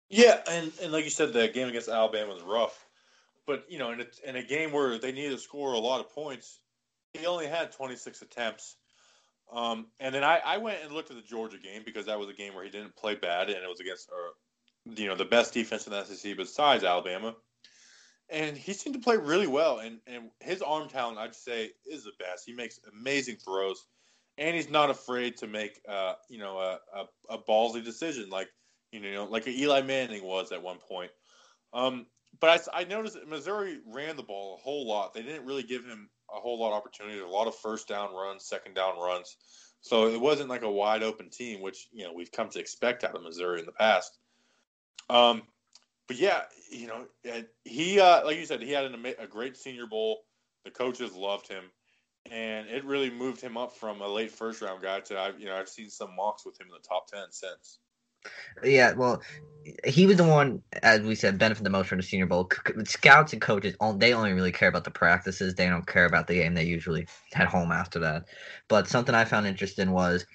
Yeah, 0.09 0.41
and, 0.51 0.73
and 0.83 0.93
like 0.93 1.05
you 1.05 1.11
said, 1.11 1.33
the 1.33 1.49
game 1.49 1.69
against 1.69 1.89
Alabama 1.89 2.33
was 2.33 2.43
rough. 2.43 2.87
But, 3.47 3.65
you 3.69 3.79
know, 3.79 3.93
in 3.93 4.01
a, 4.01 4.07
in 4.29 4.37
a 4.37 4.43
game 4.43 4.73
where 4.73 4.99
they 4.99 5.13
needed 5.13 5.33
to 5.33 5.39
score 5.39 5.73
a 5.73 5.79
lot 5.79 6.01
of 6.01 6.15
points, 6.15 6.61
he 7.15 7.27
only 7.27 7.47
had 7.47 7.73
26 7.73 8.23
attempts. 8.23 8.77
Um, 9.51 9.87
and 9.99 10.15
then 10.15 10.25
I, 10.25 10.41
I 10.45 10.59
went 10.59 10.79
and 10.85 10.93
looked 10.93 11.11
at 11.11 11.17
the 11.17 11.23
Georgia 11.23 11.57
game 11.59 11.83
because 11.85 12.07
that 12.07 12.19
was 12.19 12.29
a 12.29 12.35
game 12.35 12.55
where 12.55 12.65
he 12.65 12.71
didn't 12.71 12.97
play 12.97 13.15
bad, 13.15 13.49
and 13.49 13.63
it 13.63 13.69
was 13.69 13.81
against, 13.81 14.11
or, 14.11 14.95
you 14.95 15.09
know, 15.09 15.15
the 15.15 15.25
best 15.25 15.55
defense 15.55 15.87
in 15.87 15.93
the 15.93 16.05
SEC 16.05 16.37
besides 16.37 16.85
Alabama. 16.85 17.35
And 18.31 18.57
he 18.59 18.75
seemed 18.75 18.95
to 18.95 19.01
play 19.01 19.17
really 19.17 19.47
well, 19.47 19.79
and, 19.79 20.01
and 20.07 20.31
his 20.41 20.61
arm 20.61 20.89
talent, 20.89 21.17
I'd 21.19 21.35
say, 21.35 21.71
is 21.87 22.05
the 22.05 22.13
best. 22.19 22.45
He 22.45 22.53
makes 22.53 22.79
amazing 22.93 23.37
throws, 23.37 23.87
and 24.37 24.55
he's 24.55 24.69
not 24.69 24.91
afraid 24.91 25.39
to 25.39 25.47
make, 25.47 25.81
uh, 25.89 26.15
you 26.29 26.39
know, 26.39 26.59
a, 26.59 26.79
a, 26.95 27.05
a 27.31 27.39
ballsy 27.39 27.83
decision 27.83 28.29
like, 28.29 28.49
you 28.93 29.01
know, 29.01 29.25
like 29.25 29.47
Eli 29.47 29.83
Manning 29.83 30.25
was 30.25 30.53
at 30.53 30.63
one 30.63 30.79
point. 30.79 31.11
Um, 31.73 32.07
but 32.41 32.69
I, 32.75 32.81
I 32.81 32.85
noticed 32.85 33.19
Missouri 33.27 33.81
ran 33.87 34.17
the 34.17 34.23
ball 34.23 34.57
a 34.57 34.63
whole 34.63 34.87
lot. 34.87 35.15
They 35.15 35.23
didn't 35.23 35.47
really 35.47 35.63
give 35.63 35.85
him 35.85 36.09
a 36.35 36.39
whole 36.39 36.59
lot 36.59 36.69
of 36.69 36.75
opportunity. 36.75 37.19
A 37.19 37.27
lot 37.27 37.47
of 37.49 37.57
first 37.57 37.89
down 37.89 38.15
runs, 38.15 38.45
second 38.45 38.75
down 38.75 38.99
runs. 38.99 39.37
So 39.81 40.09
it 40.09 40.21
wasn't 40.21 40.51
like 40.51 40.63
a 40.63 40.71
wide 40.71 41.03
open 41.03 41.31
team, 41.31 41.61
which 41.61 41.89
you 41.93 42.05
know 42.05 42.13
we've 42.13 42.33
come 42.33 42.49
to 42.51 42.59
expect 42.59 43.05
out 43.05 43.15
of 43.15 43.23
Missouri 43.23 43.61
in 43.61 43.67
the 43.67 43.73
past. 43.73 44.19
Um, 45.09 45.43
but 46.07 46.17
yeah, 46.17 46.43
you 46.71 46.87
know, 46.87 47.07
he 47.65 48.01
uh, 48.01 48.25
like 48.25 48.39
you 48.39 48.47
said, 48.47 48.63
he 48.63 48.73
had 48.73 48.85
an, 48.85 49.07
a 49.19 49.27
great 49.27 49.57
Senior 49.57 49.87
Bowl. 49.87 50.23
The 50.65 50.71
coaches 50.71 51.15
loved 51.15 51.49
him, 51.49 51.65
and 52.31 52.69
it 52.69 52.85
really 52.85 53.11
moved 53.11 53.41
him 53.41 53.57
up 53.57 53.77
from 53.77 54.01
a 54.01 54.09
late 54.09 54.33
first 54.33 54.61
round 54.61 54.83
guy 54.83 55.01
to 55.01 55.17
I, 55.17 55.31
you 55.39 55.47
know 55.47 55.57
I've 55.57 55.69
seen 55.69 55.91
some 55.91 56.17
mocks 56.17 56.45
with 56.45 56.61
him 56.61 56.67
in 56.67 56.73
the 56.73 56.89
top 56.89 57.07
ten 57.07 57.31
since. 57.31 57.79
Yeah, 58.63 58.93
well, 58.95 59.23
he 59.85 60.07
was 60.07 60.17
the 60.17 60.25
one, 60.25 60.63
as 60.83 61.01
we 61.03 61.15
said, 61.15 61.39
benefit 61.39 61.65
the 61.65 61.71
most 61.71 61.89
from 61.89 61.99
the 61.99 62.05
Senior 62.05 62.27
Bowl. 62.27 62.49
Scouts 62.85 63.33
and 63.33 63.43
coaches, 63.43 63.77
they 63.97 64.15
only 64.15 64.33
really 64.33 64.53
care 64.53 64.69
about 64.69 64.85
the 64.85 64.91
practices. 64.91 65.55
They 65.55 65.69
don't 65.69 65.87
care 65.87 66.07
about 66.07 66.27
the 66.27 66.35
game. 66.35 66.55
They 66.55 66.65
usually 66.65 67.07
head 67.33 67.49
home 67.49 67.71
after 67.71 67.99
that. 68.01 68.25
But 68.69 68.89
something 68.89 69.15
I 69.15 69.25
found 69.25 69.47
interesting 69.47 69.93
was 69.93 70.27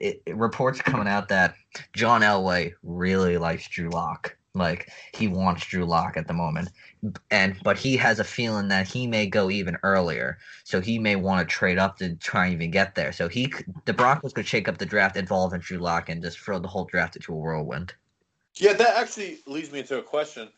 it, 0.00 0.22
reports 0.26 0.80
coming 0.80 1.08
out 1.08 1.28
that 1.28 1.54
John 1.92 2.22
Elway 2.22 2.72
really 2.82 3.38
likes 3.38 3.68
Drew 3.68 3.88
Lock. 3.88 4.36
Like 4.56 4.92
he 5.12 5.26
wants 5.26 5.66
Drew 5.66 5.84
Lock 5.84 6.16
at 6.16 6.28
the 6.28 6.32
moment, 6.32 6.68
and 7.32 7.56
but 7.64 7.76
he 7.76 7.96
has 7.96 8.20
a 8.20 8.24
feeling 8.24 8.68
that 8.68 8.86
he 8.86 9.04
may 9.08 9.26
go 9.26 9.50
even 9.50 9.76
earlier, 9.82 10.38
so 10.62 10.80
he 10.80 10.96
may 10.96 11.16
want 11.16 11.48
to 11.48 11.52
trade 11.52 11.76
up 11.76 11.96
to 11.98 12.14
try 12.16 12.44
and 12.44 12.54
even 12.54 12.70
get 12.70 12.94
there. 12.94 13.10
So 13.10 13.26
he, 13.26 13.52
the 13.84 13.92
Broncos 13.92 14.32
could 14.32 14.46
shake 14.46 14.68
up 14.68 14.78
the 14.78 14.86
draft 14.86 15.16
involving 15.16 15.58
Drew 15.58 15.78
Lock 15.78 16.08
and 16.08 16.22
just 16.22 16.38
throw 16.38 16.60
the 16.60 16.68
whole 16.68 16.84
draft 16.84 17.16
into 17.16 17.32
a 17.32 17.36
whirlwind. 17.36 17.94
Yeah, 18.54 18.74
that 18.74 18.96
actually 18.96 19.40
leads 19.48 19.72
me 19.72 19.80
into 19.80 19.98
a 19.98 20.02
question, 20.02 20.48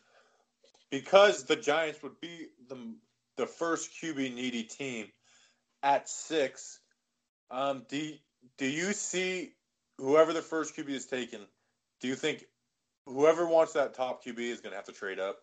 because 0.91 1.43
the 1.43 1.55
Giants 1.55 2.03
would 2.03 2.21
be 2.21 2.49
the 2.69 2.77
the 3.35 3.47
first 3.47 3.91
QB 3.99 4.35
needy 4.35 4.61
team 4.61 5.07
at 5.81 6.07
six. 6.07 6.81
Um, 7.49 7.83
do 7.89 8.13
do 8.59 8.67
you 8.67 8.93
see 8.93 9.53
whoever 9.97 10.33
the 10.33 10.41
first 10.43 10.75
QB 10.75 10.89
is 10.89 11.07
taken? 11.07 11.41
Do 11.99 12.07
you 12.07 12.15
think 12.15 12.45
whoever 13.07 13.47
wants 13.47 13.73
that 13.73 13.93
top 13.93 14.23
QB 14.23 14.39
is 14.39 14.61
going 14.61 14.71
to 14.71 14.75
have 14.75 14.85
to 14.85 14.91
trade 14.91 15.19
up. 15.19 15.39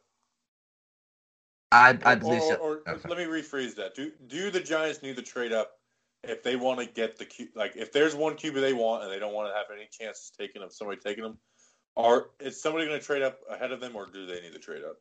I, 1.72 1.98
I 2.04 2.14
believe 2.14 2.42
or, 2.42 2.48
so. 2.48 2.54
Or, 2.56 2.82
or 2.86 2.94
okay. 2.94 3.08
let 3.08 3.18
me 3.18 3.24
rephrase 3.24 3.74
that. 3.76 3.94
Do 3.94 4.12
do 4.28 4.50
the 4.50 4.60
Giants 4.60 5.02
need 5.02 5.16
to 5.16 5.22
trade 5.22 5.52
up 5.52 5.72
if 6.22 6.42
they 6.42 6.54
want 6.54 6.78
to 6.78 6.86
get 6.86 7.18
the 7.18 7.24
Q? 7.24 7.48
Like 7.56 7.72
if 7.74 7.92
there's 7.92 8.14
one 8.14 8.34
QB 8.34 8.54
they 8.54 8.72
want 8.72 9.02
and 9.02 9.12
they 9.12 9.18
don't 9.18 9.34
want 9.34 9.48
to 9.48 9.54
have 9.54 9.66
any 9.72 9.88
chances 9.90 10.30
taking 10.38 10.60
them, 10.60 10.70
somebody 10.70 11.00
taking 11.00 11.24
them, 11.24 11.38
are 11.96 12.26
is 12.38 12.60
somebody 12.60 12.86
going 12.86 13.00
to 13.00 13.04
trade 13.04 13.22
up 13.22 13.38
ahead 13.50 13.72
of 13.72 13.80
them, 13.80 13.96
or 13.96 14.06
do 14.06 14.24
they 14.26 14.40
need 14.40 14.52
to 14.52 14.58
trade 14.60 14.84
up? 14.84 14.98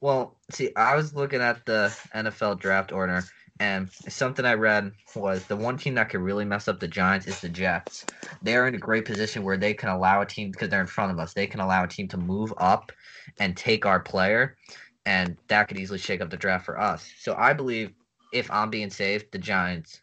Well, 0.00 0.36
see, 0.50 0.70
I 0.76 0.96
was 0.96 1.14
looking 1.14 1.42
at 1.42 1.66
the 1.66 1.94
NFL 2.14 2.58
draft 2.58 2.90
order, 2.90 3.22
and 3.58 3.90
something 4.08 4.46
I 4.46 4.54
read 4.54 4.92
was 5.14 5.44
the 5.44 5.56
one 5.56 5.76
team 5.76 5.94
that 5.96 6.08
could 6.08 6.22
really 6.22 6.46
mess 6.46 6.68
up 6.68 6.80
the 6.80 6.88
Giants 6.88 7.26
is 7.26 7.40
the 7.40 7.50
Jets. 7.50 8.06
They're 8.42 8.66
in 8.66 8.74
a 8.74 8.78
great 8.78 9.04
position 9.04 9.42
where 9.42 9.58
they 9.58 9.74
can 9.74 9.90
allow 9.90 10.22
a 10.22 10.26
team 10.26 10.50
because 10.50 10.70
they're 10.70 10.80
in 10.80 10.86
front 10.86 11.12
of 11.12 11.18
us. 11.18 11.34
They 11.34 11.46
can 11.46 11.60
allow 11.60 11.84
a 11.84 11.88
team 11.88 12.08
to 12.08 12.16
move 12.16 12.54
up 12.56 12.92
and 13.38 13.54
take 13.54 13.84
our 13.84 14.00
player, 14.00 14.56
and 15.04 15.36
that 15.48 15.68
could 15.68 15.78
easily 15.78 15.98
shake 15.98 16.22
up 16.22 16.30
the 16.30 16.36
draft 16.38 16.64
for 16.64 16.80
us. 16.80 17.06
So 17.18 17.34
I 17.36 17.52
believe 17.52 17.92
if 18.32 18.50
I'm 18.50 18.70
being 18.70 18.90
safe, 18.90 19.30
the 19.30 19.38
Giants. 19.38 20.00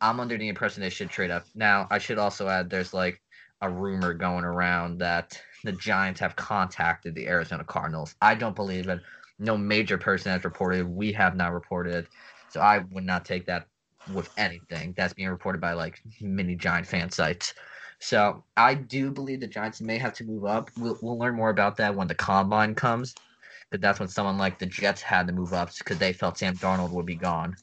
I'm 0.00 0.20
under 0.20 0.38
the 0.38 0.48
impression 0.48 0.80
they 0.80 0.90
should 0.90 1.10
trade 1.10 1.32
up. 1.32 1.44
Now 1.56 1.88
I 1.90 1.98
should 1.98 2.18
also 2.18 2.48
add 2.48 2.70
there's 2.70 2.94
like 2.94 3.20
a 3.60 3.68
rumor 3.68 4.14
going 4.14 4.44
around 4.44 4.98
that 4.98 5.40
the 5.64 5.72
Giants 5.72 6.20
have 6.20 6.36
contacted 6.36 7.14
the 7.14 7.26
Arizona 7.26 7.64
Cardinals. 7.64 8.14
I 8.22 8.36
don't 8.36 8.54
believe 8.54 8.88
it. 8.88 9.00
No 9.38 9.56
major 9.56 9.98
person 9.98 10.32
has 10.32 10.44
reported. 10.44 10.86
We 10.86 11.12
have 11.12 11.36
not 11.36 11.52
reported 11.52 12.08
so 12.50 12.60
I 12.60 12.78
would 12.90 13.04
not 13.04 13.24
take 13.24 13.46
that 13.46 13.66
with 14.14 14.30
anything 14.38 14.94
that's 14.96 15.12
being 15.12 15.28
reported 15.28 15.60
by 15.60 15.72
like 15.72 16.00
many 16.20 16.56
Giant 16.56 16.86
fan 16.86 17.10
sites. 17.10 17.54
So 18.00 18.44
I 18.56 18.74
do 18.74 19.10
believe 19.10 19.40
the 19.40 19.46
Giants 19.46 19.80
may 19.80 19.98
have 19.98 20.14
to 20.14 20.24
move 20.24 20.44
up. 20.44 20.70
We'll, 20.78 20.98
we'll 21.02 21.18
learn 21.18 21.34
more 21.34 21.50
about 21.50 21.76
that 21.76 21.94
when 21.94 22.08
the 22.08 22.14
combine 22.14 22.74
comes. 22.74 23.14
But 23.70 23.82
that's 23.82 24.00
when 24.00 24.08
someone 24.08 24.38
like 24.38 24.58
the 24.58 24.66
Jets 24.66 25.02
had 25.02 25.26
to 25.26 25.32
move 25.32 25.52
up 25.52 25.70
because 25.76 25.98
they 25.98 26.12
felt 26.12 26.38
Sam 26.38 26.56
Darnold 26.56 26.90
would 26.92 27.04
be 27.04 27.16
gone. 27.16 27.54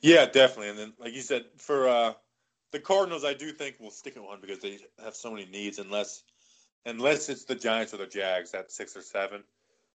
Yeah, 0.00 0.26
definitely. 0.26 0.68
And 0.68 0.78
then, 0.78 0.92
like 1.00 1.14
you 1.14 1.22
said, 1.22 1.46
for 1.56 1.88
uh, 1.88 2.12
the 2.70 2.78
Cardinals, 2.78 3.24
I 3.24 3.34
do 3.34 3.50
think 3.50 3.76
we'll 3.80 3.90
stick 3.90 4.16
at 4.16 4.22
one 4.22 4.40
because 4.40 4.60
they 4.60 4.78
have 5.02 5.16
so 5.16 5.32
many 5.32 5.46
needs. 5.46 5.80
Unless, 5.80 6.22
unless 6.86 7.28
it's 7.28 7.44
the 7.44 7.56
Giants 7.56 7.92
or 7.92 7.96
the 7.96 8.06
Jags 8.06 8.54
at 8.54 8.70
six 8.70 8.96
or 8.96 9.02
seven. 9.02 9.42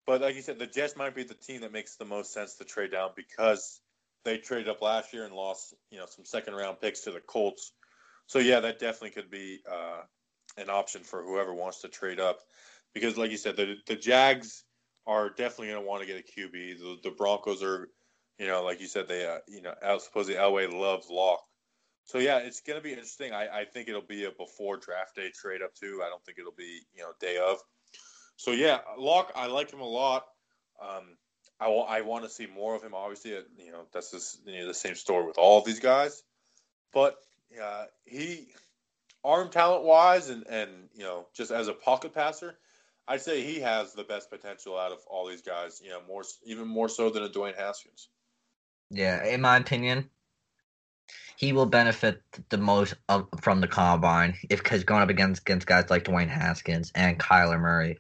But 0.06 0.22
like 0.22 0.36
you 0.36 0.42
said, 0.42 0.60
the 0.60 0.68
Jets 0.68 0.96
might 0.96 1.16
be 1.16 1.24
the 1.24 1.36
team 1.36 1.62
that 1.62 1.72
makes 1.72 1.96
the 1.96 2.06
most 2.06 2.34
sense 2.34 2.56
to 2.56 2.66
trade 2.66 2.92
down 2.92 3.12
because 3.16 3.80
they 4.26 4.38
traded 4.38 4.70
up 4.70 4.82
last 4.82 5.14
year 5.14 5.26
and 5.26 5.34
lost, 5.34 5.74
you 5.92 5.98
know, 5.98 6.06
some 6.08 6.26
second 6.26 6.56
round 6.56 6.82
picks 6.82 7.02
to 7.02 7.12
the 7.12 7.22
Colts. 7.22 7.72
So 8.28 8.40
yeah, 8.40 8.60
that 8.60 8.80
definitely 8.80 9.12
could 9.12 9.32
be 9.32 9.60
uh, 9.70 10.02
an 10.58 10.70
option 10.70 11.04
for 11.04 11.24
whoever 11.24 11.54
wants 11.54 11.82
to 11.82 11.88
trade 11.88 12.20
up, 12.20 12.40
because 12.94 13.18
like 13.18 13.32
you 13.32 13.38
said, 13.38 13.56
the 13.56 13.76
the 13.88 13.96
Jags 13.96 14.64
are 15.08 15.30
definitely 15.30 15.70
going 15.70 15.82
to 15.82 15.88
want 15.88 16.02
to 16.02 16.08
get 16.08 16.18
a 16.18 16.40
QB. 16.40 16.52
The, 16.52 16.98
the, 17.04 17.10
Broncos 17.10 17.64
are, 17.64 17.90
you 18.38 18.46
know, 18.46 18.64
like 18.64 18.80
you 18.80 18.86
said, 18.86 19.08
they 19.08 19.26
uh, 19.26 19.40
you 19.48 19.62
know, 19.62 19.74
supposedly 19.98 20.40
Elway 20.40 20.72
loves 20.72 21.10
Lock. 21.10 21.42
So 22.06 22.18
yeah, 22.20 22.40
it's 22.40 22.62
going 22.62 22.78
to 22.78 22.84
be 22.84 22.92
interesting. 22.92 23.34
I, 23.34 23.62
I 23.62 23.66
think 23.66 23.88
it'll 23.88 24.02
be 24.02 24.26
a 24.26 24.32
before 24.32 24.78
draft 24.78 25.16
day 25.16 25.32
trade 25.34 25.62
up 25.62 25.74
too. 25.74 26.02
I 26.06 26.10
don't 26.10 26.24
think 26.26 26.38
it'll 26.38 26.52
be 26.52 26.82
you 26.94 27.02
know 27.02 27.12
day 27.20 27.38
of. 27.38 27.58
So 28.40 28.52
yeah, 28.52 28.80
Lock, 28.98 29.34
I 29.36 29.48
like 29.48 29.70
him 29.70 29.82
a 29.82 29.86
lot. 29.86 30.26
Um, 30.82 31.18
I, 31.60 31.68
I 31.68 32.02
want 32.02 32.24
to 32.24 32.30
see 32.30 32.48
more 32.48 32.74
of 32.74 32.82
him. 32.82 32.94
Obviously, 32.94 33.36
uh, 33.36 33.42
you 33.58 33.74
know 33.74 33.82
that's 33.92 34.12
just, 34.12 34.40
you 34.48 34.62
know, 34.62 34.66
the 34.66 34.74
same 34.74 34.96
story 34.96 35.26
with 35.26 35.38
all 35.38 35.60
of 35.60 35.66
these 35.66 35.82
guys. 35.82 36.24
But 36.94 37.18
uh, 37.62 37.88
he, 38.06 38.48
arm 39.26 39.50
talent 39.50 39.84
wise, 39.84 40.30
and 40.30 40.48
and 40.48 40.70
you 40.96 41.04
know 41.04 41.28
just 41.36 41.52
as 41.52 41.68
a 41.68 41.74
pocket 41.74 42.14
passer, 42.14 42.58
I'd 43.10 43.20
say 43.20 43.44
he 43.44 43.60
has 43.60 43.94
the 43.94 44.06
best 44.06 44.30
potential 44.30 44.80
out 44.80 44.94
of 44.94 45.00
all 45.06 45.28
these 45.28 45.42
guys. 45.42 45.82
You 45.84 45.90
know, 45.90 46.00
more 46.08 46.24
even 46.46 46.66
more 46.66 46.88
so 46.88 47.10
than 47.10 47.24
a 47.24 47.30
Dwayne 47.30 47.58
Haskins. 47.58 48.08
Yeah, 48.90 49.26
in 49.26 49.42
my 49.42 49.58
opinion, 49.58 50.10
he 51.36 51.52
will 51.52 51.66
benefit 51.66 52.22
the 52.48 52.58
most 52.58 52.94
of, 53.10 53.28
from 53.42 53.60
the 53.60 53.68
combine 53.68 54.38
if 54.50 54.64
because 54.64 54.86
going 54.86 55.02
up 55.02 55.10
against 55.10 55.42
against 55.42 55.68
guys 55.68 55.90
like 55.90 56.06
Dwayne 56.06 56.30
Haskins 56.30 56.94
and 56.96 57.20
Kyler 57.20 57.60
Murray 57.60 57.98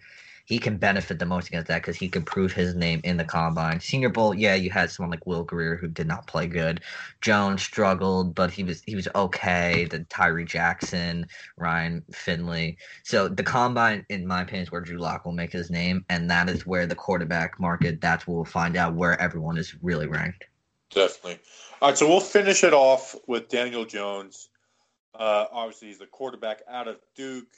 he 0.50 0.58
can 0.58 0.78
benefit 0.78 1.20
the 1.20 1.28
most 1.28 1.48
against 1.48 1.68
that 1.68 1.84
because 1.84 1.96
he 1.96 2.10
can 2.10 2.24
prove 2.24 2.52
his 2.52 2.74
name 2.74 3.02
in 3.04 3.18
the 3.18 3.24
combine. 3.24 3.80
Senior 3.80 4.10
Bowl, 4.10 4.34
yeah, 4.34 4.56
you 4.56 4.72
had 4.72 4.90
someone 4.90 5.12
like 5.12 5.28
Will 5.28 5.44
Grier 5.44 5.76
who 5.76 5.88
did 5.88 6.08
not 6.08 6.26
play 6.26 6.48
good. 6.48 6.82
Jones 7.22 7.62
struggled, 7.62 8.34
but 8.34 8.50
he 8.50 8.64
was 8.64 8.82
he 8.82 8.96
was 8.96 9.08
okay. 9.14 9.86
The 9.86 10.00
Tyree 10.06 10.46
Jackson, 10.46 11.28
Ryan 11.56 12.04
Finley. 12.12 12.80
So 13.04 13.28
the 13.28 13.44
combine, 13.44 14.04
in 14.10 14.26
my 14.26 14.42
opinion, 14.42 14.64
is 14.64 14.72
where 14.72 14.82
Drew 14.82 14.98
Lock 14.98 15.24
will 15.24 15.34
make 15.34 15.52
his 15.52 15.70
name, 15.70 16.04
and 16.10 16.28
that 16.32 16.50
is 16.50 16.66
where 16.66 16.88
the 16.88 16.96
quarterback 16.96 17.60
market. 17.60 18.02
That's 18.02 18.26
where 18.26 18.38
we'll 18.38 18.46
find 18.46 18.76
out 18.76 18.96
where 18.96 19.22
everyone 19.22 19.60
is 19.60 19.76
really 19.84 20.08
ranked. 20.08 20.46
Definitely. 20.90 21.42
All 21.80 21.90
right, 21.90 21.98
so 21.98 22.08
we'll 22.08 22.20
finish 22.20 22.64
it 22.64 22.74
off 22.74 23.16
with 23.28 23.50
Daniel 23.50 23.86
Jones. 23.86 24.50
Uh, 25.14 25.46
obviously, 25.52 25.90
he's 25.90 26.00
the 26.00 26.08
quarterback 26.08 26.64
out 26.68 26.88
of 26.88 26.98
Duke. 27.16 27.54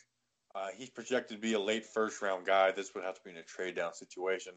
Uh, 0.54 0.68
he's 0.76 0.89
projected 0.89 1.38
to 1.38 1.41
be 1.41 1.54
a 1.54 1.60
late 1.60 1.86
first 1.86 2.22
round 2.22 2.45
guy. 2.45 2.72
This 2.72 2.93
would 2.93 3.04
have 3.04 3.16
to 3.16 3.22
be 3.24 3.32
in 3.32 3.38
a 3.38 3.43
trade 3.43 3.76
down 3.76 3.93
situation. 3.93 4.54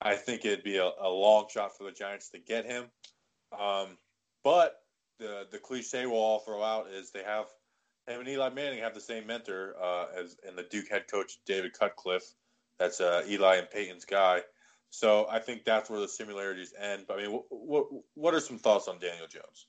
I 0.00 0.16
think 0.16 0.44
it'd 0.44 0.64
be 0.64 0.78
a, 0.78 0.90
a 1.00 1.08
long 1.08 1.46
shot 1.52 1.76
for 1.76 1.84
the 1.84 1.92
Giants 1.92 2.30
to 2.30 2.38
get 2.38 2.66
him. 2.66 2.86
Um, 3.58 3.98
but 4.42 4.76
the 5.18 5.46
the 5.50 5.58
cliche 5.58 6.06
we'll 6.06 6.18
all 6.18 6.40
throw 6.40 6.62
out 6.62 6.88
is 6.90 7.10
they 7.10 7.22
have 7.22 7.46
him 8.06 8.20
and 8.20 8.28
Eli 8.28 8.50
Manning 8.50 8.80
have 8.80 8.94
the 8.94 9.00
same 9.00 9.26
mentor 9.26 9.74
uh, 9.80 10.06
as 10.16 10.36
and 10.46 10.56
the 10.56 10.64
Duke 10.64 10.88
head 10.88 11.04
coach 11.10 11.38
David 11.46 11.72
Cutcliffe. 11.78 12.34
That's 12.78 13.00
uh, 13.00 13.22
Eli 13.28 13.56
and 13.56 13.70
Peyton's 13.70 14.04
guy. 14.04 14.42
So 14.90 15.26
I 15.30 15.38
think 15.38 15.64
that's 15.64 15.90
where 15.90 16.00
the 16.00 16.08
similarities 16.08 16.74
end. 16.78 17.04
But 17.08 17.18
I 17.18 17.22
mean, 17.22 17.32
what 17.32 17.44
what, 17.50 17.86
what 18.14 18.34
are 18.34 18.40
some 18.40 18.58
thoughts 18.58 18.88
on 18.88 18.98
Daniel 18.98 19.26
Jones? 19.26 19.66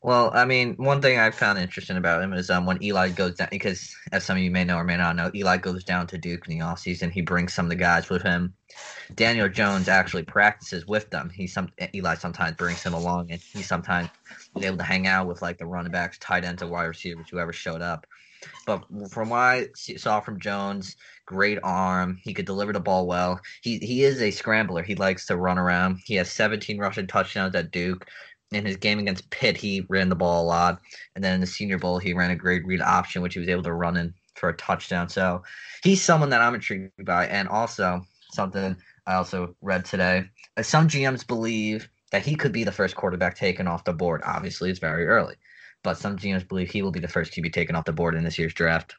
Well, 0.00 0.30
I 0.32 0.44
mean, 0.44 0.74
one 0.76 1.02
thing 1.02 1.18
I 1.18 1.30
found 1.32 1.58
interesting 1.58 1.96
about 1.96 2.22
him 2.22 2.32
is 2.32 2.50
um, 2.50 2.66
when 2.66 2.80
Eli 2.82 3.08
goes 3.08 3.34
down, 3.34 3.48
because 3.50 3.92
as 4.12 4.24
some 4.24 4.36
of 4.36 4.42
you 4.42 4.50
may 4.50 4.62
know 4.62 4.76
or 4.76 4.84
may 4.84 4.96
not 4.96 5.16
know, 5.16 5.28
Eli 5.34 5.56
goes 5.56 5.82
down 5.82 6.06
to 6.06 6.18
Duke 6.18 6.46
in 6.46 6.56
the 6.56 6.64
offseason. 6.64 7.10
He 7.10 7.20
brings 7.20 7.52
some 7.52 7.66
of 7.66 7.70
the 7.70 7.76
guys 7.76 8.08
with 8.08 8.22
him. 8.22 8.54
Daniel 9.16 9.48
Jones 9.48 9.88
actually 9.88 10.22
practices 10.22 10.86
with 10.86 11.10
them. 11.10 11.30
He 11.30 11.48
some 11.48 11.70
Eli 11.94 12.14
sometimes 12.14 12.56
brings 12.56 12.82
him 12.82 12.94
along, 12.94 13.32
and 13.32 13.40
he 13.40 13.60
sometimes 13.62 14.08
is 14.56 14.64
able 14.64 14.76
to 14.76 14.84
hang 14.84 15.08
out 15.08 15.26
with 15.26 15.42
like 15.42 15.58
the 15.58 15.66
running 15.66 15.90
backs, 15.90 16.16
tight 16.18 16.44
ends, 16.44 16.62
or 16.62 16.68
wide 16.68 16.84
receivers, 16.84 17.26
whoever 17.28 17.52
showed 17.52 17.82
up. 17.82 18.06
But 18.66 18.84
from 19.10 19.30
what 19.30 19.38
I 19.38 19.66
saw 19.74 20.20
from 20.20 20.38
Jones, 20.38 20.94
great 21.26 21.58
arm. 21.64 22.18
He 22.22 22.32
could 22.34 22.46
deliver 22.46 22.72
the 22.72 22.78
ball 22.78 23.08
well. 23.08 23.40
He 23.62 23.78
he 23.78 24.04
is 24.04 24.22
a 24.22 24.30
scrambler. 24.30 24.84
He 24.84 24.94
likes 24.94 25.26
to 25.26 25.36
run 25.36 25.58
around. 25.58 25.98
He 26.04 26.14
has 26.14 26.30
17 26.30 26.78
rushing 26.78 27.08
touchdowns 27.08 27.56
at 27.56 27.72
Duke 27.72 28.06
in 28.50 28.64
his 28.64 28.76
game 28.76 28.98
against 28.98 29.30
Pitt, 29.30 29.56
he 29.56 29.84
ran 29.88 30.08
the 30.08 30.14
ball 30.14 30.42
a 30.42 30.46
lot, 30.46 30.80
and 31.14 31.22
then 31.22 31.34
in 31.34 31.40
the 31.40 31.46
Senior 31.46 31.78
Bowl, 31.78 31.98
he 31.98 32.14
ran 32.14 32.30
a 32.30 32.36
great 32.36 32.64
read 32.64 32.80
option, 32.80 33.22
which 33.22 33.34
he 33.34 33.40
was 33.40 33.48
able 33.48 33.62
to 33.62 33.72
run 33.72 33.96
in 33.96 34.14
for 34.34 34.48
a 34.48 34.56
touchdown. 34.56 35.08
So 35.08 35.42
he's 35.82 36.02
someone 36.02 36.30
that 36.30 36.40
I'm 36.40 36.54
intrigued 36.54 37.04
by, 37.04 37.26
and 37.26 37.48
also 37.48 38.06
something 38.32 38.76
I 39.06 39.14
also 39.14 39.54
read 39.60 39.84
today. 39.84 40.24
Some 40.62 40.88
GMs 40.88 41.26
believe 41.26 41.88
that 42.10 42.24
he 42.24 42.36
could 42.36 42.52
be 42.52 42.64
the 42.64 42.72
first 42.72 42.96
quarterback 42.96 43.36
taken 43.36 43.66
off 43.66 43.84
the 43.84 43.92
board. 43.92 44.22
Obviously, 44.24 44.70
it's 44.70 44.78
very 44.78 45.06
early, 45.06 45.34
but 45.82 45.98
some 45.98 46.16
GMs 46.16 46.46
believe 46.46 46.70
he 46.70 46.82
will 46.82 46.92
be 46.92 47.00
the 47.00 47.08
first 47.08 47.32
QB 47.32 47.52
taken 47.52 47.76
off 47.76 47.84
the 47.84 47.92
board 47.92 48.14
in 48.14 48.24
this 48.24 48.38
year's 48.38 48.54
draft. 48.54 48.94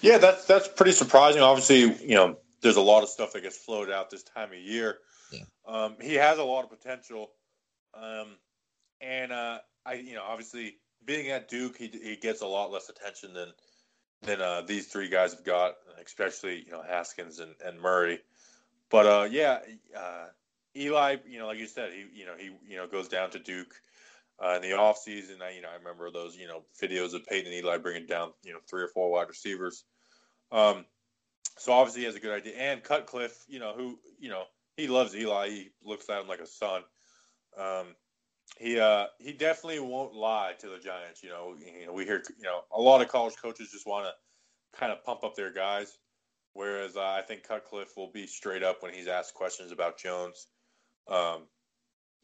Yeah, 0.00 0.18
that's 0.18 0.46
that's 0.46 0.66
pretty 0.66 0.92
surprising. 0.92 1.42
Obviously, 1.42 1.80
you 2.06 2.14
know, 2.14 2.38
there's 2.62 2.76
a 2.76 2.80
lot 2.80 3.02
of 3.02 3.08
stuff 3.08 3.32
that 3.32 3.42
gets 3.42 3.58
floated 3.58 3.94
out 3.94 4.10
this 4.10 4.22
time 4.22 4.50
of 4.50 4.58
year. 4.58 4.98
Yeah. 5.30 5.44
Um, 5.66 5.96
he 6.00 6.14
has 6.14 6.38
a 6.38 6.44
lot 6.44 6.64
of 6.64 6.70
potential 6.70 7.30
um, 7.94 8.28
and 9.00 9.32
uh, 9.32 9.58
I, 9.84 9.94
you 9.94 10.14
know, 10.14 10.22
obviously 10.22 10.76
being 11.04 11.28
at 11.30 11.48
Duke, 11.48 11.76
he, 11.76 11.88
he 11.88 12.16
gets 12.16 12.42
a 12.42 12.46
lot 12.46 12.70
less 12.70 12.88
attention 12.88 13.34
than 13.34 13.52
than 14.22 14.40
uh, 14.40 14.62
these 14.62 14.86
three 14.86 15.08
guys 15.08 15.32
have 15.32 15.44
got, 15.44 15.74
especially 16.04 16.64
you 16.64 16.72
know 16.72 16.82
Haskins 16.82 17.40
and, 17.40 17.54
and 17.64 17.80
Murray. 17.80 18.20
But 18.90 19.06
uh, 19.06 19.28
yeah, 19.30 19.58
uh, 19.96 20.26
Eli, 20.76 21.16
you 21.26 21.38
know, 21.38 21.46
like 21.46 21.58
you 21.58 21.66
said, 21.66 21.92
he 21.92 22.20
you 22.20 22.26
know 22.26 22.34
he 22.38 22.50
you 22.68 22.76
know 22.76 22.86
goes 22.86 23.08
down 23.08 23.30
to 23.30 23.38
Duke 23.38 23.74
uh, 24.42 24.54
in 24.56 24.62
the 24.62 24.76
offseason. 24.76 25.42
I 25.42 25.50
you 25.50 25.62
know 25.62 25.68
I 25.70 25.78
remember 25.78 26.10
those 26.10 26.36
you 26.36 26.46
know 26.46 26.62
videos 26.80 27.14
of 27.14 27.26
Peyton 27.26 27.52
and 27.52 27.54
Eli 27.54 27.78
bringing 27.78 28.06
down 28.06 28.32
you 28.44 28.52
know 28.52 28.60
three 28.68 28.82
or 28.82 28.88
four 28.88 29.10
wide 29.10 29.28
receivers. 29.28 29.84
Um, 30.50 30.84
so 31.58 31.72
obviously 31.72 32.02
he 32.02 32.06
has 32.06 32.16
a 32.16 32.20
good 32.20 32.34
idea. 32.34 32.54
And 32.56 32.82
Cutcliffe, 32.82 33.44
you 33.48 33.58
know, 33.58 33.74
who 33.76 33.98
you 34.18 34.30
know 34.30 34.44
he 34.76 34.88
loves 34.88 35.14
Eli. 35.14 35.48
He 35.48 35.70
looks 35.84 36.08
at 36.08 36.20
him 36.20 36.28
like 36.28 36.40
a 36.40 36.46
son. 36.46 36.82
Um, 37.58 37.94
he 38.58 38.78
uh, 38.78 39.06
he 39.18 39.32
definitely 39.32 39.80
won't 39.80 40.14
lie 40.14 40.52
to 40.60 40.68
the 40.68 40.78
Giants. 40.78 41.22
You 41.22 41.30
know, 41.30 41.54
you 41.58 41.86
know, 41.86 41.92
we 41.92 42.04
hear 42.04 42.22
you 42.36 42.44
know 42.44 42.60
a 42.70 42.80
lot 42.80 43.02
of 43.02 43.08
college 43.08 43.34
coaches 43.40 43.70
just 43.70 43.86
want 43.86 44.06
to 44.06 44.78
kind 44.78 44.92
of 44.92 45.04
pump 45.04 45.24
up 45.24 45.34
their 45.34 45.52
guys, 45.52 45.98
whereas 46.52 46.96
uh, 46.96 47.02
I 47.02 47.22
think 47.22 47.44
Cutcliffe 47.44 47.96
will 47.96 48.10
be 48.10 48.26
straight 48.26 48.62
up 48.62 48.82
when 48.82 48.92
he's 48.92 49.08
asked 49.08 49.34
questions 49.34 49.72
about 49.72 49.98
Jones. 49.98 50.46
Um, 51.08 51.42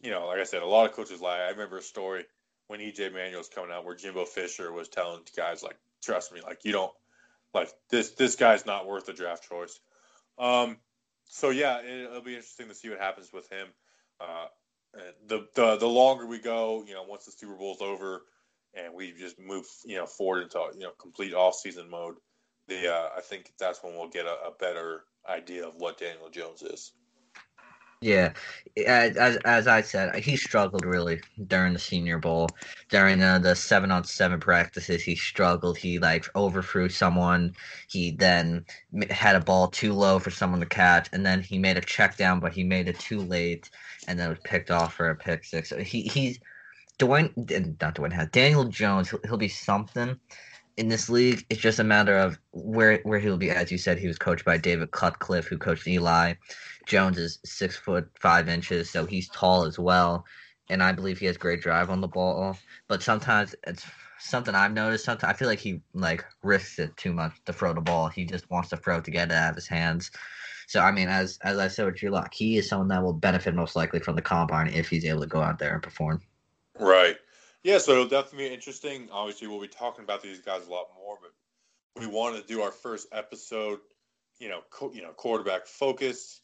you 0.01 0.11
know, 0.11 0.26
like 0.26 0.39
I 0.39 0.45
said, 0.45 0.62
a 0.62 0.66
lot 0.66 0.89
of 0.89 0.95
coaches 0.95 1.20
lie. 1.20 1.41
I 1.41 1.51
remember 1.51 1.79
a 1.79 1.83
story 1.83 2.24
when 2.68 2.81
EJ 2.81 3.12
Manuel 3.12 3.39
was 3.39 3.49
coming 3.49 3.72
out 3.72 3.85
where 3.85 3.97
Jimbo 3.97 4.24
Fisher 4.24 4.72
was 4.72 4.89
telling 4.89 5.22
guys 5.37 5.62
like, 5.62 5.79
"Trust 6.03 6.33
me, 6.33 6.41
like 6.41 6.64
you 6.64 6.72
don't 6.72 6.93
like 7.55 7.72
this. 7.91 8.11
This 8.12 8.37
guy's 8.37 8.66
not 8.66 8.87
worth 8.87 9.09
a 9.09 9.12
draft 9.12 9.49
choice." 9.49 9.81
Um, 10.39 10.76
so 11.24 11.51
yeah, 11.51 11.81
it, 11.81 12.11
will 12.11 12.20
be 12.20 12.35
interesting 12.35 12.68
to 12.68 12.74
see 12.74 12.91
what 12.91 13.01
happens 13.01 13.33
with 13.33 13.51
him. 13.51 13.68
Uh, 14.20 14.47
the, 15.26 15.47
the 15.55 15.76
the 15.76 15.86
longer 15.86 16.26
we 16.26 16.39
go, 16.39 16.84
you 16.86 16.95
know, 16.95 17.03
once 17.03 17.24
the 17.24 17.32
Super 17.32 17.55
Bowl's 17.55 17.82
over 17.82 18.22
and 18.74 18.95
we 18.95 19.12
just 19.12 19.39
move, 19.39 19.66
you 19.84 19.97
know, 19.97 20.07
forward 20.07 20.43
into 20.43 20.61
you 20.74 20.80
know 20.80 20.93
complete 20.99 21.34
off 21.34 21.55
season 21.55 21.89
mode, 21.89 22.16
the 22.68 22.93
uh, 22.93 23.09
I 23.16 23.20
think 23.20 23.53
that's 23.59 23.82
when 23.82 23.95
we'll 23.95 24.09
get 24.09 24.26
a, 24.26 24.36
a 24.47 24.53
better 24.59 25.05
idea 25.28 25.66
of 25.66 25.76
what 25.76 25.99
Daniel 25.99 26.30
Jones 26.30 26.62
is. 26.62 26.93
Yeah, 28.01 28.32
as, 28.86 29.36
as 29.38 29.66
I 29.66 29.80
said, 29.80 30.14
he 30.16 30.36
struggled 30.36 30.84
really 30.84 31.20
during 31.49 31.72
the 31.72 31.80
Senior 31.80 32.18
Bowl. 32.18 32.49
During 32.90 33.20
uh, 33.20 33.38
the, 33.40 33.49
the 33.51 33.57
seven 33.57 33.90
on 33.90 34.05
seven 34.05 34.38
practices, 34.38 35.03
he 35.03 35.16
struggled. 35.16 35.78
He 35.78 35.99
like 35.99 36.26
overthrew 36.36 36.88
someone. 36.90 37.57
He 37.88 38.12
then 38.12 38.64
had 39.11 39.34
a 39.34 39.40
ball 39.40 39.66
too 39.68 39.92
low 39.94 40.20
for 40.20 40.30
someone 40.30 40.61
to 40.61 40.66
catch, 40.66 41.09
and 41.12 41.26
then 41.26 41.42
he 41.42 41.59
made 41.59 41.76
a 41.76 41.80
check 41.80 42.16
down, 42.16 42.38
but 42.38 42.53
he 42.53 42.62
made 42.62 42.88
it 42.88 43.01
too 43.01 43.20
late, 43.20 43.68
and 44.07 44.18
then 44.18 44.28
was 44.30 44.38
picked 44.44 44.70
off 44.70 44.94
for 44.94 45.11
a 45.11 45.16
pick 45.16 45.44
six. 45.44 45.68
So 45.70 45.78
he 45.78 46.03
he's 46.03 46.38
Dwayne, 47.01 47.32
not 47.80 47.96
Dwayne 47.96 48.30
Daniel 48.30 48.64
Jones. 48.64 49.11
He'll, 49.11 49.20
he'll 49.24 49.36
be 49.36 49.49
something 49.49 50.20
in 50.79 50.89
this 50.89 51.11
league. 51.11 51.45
It's 51.51 51.61
just 51.61 51.81
a 51.81 51.85
matter 51.85 52.16
of 52.16 52.39
where 52.53 53.01
where 53.03 53.18
he'll 53.18 53.37
be. 53.37 53.51
As 53.51 53.70
you 53.70 53.79
said, 53.79 53.99
he 53.99 54.07
was 54.07 54.16
coached 54.16 54.45
by 54.45 54.57
David 54.57 54.93
Cutcliffe, 54.93 55.47
who 55.47 55.59
coached 55.59 55.87
Eli. 55.87 56.35
Jones 56.87 57.18
is 57.18 57.41
six 57.45 57.76
foot 57.76 58.09
five 58.18 58.49
inches, 58.49 58.89
so 58.89 59.05
he's 59.05 59.29
tall 59.31 59.64
as 59.64 59.79
well, 59.79 60.24
and 60.70 60.83
I 60.83 60.93
believe 60.93 61.18
he 61.18 61.26
has 61.26 61.37
great 61.37 61.61
drive 61.61 61.91
on 61.91 62.01
the 62.01 62.09
ball. 62.09 62.57
But 62.87 63.03
sometimes 63.03 63.55
it's 63.66 63.85
something 64.20 64.55
I've 64.55 64.72
noticed. 64.72 65.05
Sometimes 65.05 65.35
I 65.35 65.37
feel 65.37 65.49
like 65.49 65.59
he 65.59 65.83
like 65.95 66.24
risks 66.43 66.79
it 66.79 66.97
too 66.97 67.12
much 67.12 67.33
to 67.45 67.53
throw 67.53 67.74
the 67.74 67.81
ball. 67.81 68.09
He 68.09 68.24
just 68.24 68.49
wants 68.49 68.70
to 68.70 68.76
throw 68.76 69.01
to 69.01 69.11
get 69.11 69.31
it 69.31 69.35
out 69.35 69.51
of 69.51 69.57
his 69.57 69.68
hands. 69.68 70.12
So 70.68 70.81
I 70.81 70.93
mean, 70.93 71.09
as 71.09 71.41
as 71.43 71.59
I 71.59 71.66
said 71.66 71.87
with 71.87 71.97
Drew 71.97 72.11
Lock, 72.11 72.33
he 72.33 72.57
is 72.57 72.68
someone 72.68 72.89
that 72.89 73.03
will 73.03 73.14
benefit 73.14 73.55
most 73.55 73.74
likely 73.74 73.99
from 73.99 74.14
the 74.14 74.22
combine 74.22 74.68
if 74.68 74.89
he's 74.89 75.05
able 75.05 75.22
to 75.22 75.26
go 75.26 75.43
out 75.43 75.59
there 75.59 75.74
and 75.74 75.83
perform. 75.83 76.22
Right. 76.79 77.16
Yeah, 77.69 77.77
so 77.77 77.93
it'll 77.93 78.09
definitely 78.09 78.49
be 78.49 78.55
interesting. 78.55 79.11
Obviously, 79.12 79.47
we'll 79.47 79.61
be 79.61 79.69
talking 79.69 80.03
about 80.03 80.23
these 80.23 80.41
guys 80.41 80.66
a 80.66 80.71
lot 80.71 80.87
more, 80.97 81.19
but 81.21 81.33
we 82.01 82.07
wanted 82.07 82.41
to 82.41 82.47
do 82.47 82.62
our 82.62 82.73
first 82.73 83.09
episode, 83.12 83.81
you 84.39 84.49
know, 84.49 84.61
co- 84.71 84.91
you 84.95 85.03
know, 85.03 85.11
quarterback 85.11 85.66
focus. 85.66 86.41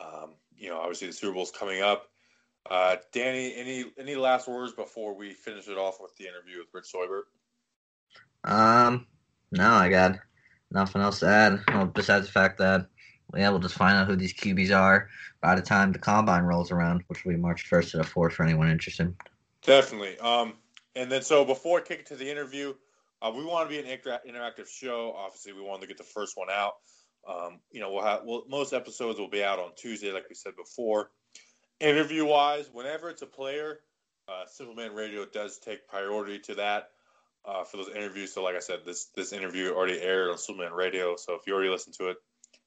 Um, 0.00 0.34
you 0.56 0.68
know, 0.68 0.78
obviously 0.78 1.08
the 1.08 1.14
Super 1.14 1.34
Bowl's 1.34 1.50
coming 1.50 1.82
up. 1.82 2.06
Uh, 2.70 2.94
Danny, 3.12 3.56
any 3.56 3.86
any 3.98 4.14
last 4.14 4.46
words 4.46 4.72
before 4.72 5.16
we 5.16 5.32
finish 5.32 5.66
it 5.66 5.76
off 5.76 5.98
with 6.00 6.16
the 6.16 6.28
interview 6.28 6.58
with 6.58 6.68
Rich 6.72 6.92
Seubert? 6.92 7.24
Um, 8.44 9.08
no, 9.50 9.72
I 9.72 9.88
got 9.88 10.20
nothing 10.70 11.02
else 11.02 11.18
to 11.18 11.26
add. 11.26 11.60
Well, 11.66 11.86
besides 11.86 12.26
the 12.26 12.32
fact 12.32 12.56
that 12.58 12.86
yeah, 13.36 13.50
we'll 13.50 13.58
just 13.58 13.74
find 13.74 13.96
out 13.96 14.06
who 14.06 14.14
these 14.14 14.32
QBs 14.32 14.70
are 14.70 15.08
by 15.42 15.56
the 15.56 15.62
time 15.62 15.90
the 15.90 15.98
combine 15.98 16.44
rolls 16.44 16.70
around, 16.70 17.02
which 17.08 17.24
will 17.24 17.32
be 17.32 17.36
March 17.36 17.66
first 17.66 17.90
to 17.90 17.96
the 17.96 18.04
fourth 18.04 18.34
for 18.34 18.44
anyone 18.44 18.70
interested. 18.70 19.12
Definitely. 19.62 20.16
Um, 20.20 20.54
and 20.98 21.10
then 21.10 21.22
so 21.22 21.44
before 21.44 21.80
kicking 21.80 22.04
to 22.06 22.16
the 22.16 22.28
interview, 22.28 22.74
uh, 23.22 23.32
we 23.34 23.44
want 23.44 23.68
to 23.68 23.74
be 23.74 23.80
an 23.80 23.86
inter- 23.86 24.20
interactive 24.28 24.68
show. 24.68 25.14
Obviously, 25.16 25.52
we 25.52 25.62
wanted 25.62 25.82
to 25.82 25.86
get 25.86 25.98
the 25.98 26.04
first 26.04 26.36
one 26.36 26.48
out. 26.50 26.74
Um, 27.28 27.60
you 27.70 27.80
know, 27.80 27.92
we'll 27.92 28.04
have 28.04 28.22
well, 28.24 28.44
most 28.48 28.72
episodes 28.72 29.18
will 29.18 29.30
be 29.30 29.44
out 29.44 29.58
on 29.58 29.70
Tuesday, 29.76 30.12
like 30.12 30.28
we 30.28 30.34
said 30.34 30.56
before. 30.56 31.10
Interview 31.80 32.24
wise, 32.24 32.68
whenever 32.72 33.10
it's 33.10 33.22
a 33.22 33.26
player, 33.26 33.78
uh, 34.28 34.46
Simple 34.46 34.74
Man 34.74 34.92
Radio 34.92 35.24
does 35.24 35.58
take 35.58 35.86
priority 35.86 36.40
to 36.40 36.56
that 36.56 36.90
uh, 37.44 37.64
for 37.64 37.76
those 37.76 37.90
interviews. 37.90 38.32
So, 38.32 38.42
like 38.42 38.56
I 38.56 38.60
said, 38.60 38.80
this 38.84 39.06
this 39.14 39.32
interview 39.32 39.72
already 39.72 40.00
aired 40.00 40.30
on 40.30 40.38
Simple 40.38 40.64
Man 40.64 40.72
Radio. 40.72 41.14
So, 41.16 41.34
if 41.34 41.42
you 41.46 41.54
already 41.54 41.70
listened 41.70 41.96
to 41.98 42.08
it, 42.08 42.16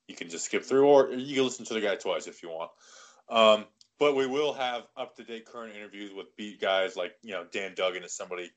you 0.08 0.16
can 0.16 0.30
just 0.30 0.46
skip 0.46 0.64
through, 0.64 0.88
or 0.88 1.12
you 1.12 1.36
can 1.36 1.44
listen 1.44 1.66
to 1.66 1.74
the 1.74 1.82
guy 1.82 1.96
twice 1.96 2.28
if 2.28 2.44
you 2.44 2.50
want. 2.50 2.72
Um, 3.30 3.66
but 4.02 4.16
we 4.16 4.26
will 4.26 4.52
have 4.52 4.88
up 4.98 5.16
to 5.16 5.24
date 5.24 5.46
current 5.46 5.76
interviews 5.76 6.12
with 6.12 6.36
beat 6.36 6.60
guys 6.60 6.96
like 6.96 7.14
you 7.22 7.34
know 7.34 7.46
Dan 7.52 7.74
Duggan 7.76 8.04
is 8.04 8.12
somebody 8.12 8.50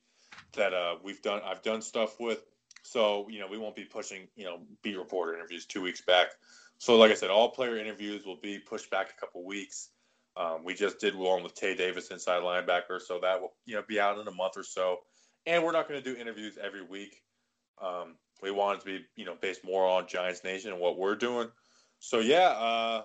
that 0.57 0.73
uh, 0.73 0.97
we've 1.05 1.21
done 1.21 1.43
I've 1.45 1.63
done 1.63 1.83
stuff 1.83 2.19
with. 2.19 2.43
So 2.83 3.29
you 3.29 3.41
know 3.41 3.47
we 3.47 3.59
won't 3.59 3.77
be 3.77 3.85
pushing 3.85 4.27
you 4.37 4.47
know 4.47 4.61
beat 4.83 4.97
reporter 4.97 5.35
interviews 5.35 5.67
two 5.67 5.83
weeks 5.83 6.01
back. 6.01 6.29
So 6.79 6.97
like 6.97 7.11
I 7.11 7.15
said, 7.15 7.29
all 7.29 7.51
player 7.51 7.77
interviews 7.77 8.25
will 8.25 8.39
be 8.43 8.59
pushed 8.59 8.91
back 8.91 9.11
a 9.11 9.21
couple 9.21 9.45
weeks. 9.45 9.91
Um, 10.35 10.65
we 10.65 10.73
just 10.73 10.99
did 10.99 11.15
one 11.15 11.43
with 11.43 11.55
Tae 11.55 11.77
Davis, 11.77 12.09
inside 12.09 12.43
linebacker, 12.43 12.99
so 12.99 13.21
that 13.21 13.39
will 13.39 13.53
you 13.67 13.75
know 13.75 13.83
be 13.87 14.01
out 14.01 14.19
in 14.19 14.27
a 14.27 14.33
month 14.33 14.57
or 14.57 14.65
so. 14.65 15.01
And 15.45 15.63
we're 15.63 15.73
not 15.73 15.91
going 15.91 16.03
to 16.03 16.15
do 16.15 16.19
interviews 16.19 16.57
every 16.57 16.83
week. 16.83 17.21
Um, 17.83 18.15
we 18.41 18.51
wanted 18.51 18.81
to 18.81 18.87
be 18.87 19.05
you 19.15 19.27
know 19.27 19.37
based 19.43 19.63
more 19.63 19.87
on 19.87 20.09
Giants 20.09 20.43
Nation 20.43 20.71
and 20.73 20.81
what 20.81 20.99
we're 20.99 21.17
doing. 21.17 21.51
So 21.99 22.21
yeah, 22.21 22.49
uh, 22.49 23.03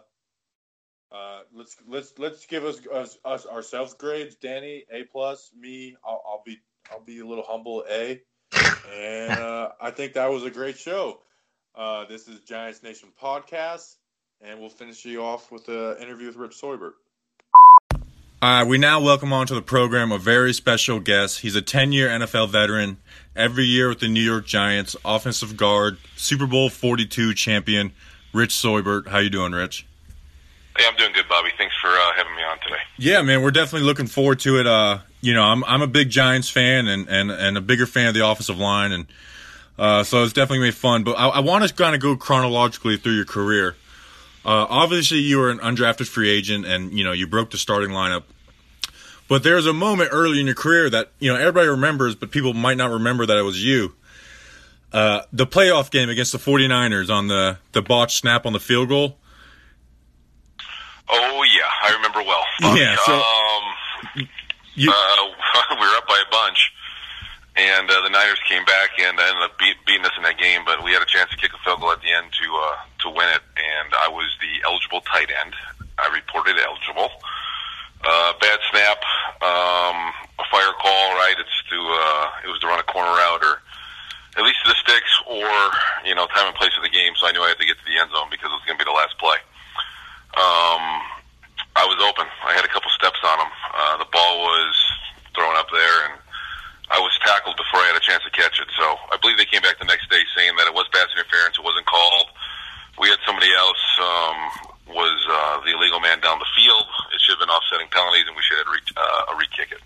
uh, 1.12 1.42
let's 1.54 1.76
let's 1.88 2.14
let's 2.18 2.46
give 2.46 2.66
us, 2.66 2.80
us, 2.94 3.18
us 3.26 3.46
ourselves 3.46 3.94
grades. 3.94 4.36
Danny, 4.36 4.86
A 4.92 5.04
plus. 5.04 5.52
Me, 5.58 5.96
I'll, 6.06 6.22
I'll 6.28 6.44
be 6.46 6.60
I'll 6.92 7.04
be 7.04 7.20
a 7.20 7.26
little 7.26 7.46
humble, 7.48 7.84
A. 7.90 8.22
and 8.94 9.32
uh, 9.40 9.70
I 9.82 9.92
think 9.92 10.14
that 10.14 10.30
was 10.30 10.44
a 10.44 10.52
great 10.52 10.78
show. 10.78 11.20
Uh, 11.76 12.06
this 12.06 12.28
is 12.28 12.42
Giants 12.42 12.84
Nation 12.84 13.10
podcast, 13.22 13.96
and 14.42 14.60
we'll 14.60 14.70
finish 14.70 15.04
you 15.06 15.24
off 15.24 15.52
with 15.52 15.68
an 15.68 15.98
interview 16.00 16.28
with 16.28 16.36
Rich 16.36 16.56
Seubert. 16.58 16.94
Uh, 18.42 18.64
we 18.66 18.78
now 18.78 19.02
welcome 19.02 19.34
onto 19.34 19.54
the 19.54 19.62
program 19.62 20.14
a 20.14 20.18
very 20.18 20.54
special 20.54 21.02
guest. 21.02 21.42
He's 21.42 21.56
a 21.56 21.62
10 21.62 21.92
year 21.92 22.08
NFL 22.08 22.50
veteran, 22.50 22.98
every 23.36 23.66
year 23.66 23.90
with 23.90 24.00
the 24.00 24.08
New 24.08 24.22
York 24.22 24.46
Giants, 24.46 24.96
offensive 25.04 25.58
guard, 25.58 25.98
Super 26.16 26.48
Bowl 26.48 26.70
42 26.70 27.34
champion, 27.34 27.92
Rich 28.32 28.56
Seubert. 28.56 29.10
How 29.10 29.18
you 29.18 29.30
doing, 29.30 29.52
Rich? 29.52 29.89
Hey, 30.80 30.86
I'm 30.88 30.96
doing 30.96 31.12
good, 31.12 31.28
Bobby. 31.28 31.50
Thanks 31.58 31.76
for 31.82 31.90
uh, 31.90 32.14
having 32.16 32.34
me 32.38 32.42
on 32.42 32.58
today. 32.60 32.80
Yeah, 32.98 33.22
man, 33.22 33.42
we're 33.42 33.52
definitely 33.52 33.86
looking 33.86 34.08
forward 34.08 34.40
to 34.40 34.62
it. 34.62 34.66
Uh, 34.66 35.00
you 35.20 35.34
know, 35.34 35.44
I'm 35.44 35.62
I'm 35.66 35.82
a 35.82 35.88
big 35.88 36.10
Giants 36.10 36.50
fan 36.50 36.88
and 36.88 37.10
and, 37.10 37.30
and 37.32 37.58
a 37.58 37.62
bigger 37.62 37.86
fan 37.86 38.08
of 38.08 38.14
the 38.14 38.26
offensive 38.26 38.58
line, 38.58 38.94
and 38.94 39.06
uh, 39.78 40.04
so 40.06 40.24
it's 40.24 40.32
definitely 40.32 40.60
gonna 40.60 40.68
be 40.70 40.72
fun. 40.72 41.04
But 41.04 41.20
I, 41.20 41.28
I 41.28 41.40
want 41.42 41.68
to 41.68 41.74
kind 41.74 41.96
of 41.96 42.02
go 42.02 42.16
chronologically 42.16 42.96
through 42.96 43.18
your 43.18 43.26
career. 43.26 43.76
Uh, 44.46 44.68
obviously, 44.70 45.18
you 45.18 45.40
were 45.40 45.50
an 45.50 45.60
undrafted 45.60 46.08
free 46.08 46.30
agent, 46.30 46.66
and 46.66 46.98
you 46.98 47.04
know 47.04 47.12
you 47.12 47.28
broke 47.28 47.52
the 47.52 47.58
starting 47.58 47.90
lineup. 47.90 48.24
But 49.28 49.44
there's 49.44 49.66
a 49.66 49.74
moment 49.74 50.12
early 50.14 50.40
in 50.40 50.46
your 50.46 50.56
career 50.56 50.90
that 50.92 51.12
you 51.20 51.30
know 51.30 51.38
everybody 51.38 51.68
remembers, 51.68 52.16
but 52.16 52.32
people 52.32 52.54
might 52.54 52.78
not 52.78 52.90
remember 52.90 53.26
that 53.26 53.38
it 53.38 53.44
was 53.44 53.62
you. 53.62 53.96
Uh, 54.94 55.24
the 55.34 55.46
playoff 55.46 55.92
game 55.92 56.10
against 56.10 56.32
the 56.32 56.38
49ers 56.38 57.14
on 57.14 57.28
the 57.28 57.58
the 57.74 57.82
botched 57.82 58.16
snap 58.16 58.46
on 58.46 58.54
the 58.54 58.62
field 58.62 58.88
goal. 58.88 59.18
Oh 61.10 61.44
yeah, 61.44 61.70
I 61.84 61.94
remember 61.96 62.22
well. 62.24 62.46
Yeah, 62.78 62.96
so- 63.06 63.14
um, 63.18 64.28
You, 64.76 64.90
uh, 64.92 65.76
we 65.76 65.84
were 65.84 65.96
up 65.98 66.08
by 66.08 66.22
a 66.26 66.30
bunch, 66.32 66.72
and 67.58 67.90
uh, 67.90 68.00
the 68.02 68.10
Niners 68.10 68.40
came 68.48 68.64
back 68.64 68.92
and 69.00 69.20
ended 69.20 69.44
up 69.44 69.58
beat, 69.60 69.76
beating 69.86 70.06
us 70.06 70.14
in 70.16 70.24
that 70.24 70.38
game. 70.38 70.62
But 70.66 70.84
we 70.84 70.92
had 70.94 71.02
a 71.02 71.10
chance 71.10 71.30
to 71.32 71.38
kick 71.38 71.52
a 71.54 71.58
field 71.66 71.82
goal 71.82 71.92
at 71.92 72.02
the 72.02 72.12
end 72.12 72.32
to 72.32 72.48
uh, 72.56 72.76
to 73.04 73.10
win 73.10 73.28
it, 73.36 73.44
and 73.60 73.90
I 74.00 74.08
was 74.08 74.30
the 74.40 74.64
eligible 74.64 75.02
tight 75.02 75.28
end. 75.44 75.54
I 75.98 76.08
reported 76.16 76.56
eligible. 76.62 77.10
Uh, 78.00 78.32
bad 78.40 78.60
snap, 78.72 79.04
um, 79.44 79.98
a 80.40 80.46
fire 80.48 80.72
call. 80.80 81.06
Right, 81.20 81.36
it's 81.36 81.58
to 81.68 81.76
uh, 81.76 82.48
it 82.48 82.50
was 82.54 82.60
to 82.64 82.68
run 82.68 82.80
a 82.80 82.88
corner 82.88 83.12
route 83.12 83.44
or 83.44 83.60
at 84.38 84.46
least 84.46 84.64
to 84.64 84.70
the 84.72 84.80
sticks, 84.80 85.12
or 85.28 85.52
you 86.08 86.16
know 86.16 86.24
time 86.32 86.48
and 86.48 86.56
place 86.56 86.72
of 86.80 86.84
the 86.84 86.94
game. 86.94 87.12
So 87.20 87.28
I 87.28 87.34
knew 87.34 87.44
I 87.44 87.50
had 87.52 87.60
to 87.60 87.66
get 87.68 87.76
to 87.76 87.84
the 87.90 88.00
end 88.00 88.12
zone 88.16 88.32
because 88.32 88.48
it 88.48 88.56
was 88.56 88.64
going 88.64 88.80
to 88.80 88.86
be 88.86 88.88
the 88.88 88.96
last 88.96 89.18
play. 89.20 89.36
Um, 90.38 90.84
I 91.76 91.86
was 91.88 91.98
open. 92.04 92.28
I 92.44 92.54
had 92.54 92.66
a 92.66 92.72
couple 92.72 92.90
steps 92.92 93.20
on 93.24 93.38
him. 93.40 93.52
Uh, 93.74 93.98
the 94.04 94.10
ball 94.12 94.34
was 94.44 94.76
thrown 95.34 95.56
up 95.56 95.68
there, 95.72 96.12
and 96.12 96.20
I 96.92 97.00
was 97.00 97.14
tackled 97.24 97.58
before 97.58 97.82
I 97.82 97.94
had 97.94 97.98
a 97.98 98.04
chance 98.04 98.24
to 98.26 98.34
catch 98.34 98.60
it. 98.60 98.68
So 98.78 98.86
I 99.14 99.18
believe 99.22 99.38
they 99.38 99.50
came 99.50 99.62
back 99.62 99.80
the 99.80 99.90
next 99.90 100.10
day 100.10 100.22
saying 100.36 100.54
that 100.58 100.68
it 100.68 100.74
was 100.74 100.90
pass 100.92 101.08
interference. 101.14 101.58
It 101.58 101.66
wasn't 101.66 101.86
called. 101.86 102.34
We 103.00 103.08
had 103.08 103.22
somebody 103.26 103.50
else 103.54 103.84
um, 104.02 104.38
was 104.92 105.18
uh, 105.30 105.64
the 105.64 105.72
illegal 105.72 106.00
man 106.00 106.20
down 106.20 106.38
the 106.40 106.52
field. 106.58 106.84
It 107.14 107.22
should 107.22 107.38
have 107.38 107.44
been 107.48 107.54
offsetting 107.54 107.88
penalties, 107.90 108.26
and 108.28 108.36
we 108.36 108.44
should 108.44 108.60
have 108.60 108.68
re- 108.68 108.96
uh, 108.98 109.32
a 109.32 109.38
re-kick 109.38 109.72
it. 109.72 109.82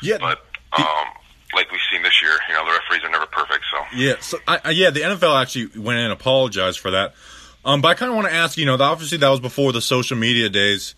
yeah, 0.00 0.18
But 0.20 0.46
um, 0.78 1.06
like 1.54 1.70
we've 1.72 1.84
seen 1.90 2.02
this 2.02 2.20
year, 2.22 2.38
you 2.48 2.54
know 2.54 2.64
the 2.64 2.72
referees 2.72 3.02
are 3.04 3.10
never 3.10 3.26
perfect. 3.26 3.64
So 3.70 3.78
Yeah, 3.96 4.14
so 4.20 4.38
I, 4.46 4.60
I, 4.64 4.70
yeah, 4.70 4.90
the 4.90 5.00
NFL 5.00 5.40
actually 5.40 5.74
went 5.80 5.98
in 5.98 6.04
and 6.04 6.12
apologized 6.12 6.78
for 6.78 6.92
that. 6.92 7.14
Um, 7.64 7.80
but 7.80 7.88
I 7.88 7.94
kind 7.94 8.10
of 8.10 8.16
want 8.16 8.28
to 8.28 8.34
ask, 8.34 8.58
you 8.58 8.66
know, 8.66 8.74
obviously 8.74 9.18
that 9.18 9.28
was 9.28 9.40
before 9.40 9.72
the 9.72 9.80
social 9.80 10.16
media 10.16 10.48
days. 10.48 10.94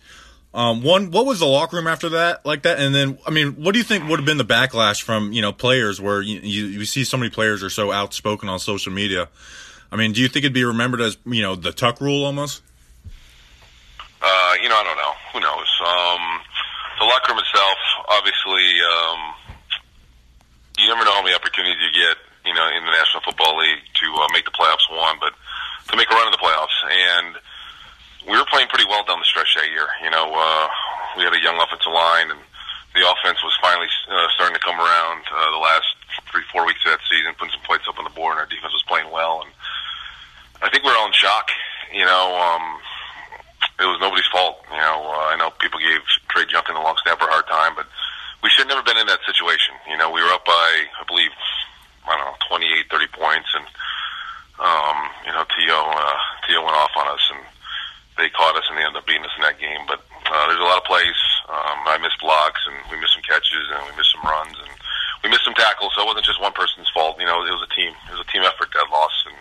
Um, 0.53 0.81
one, 0.83 1.11
what 1.11 1.25
was 1.25 1.39
the 1.39 1.45
locker 1.45 1.75
room 1.75 1.85
after 1.85 2.09
that 2.09 2.45
like 2.45 2.63
that? 2.63 2.79
And 2.79 2.95
then, 2.95 3.19
I 3.27 3.31
mean, 3.31 3.61
what 3.61 3.73
do 3.73 3.77
you 3.77 3.83
think 3.83 4.07
would 4.07 4.19
have 4.19 4.25
been 4.25 4.37
the 4.37 4.45
backlash 4.45 5.01
from 5.01 5.33
you 5.33 5.41
know 5.41 5.51
players 5.51 5.99
where 5.99 6.21
you, 6.21 6.39
you 6.39 6.65
you 6.67 6.85
see 6.85 7.03
so 7.03 7.17
many 7.17 7.29
players 7.29 7.61
are 7.61 7.69
so 7.69 7.91
outspoken 7.91 8.47
on 8.47 8.57
social 8.59 8.93
media? 8.93 9.27
I 9.91 9.97
mean, 9.97 10.13
do 10.13 10.21
you 10.21 10.29
think 10.29 10.45
it'd 10.45 10.53
be 10.53 10.63
remembered 10.63 11.01
as 11.01 11.17
you 11.25 11.41
know 11.41 11.55
the 11.55 11.73
Tuck 11.73 11.99
rule 11.99 12.23
almost? 12.23 12.63
Uh, 14.21 14.53
you 14.63 14.69
know, 14.69 14.75
I 14.79 14.83
don't 14.83 14.97
know. 14.97 15.13
Who 15.33 15.39
knows? 15.43 15.69
Um, 15.83 16.23
the 16.99 17.05
locker 17.05 17.33
room 17.35 17.43
itself, 17.43 17.77
obviously, 18.07 18.65
um, 18.79 19.19
you 20.79 20.87
never 20.87 21.03
know 21.03 21.13
how 21.13 21.21
many 21.21 21.35
opportunities 21.35 21.77
you 21.83 21.91
get, 21.91 22.17
you 22.47 22.53
know, 22.55 22.67
in 22.71 22.85
the 22.85 22.91
National 22.91 23.21
Football 23.23 23.59
League 23.59 23.83
to 24.01 24.07
uh, 24.15 24.27
make 24.31 24.45
the 24.45 24.51
playoffs. 24.51 24.87
One, 24.89 25.17
but 25.19 25.33
to 25.89 25.97
make 25.97 26.09
a 26.09 26.15
run 26.15 26.27
in 26.27 26.33
the 26.33 26.41
playoffs, 26.41 26.77
and 26.85 27.35
we 28.25 28.37
were 28.37 28.45
playing 28.49 28.67
pretty 28.67 28.85
well 28.89 29.05
down 29.05 29.19
the 29.19 29.29
stretch 29.29 29.53
that 29.55 29.69
year. 29.69 29.87
You 30.03 30.09
know, 30.09 30.33
uh, 30.33 30.67
we 31.17 31.23
had 31.23 31.33
a 31.33 31.41
young 31.41 31.57
offensive 31.61 31.93
line, 31.93 32.31
and 32.31 32.41
the 32.97 33.05
offense 33.05 33.43
was 33.43 33.53
finally 33.61 33.87
uh, 34.09 34.27
starting 34.33 34.55
to 34.55 34.63
come 34.63 34.79
around. 34.79 35.21
Uh, 35.29 35.51
the 35.51 35.61
last 35.61 35.89
three, 36.31 36.43
four 36.51 36.65
weeks 36.65 36.81
of 36.85 36.97
that 36.97 37.03
season, 37.05 37.35
putting 37.37 37.53
some 37.53 37.65
points 37.67 37.85
up 37.87 37.99
on 37.99 38.03
the 38.03 38.15
board, 38.15 38.37
and 38.37 38.41
our 38.41 38.49
defense 38.49 38.73
was 38.73 38.83
playing 38.87 39.11
well. 39.11 39.45
And 39.45 39.51
I 40.63 40.69
think 40.69 40.83
we 40.83 40.89
were 40.89 40.97
all 40.97 41.07
in 41.07 41.13
shock. 41.13 41.51
You 41.93 42.05
know, 42.05 42.33
um, 42.33 42.81
it 43.79 43.85
was 43.85 43.99
nobody's 44.01 44.27
fault. 44.31 44.63
You 44.71 44.81
know, 44.81 45.11
uh, 45.11 45.31
I 45.31 45.35
know 45.37 45.51
people 45.61 45.79
gave 45.79 46.01
Trey 46.33 46.49
Junkin 46.49 46.73
the 46.73 46.81
long 46.81 46.97
snapper 47.03 47.27
a 47.27 47.31
hard 47.31 47.47
time, 47.47 47.75
but 47.75 47.85
we 48.41 48.49
should 48.49 48.67
never 48.67 48.81
been 48.81 48.97
in 48.97 49.07
that 49.07 49.21
situation. 49.27 49.75
You 49.89 49.97
know, 49.97 50.09
we 50.09 50.21
were 50.21 50.33
up 50.33 50.45
by, 50.45 50.69
I 50.97 51.03
believe, 51.07 51.31
I 52.07 52.15
don't 52.17 52.25
know, 52.25 52.39
28, 52.47 52.89
30 52.89 53.07
points, 53.13 53.49
and 53.53 53.65
um, 54.59 54.97
you 55.27 55.33
know, 55.35 55.43
T.O. 55.43 55.75
uh, 55.75 56.19
T.O. 56.47 56.63
went 56.63 56.77
off 56.77 56.95
on 56.95 57.07
us, 57.11 57.23
and 57.33 57.43
they 58.17 58.29
caught 58.31 58.55
us, 58.55 58.63
and 58.69 58.77
they 58.77 58.83
ended 58.83 58.99
up 58.99 59.07
beating 59.07 59.27
us 59.27 59.35
in 59.35 59.43
that 59.43 59.59
game. 59.59 59.83
But 59.87 59.99
uh, 60.31 60.47
there's 60.47 60.63
a 60.63 60.67
lot 60.67 60.79
of 60.79 60.87
plays. 60.87 61.17
Um, 61.51 61.79
I 61.91 61.99
missed 61.99 62.19
blocks, 62.23 62.63
and 62.67 62.75
we 62.87 62.99
missed 62.99 63.13
some 63.13 63.27
catches, 63.27 63.67
and 63.67 63.83
we 63.83 63.91
missed 63.99 64.15
some 64.15 64.23
runs, 64.23 64.55
and 64.55 64.71
we 65.23 65.29
missed 65.29 65.43
some 65.43 65.57
tackles. 65.59 65.91
So 65.95 66.03
it 66.03 66.07
wasn't 66.07 66.25
just 66.25 66.39
one 66.39 66.55
person's 66.55 66.87
fault. 66.95 67.19
You 67.19 67.27
know, 67.27 67.43
it 67.43 67.51
was 67.51 67.67
a 67.67 67.71
team. 67.75 67.91
It 68.07 68.15
was 68.15 68.23
a 68.23 68.31
team 68.31 68.47
effort 68.47 68.71
that 68.71 68.87
lost, 68.87 69.19
and 69.27 69.35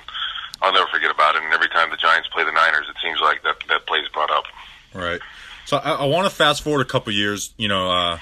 I'll 0.61 0.75
never 0.75 0.91
forget 0.91 1.15
about 1.15 1.39
it. 1.39 1.47
And 1.47 1.55
every 1.55 1.71
time 1.71 1.95
the 1.95 2.01
Giants 2.01 2.29
play 2.35 2.43
the 2.43 2.53
Niners, 2.53 2.91
it 2.91 2.99
seems 2.99 3.23
like 3.23 3.43
that 3.47 3.63
that 3.71 3.87
play 3.87 4.03
is 4.03 4.11
brought 4.11 4.35
up. 4.35 4.45
Right. 4.91 5.23
So 5.65 5.79
I, 5.79 6.05
I 6.05 6.07
want 6.11 6.27
to 6.27 6.35
fast 6.35 6.63
forward 6.63 6.83
a 6.83 6.91
couple 6.91 7.15
years. 7.15 7.55
You 7.57 7.71
know, 7.71 7.87
uh, 7.91 8.19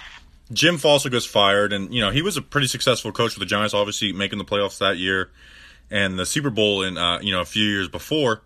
Jim 0.52 0.76
Fassel 0.76 1.10
gets 1.10 1.24
fired, 1.24 1.72
and 1.72 1.88
you 1.88 2.04
know 2.04 2.12
he 2.12 2.20
was 2.20 2.36
a 2.36 2.42
pretty 2.42 2.68
successful 2.68 3.12
coach 3.12 3.32
for 3.32 3.40
the 3.40 3.48
Giants, 3.48 3.72
obviously 3.72 4.12
making 4.12 4.38
the 4.38 4.44
playoffs 4.44 4.78
that 4.78 4.98
year 5.00 5.32
and 5.92 6.18
the 6.18 6.26
Super 6.26 6.50
Bowl 6.50 6.82
in 6.82 6.98
uh, 6.98 7.20
you 7.20 7.30
know 7.30 7.40
a 7.40 7.44
few 7.44 7.64
years 7.64 7.88
before. 7.88 8.42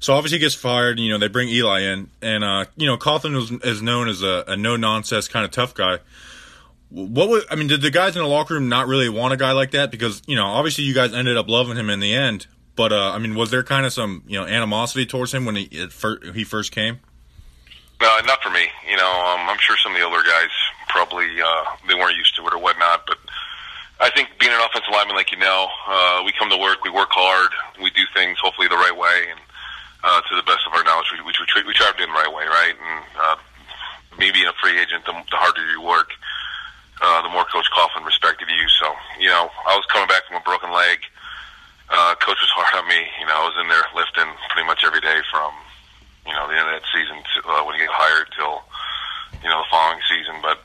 So 0.00 0.14
obviously 0.14 0.38
he 0.38 0.40
gets 0.40 0.54
fired. 0.54 0.98
You 0.98 1.10
know 1.10 1.18
they 1.18 1.28
bring 1.28 1.48
Eli 1.48 1.80
in, 1.80 2.10
and 2.20 2.44
uh, 2.44 2.66
you 2.76 2.86
know 2.86 2.98
Coughlin 2.98 3.34
was, 3.34 3.50
is 3.64 3.80
known 3.80 4.08
as 4.08 4.22
a, 4.22 4.44
a 4.48 4.56
no 4.56 4.76
nonsense 4.76 5.28
kind 5.28 5.44
of 5.44 5.50
tough 5.52 5.72
guy. 5.72 5.98
What 6.90 7.28
was 7.30 7.46
I 7.50 7.54
mean? 7.54 7.68
Did 7.68 7.80
the 7.80 7.90
guys 7.90 8.16
in 8.16 8.22
the 8.22 8.28
locker 8.28 8.54
room 8.54 8.68
not 8.68 8.86
really 8.86 9.08
want 9.08 9.32
a 9.32 9.36
guy 9.38 9.52
like 9.52 9.70
that? 9.70 9.90
Because 9.90 10.20
you 10.26 10.36
know 10.36 10.44
obviously 10.44 10.84
you 10.84 10.92
guys 10.92 11.14
ended 11.14 11.38
up 11.38 11.48
loving 11.48 11.76
him 11.76 11.88
in 11.88 12.00
the 12.00 12.12
end. 12.12 12.46
But 12.74 12.92
uh, 12.92 13.12
I 13.12 13.18
mean, 13.18 13.34
was 13.34 13.50
there 13.50 13.62
kind 13.62 13.86
of 13.86 13.92
some 13.92 14.24
you 14.26 14.38
know 14.38 14.46
animosity 14.46 15.06
towards 15.06 15.32
him 15.32 15.44
when 15.44 15.56
he 15.56 15.62
it 15.70 15.92
fir- 15.92 16.32
he 16.34 16.44
first 16.44 16.72
came? 16.72 16.98
No, 18.00 18.18
not 18.26 18.42
for 18.42 18.50
me. 18.50 18.66
You 18.90 18.96
know, 18.96 19.08
um, 19.08 19.48
I'm 19.48 19.58
sure 19.58 19.76
some 19.76 19.92
of 19.92 19.98
the 19.98 20.04
older 20.04 20.22
guys 20.24 20.50
probably 20.88 21.28
uh, 21.40 21.64
they 21.88 21.94
weren't 21.94 22.16
used 22.16 22.34
to 22.36 22.46
it 22.46 22.52
or 22.52 22.58
whatnot. 22.58 23.06
But 23.06 23.18
I 24.02 24.10
think 24.10 24.34
being 24.42 24.50
an 24.50 24.58
offensive 24.58 24.90
lineman, 24.90 25.14
like 25.14 25.30
you 25.30 25.38
know, 25.38 25.70
uh, 25.86 26.26
we 26.26 26.34
come 26.34 26.50
to 26.50 26.58
work, 26.58 26.82
we 26.82 26.90
work 26.90 27.14
hard, 27.14 27.54
we 27.78 27.86
do 27.94 28.02
things 28.10 28.34
hopefully 28.42 28.66
the 28.66 28.74
right 28.74 28.98
way 28.98 29.30
and 29.30 29.38
uh, 30.02 30.18
to 30.26 30.34
the 30.34 30.42
best 30.42 30.66
of 30.66 30.74
our 30.74 30.82
knowledge. 30.82 31.06
We 31.14 31.22
we, 31.22 31.30
we, 31.30 31.46
try, 31.46 31.62
we 31.62 31.70
try 31.70 31.86
to 31.86 31.96
do 31.96 32.02
it 32.02 32.10
the 32.10 32.18
right 32.18 32.34
way, 32.34 32.42
right? 32.50 32.74
And 32.74 32.98
uh, 33.14 33.36
me 34.18 34.34
being 34.34 34.50
a 34.50 34.56
free 34.58 34.74
agent, 34.74 35.06
the, 35.06 35.14
the 35.14 35.38
harder 35.38 35.62
you 35.70 35.78
work, 35.86 36.10
uh, 36.98 37.22
the 37.22 37.30
more 37.30 37.46
Coach 37.46 37.70
Coughlin 37.70 38.02
respected 38.02 38.50
you. 38.50 38.66
So 38.82 38.90
you 39.22 39.30
know, 39.30 39.46
I 39.70 39.78
was 39.78 39.86
coming 39.86 40.10
back 40.10 40.26
from 40.26 40.42
a 40.42 40.44
broken 40.44 40.74
leg. 40.74 40.98
Uh, 41.86 42.18
coach 42.18 42.42
was 42.42 42.50
hard 42.58 42.74
on 42.82 42.90
me. 42.90 43.06
You 43.22 43.30
know, 43.30 43.38
I 43.38 43.46
was 43.46 43.54
in 43.54 43.70
there 43.70 43.86
lifting 43.94 44.26
pretty 44.50 44.66
much 44.66 44.82
every 44.82 44.98
day 44.98 45.22
from 45.30 45.54
you 46.26 46.34
know 46.34 46.50
the 46.50 46.58
end 46.58 46.66
of 46.66 46.74
that 46.74 46.86
season 46.90 47.22
to, 47.22 47.36
uh, 47.46 47.62
when 47.62 47.78
he 47.78 47.86
got 47.86 47.94
hired 47.94 48.26
till 48.34 48.66
you 49.38 49.48
know 49.50 49.62
the 49.62 49.70
following 49.70 50.02
season. 50.10 50.42
But 50.42 50.58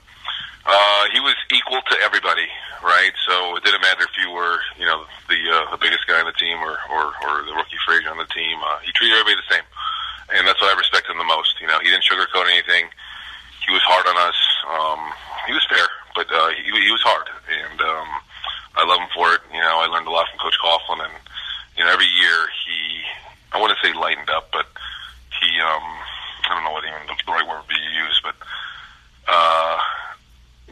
uh, 0.66 1.06
he 1.14 1.22
was 1.22 1.38
equal 1.54 1.86
to 1.86 1.96
everybody, 2.02 2.50
right? 2.84 3.14
So 3.28 3.56
it 3.56 3.64
didn't 3.64 3.82
matter 3.82 4.04
if 4.04 4.16
you 4.18 4.32
were 4.32 4.60
you 4.78 4.86
know 4.86 5.06
the 5.30 5.40
uh, 5.52 5.72
the 5.72 5.80
biggest 5.82 6.08
guy 6.08 6.20
on 6.20 6.26
the 6.26 6.38
team 6.38 6.58
or 6.60 6.78
or, 6.90 7.14
or 7.26 7.46
the 7.46 7.54
rookie 7.54 7.80
free 7.86 8.06
on 8.08 8.18
the 8.18 8.30
team. 8.34 8.58
Uh, 8.62 8.80
he 8.86 8.92
treated 8.94 9.18
everybody 9.18 9.42
the 9.42 9.54
same, 9.56 9.66
and 10.34 10.48
that's 10.48 10.62
what 10.62 10.74
I 10.74 10.78
respect 10.78 11.10
him 11.10 11.18
the 11.18 11.28
most. 11.28 11.60
You 11.62 11.68
know, 11.68 11.80
he 11.80 11.90
didn't 11.90 12.06
sugarcoat 12.06 12.50
anything. 12.50 12.90
He 13.66 13.74
was 13.74 13.84
hard 13.84 14.08
on 14.08 14.16
us. 14.16 14.40
Um, 14.64 15.02
he 15.48 15.54
was 15.54 15.66
fair, 15.68 15.88
but 16.16 16.28
uh, 16.32 16.50
he, 16.56 16.64
he 16.64 16.92
was 16.92 17.04
hard, 17.04 17.28
and 17.52 17.80
um, 17.82 18.08
I 18.76 18.86
love 18.86 19.00
him 19.00 19.12
for 19.12 19.34
it. 19.34 19.42
You 19.52 19.60
know, 19.60 19.84
I 19.84 19.88
learned 19.88 20.08
a 20.08 20.12
lot 20.12 20.28
from 20.32 20.40
Coach 20.40 20.56
Coughlin, 20.62 21.04
and 21.04 21.16
you 21.76 21.84
know, 21.84 21.92
every 21.92 22.08
year 22.08 22.48
he, 22.64 23.04
I 23.52 23.60
want 23.60 23.76
to 23.76 23.80
say 23.84 23.94
lightened 23.94 24.30
up, 24.30 24.50
but 24.52 24.68
he, 25.40 25.60
um, 25.60 25.84
I 26.48 26.56
don't 26.56 26.64
know 26.64 26.72
what 26.72 26.84
even 26.86 27.06
the 27.08 27.32
right 27.32 27.48
word 27.48 27.60
would 27.60 27.70
be 27.70 27.80
used, 27.92 28.24
but 28.24 28.36
uh, 29.28 29.78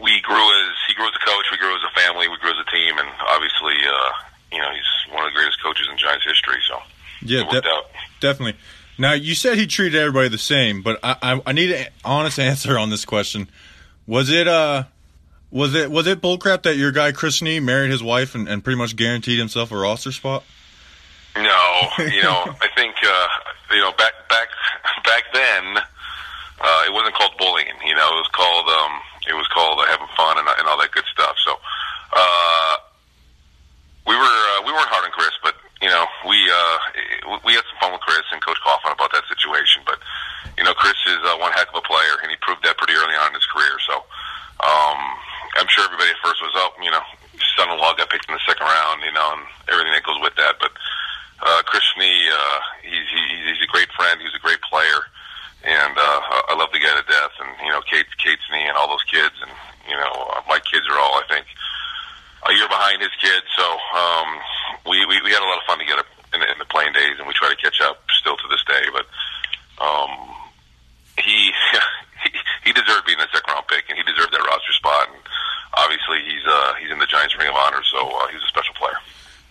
we 0.02 0.22
grew 0.22 0.46
as 0.70 0.76
grew 0.96 1.08
as 1.08 1.14
a 1.16 1.26
coach, 1.26 1.46
we 1.52 1.58
grew 1.58 1.76
as 1.76 1.82
a 1.84 2.00
family, 2.00 2.28
we 2.28 2.38
grew 2.38 2.52
as 2.52 2.58
a 2.66 2.72
team, 2.72 2.98
and 2.98 3.08
obviously, 3.28 3.76
uh, 3.88 4.10
you 4.52 4.60
know, 4.60 4.72
he's 4.72 5.14
one 5.14 5.26
of 5.26 5.32
the 5.32 5.36
greatest 5.38 5.62
coaches 5.62 5.88
in 5.92 5.98
Giants 5.98 6.26
history. 6.26 6.62
So 6.68 6.82
Yeah, 7.22 7.44
de- 7.50 7.68
out. 7.70 7.86
definitely. 8.22 8.60
Now 8.98 9.14
you 9.14 9.36
said 9.36 9.58
he 9.58 9.68
treated 9.68 10.00
everybody 10.00 10.30
the 10.30 10.38
same, 10.38 10.82
but 10.82 11.00
I, 11.04 11.16
I 11.22 11.42
I 11.48 11.52
need 11.52 11.72
an 11.72 11.88
honest 12.04 12.40
answer 12.52 12.78
on 12.80 12.90
this 12.90 13.04
question. 13.06 13.50
Was 14.08 14.30
it 14.30 14.48
uh 14.48 14.84
Was 15.52 15.74
it 15.76 15.92
was 15.92 16.08
it 16.08 16.22
bullcrap 16.22 16.64
that 16.64 16.78
your 16.78 16.92
guy 16.92 17.12
Chris 17.12 17.42
Snee 17.42 17.62
married 17.62 17.92
his 17.92 18.02
wife 18.04 18.36
and, 18.36 18.48
and 18.48 18.64
pretty 18.64 18.78
much 18.78 18.96
guaranteed 18.96 19.38
himself 19.40 19.72
a 19.72 19.78
roster 19.78 20.12
spot? 20.12 20.44
No, 21.36 21.42
you 22.00 22.24
know, 22.24 22.46
I 22.62 22.68
think 22.76 22.96
uh, 23.04 23.28
you 23.76 23.82
know 23.82 23.92
back 23.98 24.14
back 24.30 24.48
back 25.04 25.24
then 25.34 25.78
uh, 26.62 26.84
it 26.88 26.94
wasn't 26.94 27.16
called 27.16 27.34
bullying. 27.38 27.76
You 27.86 27.96
know, 27.96 28.08
it 28.16 28.20
was 28.24 28.30
called 28.32 28.68
um, 28.70 28.92
it 29.28 29.36
was 29.36 29.48
called 29.50 29.80
uh, 29.80 29.86
having 29.90 30.10
fun 30.16 30.38
and, 30.38 30.48
and 30.48 30.68
all 30.68 30.80
that 30.80 30.92
good 30.92 31.06
stuff. 31.12 31.36
So 31.44 31.54
uh, 32.14 32.76
we 34.08 34.16
were 34.16 34.38
uh, 34.56 34.60
we 34.66 34.72
weren't 34.72 34.90
hard 34.90 35.06
on 35.06 35.12
Chris, 35.12 35.34
but 35.42 35.56
you 35.82 35.90
know 35.90 36.06
we 36.26 36.38
uh, 36.50 36.78
we 37.46 37.54
had 37.54 37.66
some 37.70 37.80
fun 37.82 37.92
with 37.94 38.02
Chris 38.02 38.26
and 38.32 38.42
Coach 38.44 38.60
Coughlin 38.66 38.94
about 38.94 39.12
that 39.12 39.26
situation. 39.30 39.82
But 39.86 40.00
you 40.58 40.64
know, 40.64 40.74
Chris 40.74 40.98
is 41.08 41.20
uh, 41.26 41.38
one 41.38 41.52
heck 41.54 41.70
of 41.70 41.82
a 41.82 41.86
player, 41.86 42.22
and 42.22 42.32
he 42.32 42.38
proved 42.42 42.64
that 42.64 42.78
pretty 42.78 42.94
early 42.94 43.16
on 43.16 43.34
in 43.34 43.36
his 43.36 43.48
career. 43.48 43.78
So. 43.88 44.04
Um, 44.56 45.20
I'm 45.56 45.68
sure 45.68 45.84
everybody 45.84 46.12
at 46.12 46.20
first 46.24 46.44
was 46.44 46.56
up. 46.60 46.76
You 46.84 46.92
know, 46.92 47.04
son-in-law 47.56 47.96
got 47.96 48.10
picked 48.10 48.28
in 48.28 48.36
the 48.36 48.44
second 48.48 48.68
round. 48.68 49.04
You 49.04 49.12
know, 49.12 49.36
and 49.36 49.44
everything 49.72 49.94
that 49.96 50.04
goes 50.04 50.20
with 50.20 50.36
that. 50.36 50.60
But 50.60 50.72
uh, 51.44 51.64
Chris 51.64 51.84
Snee, 51.96 52.28
uh, 52.32 52.60
he's 52.84 53.08
he, 53.08 53.22
he's 53.48 53.62
a 53.64 53.72
great 53.72 53.92
friend. 53.96 54.20
He's 54.20 54.36
a 54.36 54.44
great 54.44 54.62
player, 54.62 55.08
and 55.66 55.94
uh, 55.98 56.20
I 56.50 56.56
love 56.56 56.70
the 56.72 56.80
guy 56.80 56.94
to 56.94 57.06
death. 57.10 57.34
And 57.42 57.50
you 57.66 57.72
know, 57.74 57.82
Kate 57.90 58.06
Kate 58.22 58.40
Snee 58.48 58.70
and 58.70 58.78
all 58.78 58.88
those 58.88 59.04
kids, 59.10 59.36
and 59.42 59.52
you 59.90 59.98
know, 59.98 60.14
my 60.48 60.60
kids 60.62 60.86
are 60.90 60.98
all 60.98 61.20
I 61.20 61.26
think 61.28 61.46
a 62.46 62.54
year 62.54 62.70
behind 62.70 63.02
his 63.02 63.14
kids. 63.20 63.46
So 63.58 63.66
um, 63.66 64.30
we, 64.86 65.06
we 65.06 65.22
we 65.26 65.32
had 65.34 65.42
a 65.42 65.50
lot 65.50 65.58
of 65.58 65.66
fun 65.66 65.80
together 65.80 66.06
in 66.34 66.40
the, 66.40 66.48
in 66.52 66.58
the 66.60 66.70
playing 66.70 66.94
days, 66.94 67.18
and 67.18 67.28
we 67.28 67.34
try 67.34 67.50
to 67.50 67.58
catch 67.58 67.82
up 67.82 68.06
still 68.14 68.38
to 68.38 68.48
this 68.50 68.64
day. 68.64 68.86
But 68.94 69.06
um, 69.84 70.32
he. 71.20 71.52
he 72.66 72.74
deserved 72.74 73.06
being 73.06 73.20
the 73.20 73.28
second 73.32 73.54
round 73.54 73.68
pick, 73.68 73.86
and 73.90 73.98
he 73.98 74.04
deserved 74.04 74.34
that 74.34 74.42
roster 74.42 74.74
spot. 74.74 75.08
And 75.14 75.22
obviously 75.78 76.20
he's 76.26 76.42
uh, 76.48 76.74
he's 76.82 76.92
in 76.92 77.00
the 77.00 77.06
Giants 77.06 77.38
Ring 77.38 77.48
of 77.48 77.56
Honor, 77.56 77.84
so 77.84 77.98
uh, 77.98 78.28
he's 78.28 78.42
a 78.42 78.48
special 78.48 78.74
player. 78.74 78.98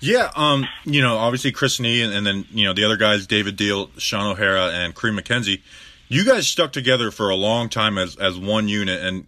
Yeah, 0.00 0.30
um, 0.36 0.66
you 0.84 1.00
know, 1.00 1.16
obviously 1.16 1.52
Chris 1.52 1.78
Snee, 1.78 2.04
and, 2.04 2.12
and 2.12 2.26
then 2.26 2.44
you 2.50 2.64
know 2.64 2.72
the 2.72 2.84
other 2.84 2.96
guys, 2.96 3.26
David 3.26 3.56
Diehl, 3.56 3.88
Shaun 3.98 4.26
O'Hara, 4.26 4.70
and 4.72 4.94
Kareem 4.94 5.18
McKenzie. 5.18 5.62
You 6.08 6.24
guys 6.24 6.46
stuck 6.46 6.72
together 6.72 7.10
for 7.10 7.30
a 7.30 7.34
long 7.34 7.68
time 7.68 7.98
as 7.98 8.16
as 8.16 8.38
one 8.38 8.68
unit, 8.68 9.02
and 9.02 9.26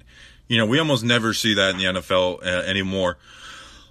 you 0.49 0.59
know 0.59 0.67
we 0.67 0.79
almost 0.79 1.05
never 1.05 1.33
see 1.33 1.55
that 1.55 1.71
in 1.71 1.79
the 1.79 1.85
NFL 1.85 2.43
uh, 2.43 2.47
anymore. 2.47 3.19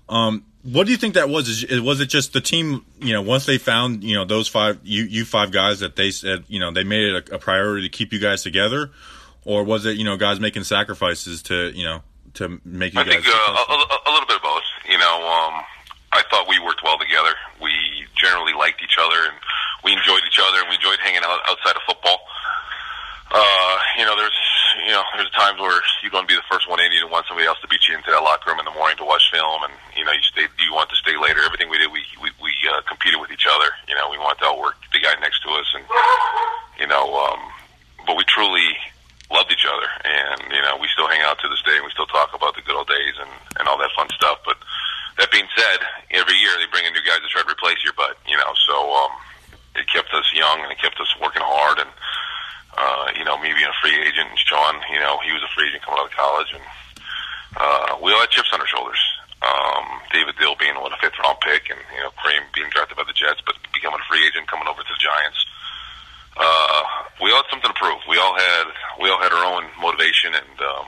Um, 0.08 0.46
what 0.66 0.86
do 0.86 0.92
you 0.92 0.98
think 0.98 1.14
that 1.14 1.30
was? 1.30 1.64
Is, 1.64 1.82
was 1.82 2.00
it 2.00 2.08
just 2.08 2.34
the 2.34 2.42
team? 2.42 2.86
You 3.00 3.14
know, 3.14 3.22
once 3.22 3.46
they 3.46 3.58
found 3.58 4.04
you 4.04 4.16
know 4.16 4.26
those 4.26 4.48
five 4.48 4.80
you 4.84 5.04
you 5.04 5.26
five 5.26 5.52
guys 5.52 5.80
that 5.80 5.96
they 5.96 6.12
said 6.12 6.44
you 6.48 6.60
know 6.60 6.72
they 6.72 6.84
made 6.84 7.04
it 7.04 7.30
a, 7.30 7.36
a 7.36 7.40
priority 7.40 7.88
to 7.88 7.90
keep 7.90 8.14
you 8.14 8.20
guys 8.20 8.44
together, 8.44 8.92
or 9.46 9.64
was 9.64 9.86
it 9.86 9.98
you 9.98 10.04
know 10.04 10.18
guys 10.18 10.40
making 10.40 10.64
sacrifices 10.64 11.44
to 11.44 11.72
you 11.72 11.84
know 11.84 12.02
to 12.36 12.60
make 12.66 12.94
you 12.94 13.00
I 13.00 13.04
guys? 13.04 13.14
think 13.14 13.28
uh, 13.28 13.32
a, 13.32 14.10
a, 14.10 14.12
little 14.12 14.28
bit 14.28 14.38
of 14.38 14.42
both. 14.42 14.64
You 14.90 14.98
know, 14.98 15.16
um, 15.22 15.64
I 16.12 16.24
thought 16.30 16.48
we 16.50 16.60
worked 16.60 16.82
well 16.84 16.98
together. 16.98 17.34
We 17.62 17.72
generally 18.16 18.54
liked 18.54 18.82
each 18.84 18.98
other, 19.00 19.18
and 19.30 19.38
we 19.84 19.94
enjoyed 19.94 20.22
each 20.28 20.40
other, 20.42 20.60
and 20.60 20.70
we 20.70 20.76
enjoyed 20.76 21.00
hanging 21.00 21.22
out 21.24 21.40
outside 21.48 21.76
of 21.76 21.84
football. 21.88 22.20
Uh, 23.32 23.78
you 23.98 24.06
know, 24.06 24.16
there's 24.16 24.38
you 24.86 24.92
know, 24.92 25.04
there's 25.16 25.32
times 25.32 25.60
where 25.60 25.82
you 26.04 26.10
want 26.14 26.28
to 26.28 26.32
be 26.32 26.38
the 26.38 26.46
first 26.52 26.70
one 26.70 26.80
in, 26.80 26.92
you 26.92 27.02
don't 27.02 27.12
want 27.12 27.26
somebody 27.26 27.48
else 27.48 27.58
to 27.62 27.68
beat 27.68 27.88
you 27.88 27.96
into 27.96 28.12
that 28.12 28.22
locker 28.22 28.52
room 28.52 28.60
in 28.60 28.66
the 28.66 28.76
morning 28.76 28.98
to 28.98 29.06
watch 29.08 29.24
film, 29.32 29.64
and 29.64 29.74
you 29.96 30.04
know, 30.04 30.12
you 30.12 30.22
stay, 30.22 30.46
you 30.62 30.74
want 30.74 30.90
to 30.90 30.98
stay 31.00 31.18
later. 31.18 31.42
Everything 31.42 31.70
we 31.70 31.80
did, 31.80 31.90
we 31.92 32.04
we, 32.22 32.30
we 32.38 32.52
uh, 32.70 32.82
competed 32.86 33.20
with 33.20 33.32
each 33.32 33.48
other. 33.50 33.72
You 33.88 33.96
know, 33.96 34.12
we 34.12 34.20
wanted 34.20 34.46
to 34.46 34.52
outwork 34.54 34.78
the 34.94 35.00
guy 35.00 35.16
next 35.20 35.42
to 35.42 35.50
us, 35.58 35.68
and 35.74 35.86
you 36.80 36.88
know, 36.88 37.18
um, 37.18 37.40
but 38.06 38.18
we 38.18 38.24
truly 38.30 38.78
loved 39.34 39.50
each 39.50 39.66
other, 39.66 39.90
and 40.06 40.54
you 40.54 40.62
know 40.62 40.78
we 40.78 40.88
still 40.94 41.10
hang 41.10 41.26
out 41.26 41.40
to 41.42 41.50
this 41.50 41.62
day, 41.66 41.76
and 41.76 41.86
we 41.86 41.92
still 41.92 42.10
talk 42.12 42.36
about 42.36 42.54
the 42.54 42.62
good 42.62 42.78
old 42.78 42.88
days 42.88 43.16
and 43.18 43.32
and 43.58 43.66
all 43.68 43.80
that 43.82 43.90
fun 43.98 44.08
stuff. 44.14 44.38
But 44.46 44.58
that 45.18 45.32
being 45.32 45.50
said, 45.58 45.80
every 46.12 46.38
year 46.38 46.54
they 46.60 46.70
bring 46.70 46.86
in 46.86 46.94
new 46.94 47.06
guys 47.08 47.26
to 47.26 47.30
try 47.32 47.42
to 47.42 47.50
replace 47.50 47.82
your 47.82 47.98
butt, 47.98 48.20
you 48.28 48.38
know. 48.38 48.54
So 48.68 48.76
um, 48.94 49.12
it 49.76 49.88
kept 49.90 50.14
us 50.14 50.30
young 50.36 50.62
and 50.62 50.72
it 50.72 50.78
kept 50.78 51.00
us 51.00 51.10
working 51.18 51.42
hard, 51.42 51.80
and 51.80 51.90
uh, 52.78 53.12
you 53.18 53.24
know 53.24 53.40
me 53.40 53.52
being 53.54 53.72
a 53.72 53.80
free 53.82 53.96
agent, 53.96 54.30
and 54.30 54.40
Shaun, 54.40 54.76
you 54.92 55.00
know, 55.00 55.20
he 55.26 55.32
was 55.32 55.44
a 55.44 55.52
free 55.56 55.68
agent 55.68 55.84
coming 55.84 56.00
out 56.00 56.12
of 56.12 56.16
college, 56.16 56.52
and 56.54 56.66
uh, 57.58 57.98
we 58.04 58.12
all 58.12 58.20
had 58.20 58.30
chips 58.30 58.52
on 58.54 58.62
our 58.62 58.68
shoulders. 58.68 59.00
Um, 59.44 60.02
David 60.12 60.36
Diehl 60.36 60.58
being 60.58 60.76
what 60.80 60.92
a 60.92 60.98
fifth 60.98 61.20
round 61.22 61.40
pick, 61.42 61.70
and 61.70 61.80
you 61.96 62.02
know 62.02 62.12
Kareem 62.20 62.44
being 62.54 62.70
drafted 62.70 62.98
by 62.98 63.04
the 63.08 63.14
Jets, 63.14 63.42
but 63.46 63.56
becoming 63.74 64.00
a 64.00 64.08
free 64.10 64.26
agent 64.26 64.48
coming 64.48 64.68
over 64.68 64.82
to 64.82 64.92
the 64.92 65.02
Giants 65.02 65.40
uh, 66.38 66.84
we 67.22 67.32
all 67.32 67.38
had 67.38 67.50
something 67.50 67.72
to 67.72 67.80
prove. 67.80 68.00
We 68.10 68.18
all 68.18 68.36
had 68.36 68.66
we 69.02 69.10
all 69.10 69.22
had 69.22 69.32
our 69.32 69.46
own 69.46 69.70
motivation, 69.80 70.34
and 70.34 70.60
um, 70.60 70.86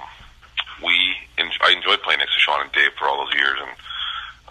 we 0.84 1.16
en- 1.38 1.52
I 1.62 1.72
enjoyed 1.72 2.02
playing 2.02 2.20
next 2.20 2.34
to 2.34 2.40
Shaun 2.40 2.62
and 2.62 2.72
Dave 2.72 2.92
for 3.00 3.08
all 3.08 3.26
those 3.26 3.34
years, 3.34 3.58
and 3.62 3.72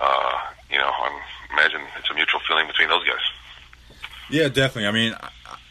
uh, 0.00 0.38
you 0.70 0.78
know, 0.78 0.90
I'm 0.90 1.20
imagine 1.52 1.80
it's 1.98 2.10
a 2.10 2.14
mutual 2.14 2.40
feeling 2.48 2.66
between 2.66 2.88
those 2.88 3.04
guys. 3.04 3.20
Yeah, 4.28 4.48
definitely. 4.48 4.86
I 4.86 4.90
mean, 4.90 5.14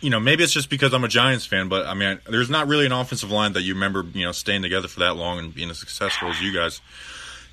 you 0.02 0.10
know, 0.10 0.20
maybe 0.20 0.44
it's 0.44 0.54
just 0.54 0.70
because 0.70 0.94
I'm 0.94 1.04
a 1.04 1.08
Giants 1.08 1.46
fan, 1.46 1.68
but 1.68 1.86
I 1.86 1.94
mean, 1.94 2.20
there's 2.30 2.50
not 2.50 2.68
really 2.68 2.86
an 2.86 2.92
offensive 2.92 3.32
line 3.32 3.54
that 3.54 3.62
you 3.62 3.74
remember, 3.74 4.06
you 4.14 4.26
know, 4.26 4.32
staying 4.32 4.62
together 4.62 4.88
for 4.88 5.00
that 5.00 5.16
long 5.16 5.40
and 5.40 5.54
being 5.54 5.70
as 5.70 5.80
successful 5.80 6.30
as 6.30 6.42
you 6.42 6.54
guys. 6.54 6.82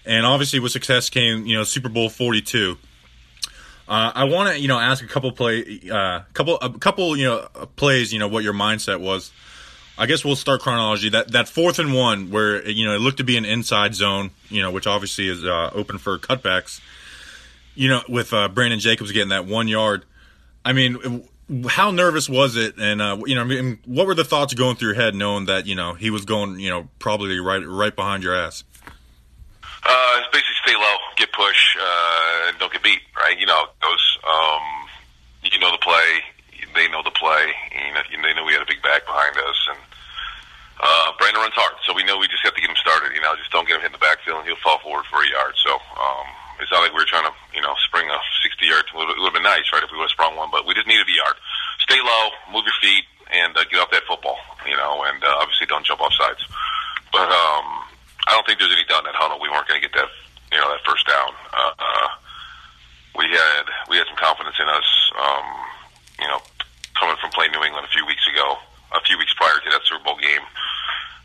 And 0.05 0.27
obviously, 0.27 0.59
with 0.59 0.73
success 0.73 1.09
came, 1.09 1.47
you 1.47 1.57
know, 1.57 1.65
Super 1.65 1.89
Bowl 1.89 2.09
42. 2.09 2.77
Uh, 3.89 4.13
I 4.15 4.25
want 4.25 4.51
to, 4.51 4.61
you 4.61 4.69
know, 4.69 4.79
ask 4.79 5.03
a 5.05 5.07
couple 5.07 5.33
play, 5.33 5.81
uh, 5.91 6.21
couple, 6.33 6.59
a 6.61 6.71
couple, 6.79 7.17
you 7.17 7.25
know, 7.25 7.49
plays. 7.77 8.13
You 8.13 8.19
know, 8.19 8.29
what 8.29 8.43
your 8.45 8.55
mindset 8.55 9.01
was. 9.01 9.33
I 9.99 10.07
guess 10.07 10.25
we'll 10.25 10.37
start 10.37 10.63
chronology. 10.63 11.11
That 11.11 11.33
that 11.33 11.49
fourth 11.49 11.79
and 11.79 11.95
one, 11.95 12.31
where 12.31 12.67
you 12.69 12.85
know 12.85 12.95
it 12.95 13.01
looked 13.01 13.19
to 13.19 13.25
be 13.25 13.37
an 13.37 13.45
inside 13.45 13.95
zone, 13.95 14.31
you 14.49 14.63
know, 14.63 14.71
which 14.71 14.87
obviously 14.87 15.29
is 15.29 15.45
uh, 15.45 15.71
open 15.75 15.99
for 15.99 16.19
cutbacks. 16.19 16.81
You 17.75 17.89
know, 17.89 18.03
with 18.09 18.33
uh, 18.33 18.49
Brandon 18.49 18.81
Jacobs 18.81 19.13
getting 19.13 19.31
that 19.31 19.47
one 19.47 19.69
yard. 19.69 20.05
I 20.65 20.73
mean, 20.73 21.25
how 21.69 21.91
nervous 21.91 22.29
was 22.29 22.57
it? 22.57 22.75
And 22.79 23.01
uh, 23.03 23.19
you 23.27 23.35
know, 23.35 23.43
I 23.43 23.45
mean, 23.45 23.79
what 23.85 24.07
were 24.07 24.15
the 24.15 24.25
thoughts 24.25 24.55
going 24.55 24.77
through 24.77 24.89
your 24.89 25.03
head, 25.03 25.15
knowing 25.15 25.47
that 25.47 25.67
you 25.67 25.75
know 25.75 25.95
he 25.95 26.11
was 26.11 26.25
going, 26.25 26.59
you 26.61 26.71
know, 26.71 26.89
probably 26.99 27.39
right 27.39 27.63
right 27.67 27.95
behind 27.95 28.23
your 28.23 28.35
ass? 28.35 28.65
Uh, 29.85 30.21
it's 30.21 30.29
basically 30.33 30.55
stay 30.65 30.75
low, 30.75 30.97
get 31.17 31.33
push, 31.33 31.77
uh, 31.81 32.49
and 32.49 32.59
don't 32.59 32.73
get 32.73 32.83
beat. 32.83 33.01
Right? 33.17 33.39
You 33.39 33.47
know 33.47 33.65
goes. 33.81 34.19
Um, 34.25 34.63
you 35.43 35.59
know 35.59 35.73
the 35.73 35.83
play. 35.83 36.23
They 36.75 36.89
know 36.89 37.03
the 37.03 37.11
play. 37.13 37.53
You 37.75 37.93
know, 37.93 38.03
they 38.23 38.35
know 38.35 38.45
we 38.45 38.53
had 38.53 38.63
a 38.63 38.67
big 38.67 38.81
back 38.83 39.05
behind 39.05 39.37
us, 39.37 39.69
and 39.69 39.79
uh, 40.81 41.13
Brandon 41.19 41.43
runs 41.43 41.55
hard, 41.55 41.75
so 41.85 41.93
we 41.93 42.03
know 42.05 42.17
we 42.17 42.29
just 42.29 42.43
have 42.45 42.55
to 42.55 42.61
get 42.61 42.71
him 42.71 42.81
started. 42.81 43.13
You 43.15 43.21
know, 43.21 43.35
just 43.37 43.51
don't 43.53 43.69
get 43.69 43.77
him 43.77 43.83
hit 43.83 43.93
in 43.93 43.99
the 43.99 44.03
backfield, 44.03 44.41
and 44.41 44.47
he'll 44.47 44.63
fall 44.65 44.79
forward 44.81 45.05
for 45.11 45.21
a 45.21 45.29
yard. 45.29 45.55
So 45.61 45.75
um, 45.77 46.27
it's 46.61 46.71
not 46.71 46.83
like 46.83 46.93
we 46.93 47.01
were 47.01 47.09
trying 47.09 47.25
to, 47.25 47.35
you 47.55 47.61
know, 47.61 47.75
spring 47.85 48.09
a 48.09 48.19
60 48.43 48.67
yard. 48.67 48.85
It 48.89 48.97
would 48.97 49.31
have 49.31 49.37
been 49.37 49.47
nice, 49.47 49.67
right, 49.73 49.83
if 49.83 49.91
we 49.91 49.99
would 49.99 50.11
have 50.11 50.17
sprung 50.17 50.37
one, 50.37 50.51
but 50.51 50.67
we 50.67 50.75
just 50.75 50.87
needed 50.87 51.09
a 51.09 51.17
yard. 51.17 51.37
Stay 51.81 51.99
low, 52.01 52.31
move 52.53 52.65
your 52.65 52.77
feet, 52.81 53.05
and 53.33 53.57
uh, 53.57 53.65
get 53.71 53.81
off 53.81 53.91
that 53.91 54.05
football. 54.05 54.39
You 54.67 54.77
know, 54.77 55.03
and 55.07 55.23
uh, 55.23 55.41
obviously 55.41 55.67
don't 55.67 55.85
jump 55.85 56.01
off 56.01 56.13
sides. 56.15 56.45
But 57.11 57.29
um, 57.29 57.67
I 58.27 58.37
don't 58.37 58.47
think 58.47 58.59
there's 58.59 58.73
any 58.73 58.85
doubt 58.85 59.05
in 59.05 59.13
that 59.13 59.19
huddle 59.19 59.41
we 59.41 59.51
weren't 59.51 59.67
going 59.69 59.81
to 59.81 59.85
get 59.85 59.95
that, 59.99 60.09
you 60.53 60.59
know, 60.59 60.69
that 60.71 60.81
first 60.87 61.05
down. 61.07 61.35
Uh, 61.53 61.75
uh, 61.77 62.09
we 63.19 63.29
had 63.29 63.65
we 63.91 63.97
had 63.99 64.07
some 64.07 64.17
confidence 64.17 64.57
in 64.57 64.69
us. 64.69 64.89
Um, 65.19 65.47
you 66.21 66.29
know, 66.29 66.41
coming 66.95 67.17
from 67.19 67.35
playing 67.35 67.53
New 67.53 67.65
England 67.67 67.85
a 67.85 67.93
few 67.93 68.07
weeks 68.07 68.25
ago, 68.31 68.57
a 68.95 69.03
few 69.03 69.19
weeks 69.19 69.35
prior 69.35 69.59
to 69.59 69.69
that 69.75 69.83
Super 69.85 70.05
Bowl 70.05 70.17
game. 70.23 70.47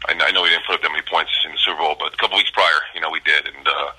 I, 0.10 0.18
I 0.18 0.32
know 0.32 0.42
we 0.42 0.50
didn't 0.50 0.66
put 0.66 0.76
up 0.76 0.82
that 0.82 0.92
many 0.92 1.06
points 1.06 1.32
in 1.46 1.52
the 1.54 1.62
Super 1.62 1.78
Bowl, 1.78 1.96
but 2.00 2.14
a 2.14 2.18
couple 2.18 2.38
weeks 2.38 2.52
prior, 2.52 2.82
you 2.94 3.02
know, 3.02 3.10
we 3.10 3.22
did, 3.22 3.46
and 3.46 3.68
uh, 3.68 3.92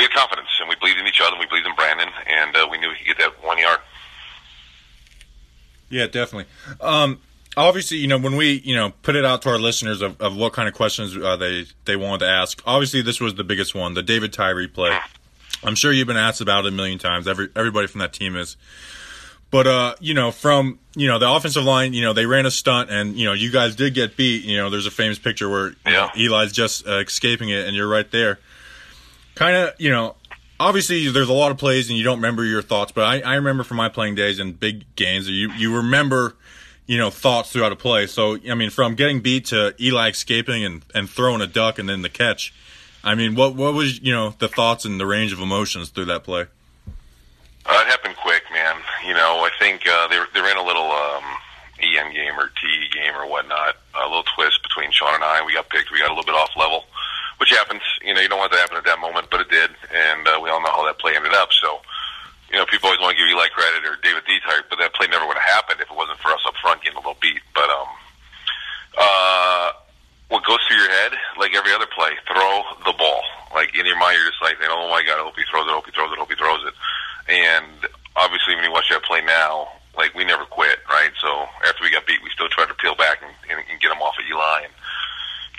we 0.00 0.04
had 0.04 0.12
confidence, 0.12 0.48
and 0.60 0.68
we 0.68 0.76
believed 0.76 0.98
in 0.98 1.06
each 1.06 1.20
other, 1.20 1.32
and 1.32 1.40
we 1.40 1.46
believed 1.46 1.66
in 1.66 1.74
Brandon, 1.74 2.08
and 2.26 2.56
uh, 2.56 2.66
we 2.70 2.78
knew 2.78 2.88
we 2.88 2.96
could 2.96 3.06
get 3.06 3.18
that 3.18 3.44
one 3.44 3.58
yard. 3.58 3.80
Yeah, 5.90 6.06
definitely. 6.06 6.46
Um, 6.80 7.20
obviously, 7.54 7.98
you 7.98 8.06
know, 8.06 8.16
when 8.16 8.36
we, 8.36 8.62
you 8.64 8.74
know, 8.74 8.94
put 9.02 9.14
it 9.14 9.26
out 9.26 9.42
to 9.42 9.50
our 9.50 9.58
listeners 9.58 10.00
of, 10.00 10.18
of 10.18 10.34
what 10.34 10.54
kind 10.54 10.68
of 10.68 10.74
questions 10.74 11.14
uh, 11.16 11.36
they 11.36 11.66
they 11.84 11.96
wanted 11.96 12.20
to 12.20 12.30
ask. 12.30 12.62
Obviously, 12.64 13.02
this 13.02 13.20
was 13.20 13.34
the 13.34 13.44
biggest 13.44 13.74
one, 13.74 13.92
the 13.92 14.02
David 14.02 14.32
Tyree 14.32 14.68
play. 14.68 14.96
I'm 15.62 15.74
sure 15.74 15.92
you've 15.92 16.06
been 16.06 16.16
asked 16.16 16.40
about 16.40 16.64
it 16.64 16.68
a 16.68 16.74
million 16.74 16.98
times. 16.98 17.28
Every 17.28 17.50
everybody 17.54 17.86
from 17.86 17.98
that 17.98 18.14
team 18.14 18.36
is. 18.36 18.56
But 19.50 19.66
uh, 19.66 19.94
you 20.00 20.14
know, 20.14 20.30
from 20.30 20.78
you 20.94 21.08
know 21.08 21.18
the 21.18 21.30
offensive 21.30 21.64
line, 21.64 21.92
you 21.92 22.00
know 22.00 22.14
they 22.14 22.24
ran 22.24 22.46
a 22.46 22.50
stunt, 22.50 22.88
and 22.88 23.16
you 23.16 23.26
know 23.26 23.34
you 23.34 23.50
guys 23.50 23.76
did 23.76 23.92
get 23.92 24.16
beat. 24.16 24.44
You 24.44 24.56
know, 24.56 24.70
there's 24.70 24.86
a 24.86 24.92
famous 24.92 25.18
picture 25.18 25.50
where 25.50 25.74
know, 25.84 26.08
Eli's 26.16 26.52
just 26.52 26.86
uh, 26.86 27.00
escaping 27.00 27.50
it, 27.50 27.66
and 27.66 27.76
you're 27.76 27.88
right 27.88 28.10
there. 28.10 28.38
Kind 29.34 29.56
of, 29.56 29.74
you 29.78 29.90
know, 29.90 30.16
obviously 30.60 31.08
there's 31.08 31.28
a 31.28 31.32
lot 31.32 31.50
of 31.50 31.58
plays, 31.58 31.88
and 31.88 31.98
you 31.98 32.04
don't 32.04 32.18
remember 32.18 32.44
your 32.44 32.62
thoughts. 32.62 32.92
But 32.92 33.04
I, 33.04 33.20
I 33.20 33.34
remember 33.36 33.64
from 33.64 33.78
my 33.78 33.88
playing 33.88 34.14
days 34.14 34.38
and 34.38 34.58
big 34.58 34.84
games, 34.94 35.28
you 35.28 35.50
you 35.52 35.74
remember, 35.76 36.36
you 36.86 36.98
know, 36.98 37.10
thoughts 37.10 37.50
throughout 37.50 37.72
a 37.72 37.76
play. 37.76 38.06
So 38.06 38.38
I 38.48 38.54
mean, 38.54 38.70
from 38.70 38.94
getting 38.94 39.20
beat 39.20 39.46
to 39.46 39.74
Eli 39.80 40.10
escaping 40.10 40.64
and 40.64 40.84
and 40.94 41.08
throwing 41.08 41.40
a 41.40 41.46
duck, 41.46 41.78
and 41.78 41.88
then 41.88 42.02
the 42.02 42.10
catch. 42.10 42.54
I 43.02 43.14
mean, 43.14 43.34
what 43.34 43.54
what 43.56 43.74
was 43.74 44.00
you 44.00 44.12
know 44.12 44.34
the 44.38 44.48
thoughts 44.48 44.84
and 44.84 45.00
the 45.00 45.06
range 45.06 45.32
of 45.32 45.40
emotions 45.40 45.88
through 45.88 46.06
that 46.06 46.22
play? 46.22 46.46
Uh, 47.66 47.84
it 47.86 47.88
happened 47.88 48.16
quick, 48.16 48.42
man. 48.52 48.76
You 49.06 49.14
know, 49.14 49.44
I 49.44 49.50
think 49.58 49.82
uh, 49.88 50.08
they 50.08 50.20
they 50.34 50.40
ran 50.40 50.56
a 50.56 50.62
little 50.62 50.90
um, 50.90 51.24
EN 51.80 52.12
game 52.12 52.38
or 52.38 52.48
T 52.60 52.88
game 52.92 53.14
or 53.14 53.26
whatnot, 53.26 53.76
a 53.94 54.06
little 54.06 54.24
twist 54.34 54.62
between 54.62 54.90
Shaun 54.92 55.14
and 55.14 55.24
I. 55.24 55.42
We 55.44 55.54
got 55.54 55.68
picked. 55.70 55.90
We 55.90 55.98
got 55.98 56.08
a 56.08 56.14
little 56.14 56.24
bit 56.24 56.34
off 56.34 56.50
level. 56.56 56.84
Which 57.40 57.56
happens. 57.56 57.80
You 58.04 58.12
know, 58.12 58.20
you 58.20 58.28
don't 58.28 58.38
want 58.38 58.52
that 58.52 58.60
to 58.60 58.62
happen 58.68 58.76
at 58.76 58.84
that 58.84 59.00
moment, 59.00 59.32
but 59.32 59.40
it 59.40 59.48
did, 59.48 59.72
and 59.88 60.28
uh, 60.28 60.36
we 60.44 60.52
all 60.52 60.60
know 60.60 60.70
how 60.70 60.84
that 60.84 61.00
play 61.00 61.16
ended 61.16 61.32
up. 61.32 61.48
So, 61.56 61.80
you 62.52 62.60
know, 62.60 62.68
people 62.68 62.92
always 62.92 63.00
want 63.00 63.16
to 63.16 63.18
give 63.18 63.32
Eli 63.32 63.48
credit 63.48 63.88
or 63.88 63.96
David 64.04 64.28
D 64.28 64.36
but 64.68 64.76
that 64.76 64.92
play 64.92 65.08
never 65.08 65.24
would 65.24 65.40
have 65.40 65.64
happened 65.64 65.80
if 65.80 65.88
it 65.88 65.96
wasn't 65.96 66.20
for 66.20 66.28
us 66.36 66.44
up 66.44 66.54
front 66.60 66.84
getting 66.84 67.00
a 67.00 67.00
little 67.00 67.16
beat. 67.16 67.40
But 67.56 67.72
um, 67.72 67.88
uh, 69.00 69.72
what 70.28 70.44
goes 70.44 70.60
through 70.68 70.84
your 70.84 70.92
head, 70.92 71.16
like 71.40 71.56
every 71.56 71.72
other 71.72 71.88
play, 71.88 72.12
throw 72.28 72.62
the 72.84 72.92
ball. 72.92 73.24
Like 73.56 73.72
in 73.72 73.88
your 73.88 73.98
mind, 73.98 74.20
you're 74.20 74.28
just 74.30 74.44
like, 74.44 74.60
oh 74.60 74.92
my 74.92 75.00
god, 75.02 75.18
I 75.18 75.24
hope 75.24 75.34
he 75.40 75.48
throws 75.48 75.64
it, 75.64 75.72
I 75.72 75.80
hope 75.80 75.88
he 75.88 75.96
throws 75.96 76.12
it, 76.12 76.18
I 76.18 76.20
hope 76.20 76.30
he 76.30 76.36
throws 76.36 76.62
it. 76.68 76.74
And 77.26 77.88
obviously, 78.20 78.54
when 78.54 78.64
you 78.68 78.72
watch 78.72 78.92
that 78.92 79.02
play 79.02 79.24
now, 79.24 79.80
like 79.96 80.12
we 80.14 80.28
never 80.28 80.44
quit, 80.44 80.78
right? 80.92 81.10
So 81.18 81.48
after 81.64 81.82
we 81.82 81.90
got 81.90 82.06
beat, 82.06 82.22
we 82.22 82.30
still 82.30 82.48
tried 82.48 82.68
to 82.68 82.76
peel 82.78 82.94
back 82.94 83.24
and, 83.24 83.32
and, 83.48 83.58
and 83.64 83.80
get 83.80 83.90
him 83.90 84.02
off 84.04 84.14
of 84.20 84.28
Eli. 84.28 84.68
And 84.68 84.74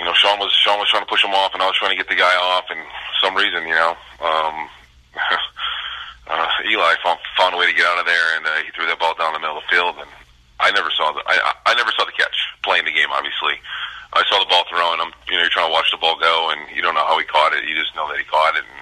you 0.01 0.09
know, 0.09 0.17
Shaun 0.17 0.41
was 0.41 0.49
Shaun 0.49 0.81
was 0.81 0.89
trying 0.89 1.05
to 1.05 1.11
push 1.13 1.21
him 1.21 1.37
off, 1.37 1.53
and 1.53 1.61
I 1.61 1.69
was 1.69 1.77
trying 1.77 1.93
to 1.93 1.99
get 2.01 2.09
the 2.09 2.17
guy 2.17 2.33
off. 2.33 2.65
And 2.73 2.81
for 2.81 3.17
some 3.21 3.37
reason, 3.37 3.69
you 3.69 3.77
know, 3.77 3.93
um, 4.17 4.65
uh, 6.25 6.49
Eli 6.65 6.97
found, 7.05 7.21
found 7.37 7.53
a 7.53 7.57
way 7.61 7.69
to 7.69 7.77
get 7.77 7.85
out 7.85 8.01
of 8.01 8.09
there, 8.09 8.33
and 8.33 8.41
uh, 8.49 8.65
he 8.65 8.73
threw 8.73 8.89
that 8.89 8.97
ball 8.97 9.13
down 9.13 9.37
the 9.37 9.39
middle 9.45 9.61
of 9.61 9.61
the 9.61 9.69
field. 9.69 10.01
And 10.01 10.09
I 10.57 10.73
never 10.73 10.89
saw 10.89 11.13
the 11.13 11.21
I, 11.29 11.53
I 11.69 11.77
never 11.77 11.93
saw 11.93 12.09
the 12.09 12.17
catch 12.17 12.33
playing 12.65 12.89
the 12.89 12.97
game. 12.97 13.13
Obviously, 13.13 13.61
I 14.17 14.25
saw 14.25 14.41
the 14.41 14.49
ball 14.49 14.65
thrown. 14.73 14.97
I'm 15.05 15.13
you 15.29 15.37
know 15.37 15.45
you're 15.45 15.53
trying 15.53 15.69
to 15.69 15.75
watch 15.77 15.93
the 15.93 16.01
ball 16.01 16.17
go, 16.17 16.49
and 16.49 16.65
you 16.73 16.81
don't 16.81 16.97
know 16.97 17.05
how 17.05 17.21
he 17.21 17.25
caught 17.29 17.53
it. 17.53 17.69
You 17.69 17.77
just 17.77 17.93
know 17.93 18.09
that 18.09 18.17
he 18.17 18.25
caught 18.25 18.57
it. 18.57 18.65
And 18.65 18.81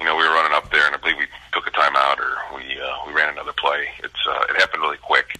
you 0.00 0.04
know 0.04 0.20
we 0.20 0.28
were 0.28 0.36
running 0.36 0.52
up 0.52 0.68
there, 0.68 0.84
and 0.84 0.92
I 0.92 1.00
believe 1.00 1.16
we 1.16 1.32
took 1.56 1.64
a 1.64 1.72
timeout 1.72 2.20
or 2.20 2.60
we 2.60 2.76
uh, 2.76 3.08
we 3.08 3.16
ran 3.16 3.32
another 3.32 3.56
play. 3.56 3.88
It's 4.04 4.20
uh, 4.28 4.52
it 4.52 4.60
happened 4.60 4.84
really 4.84 5.00
quick, 5.00 5.32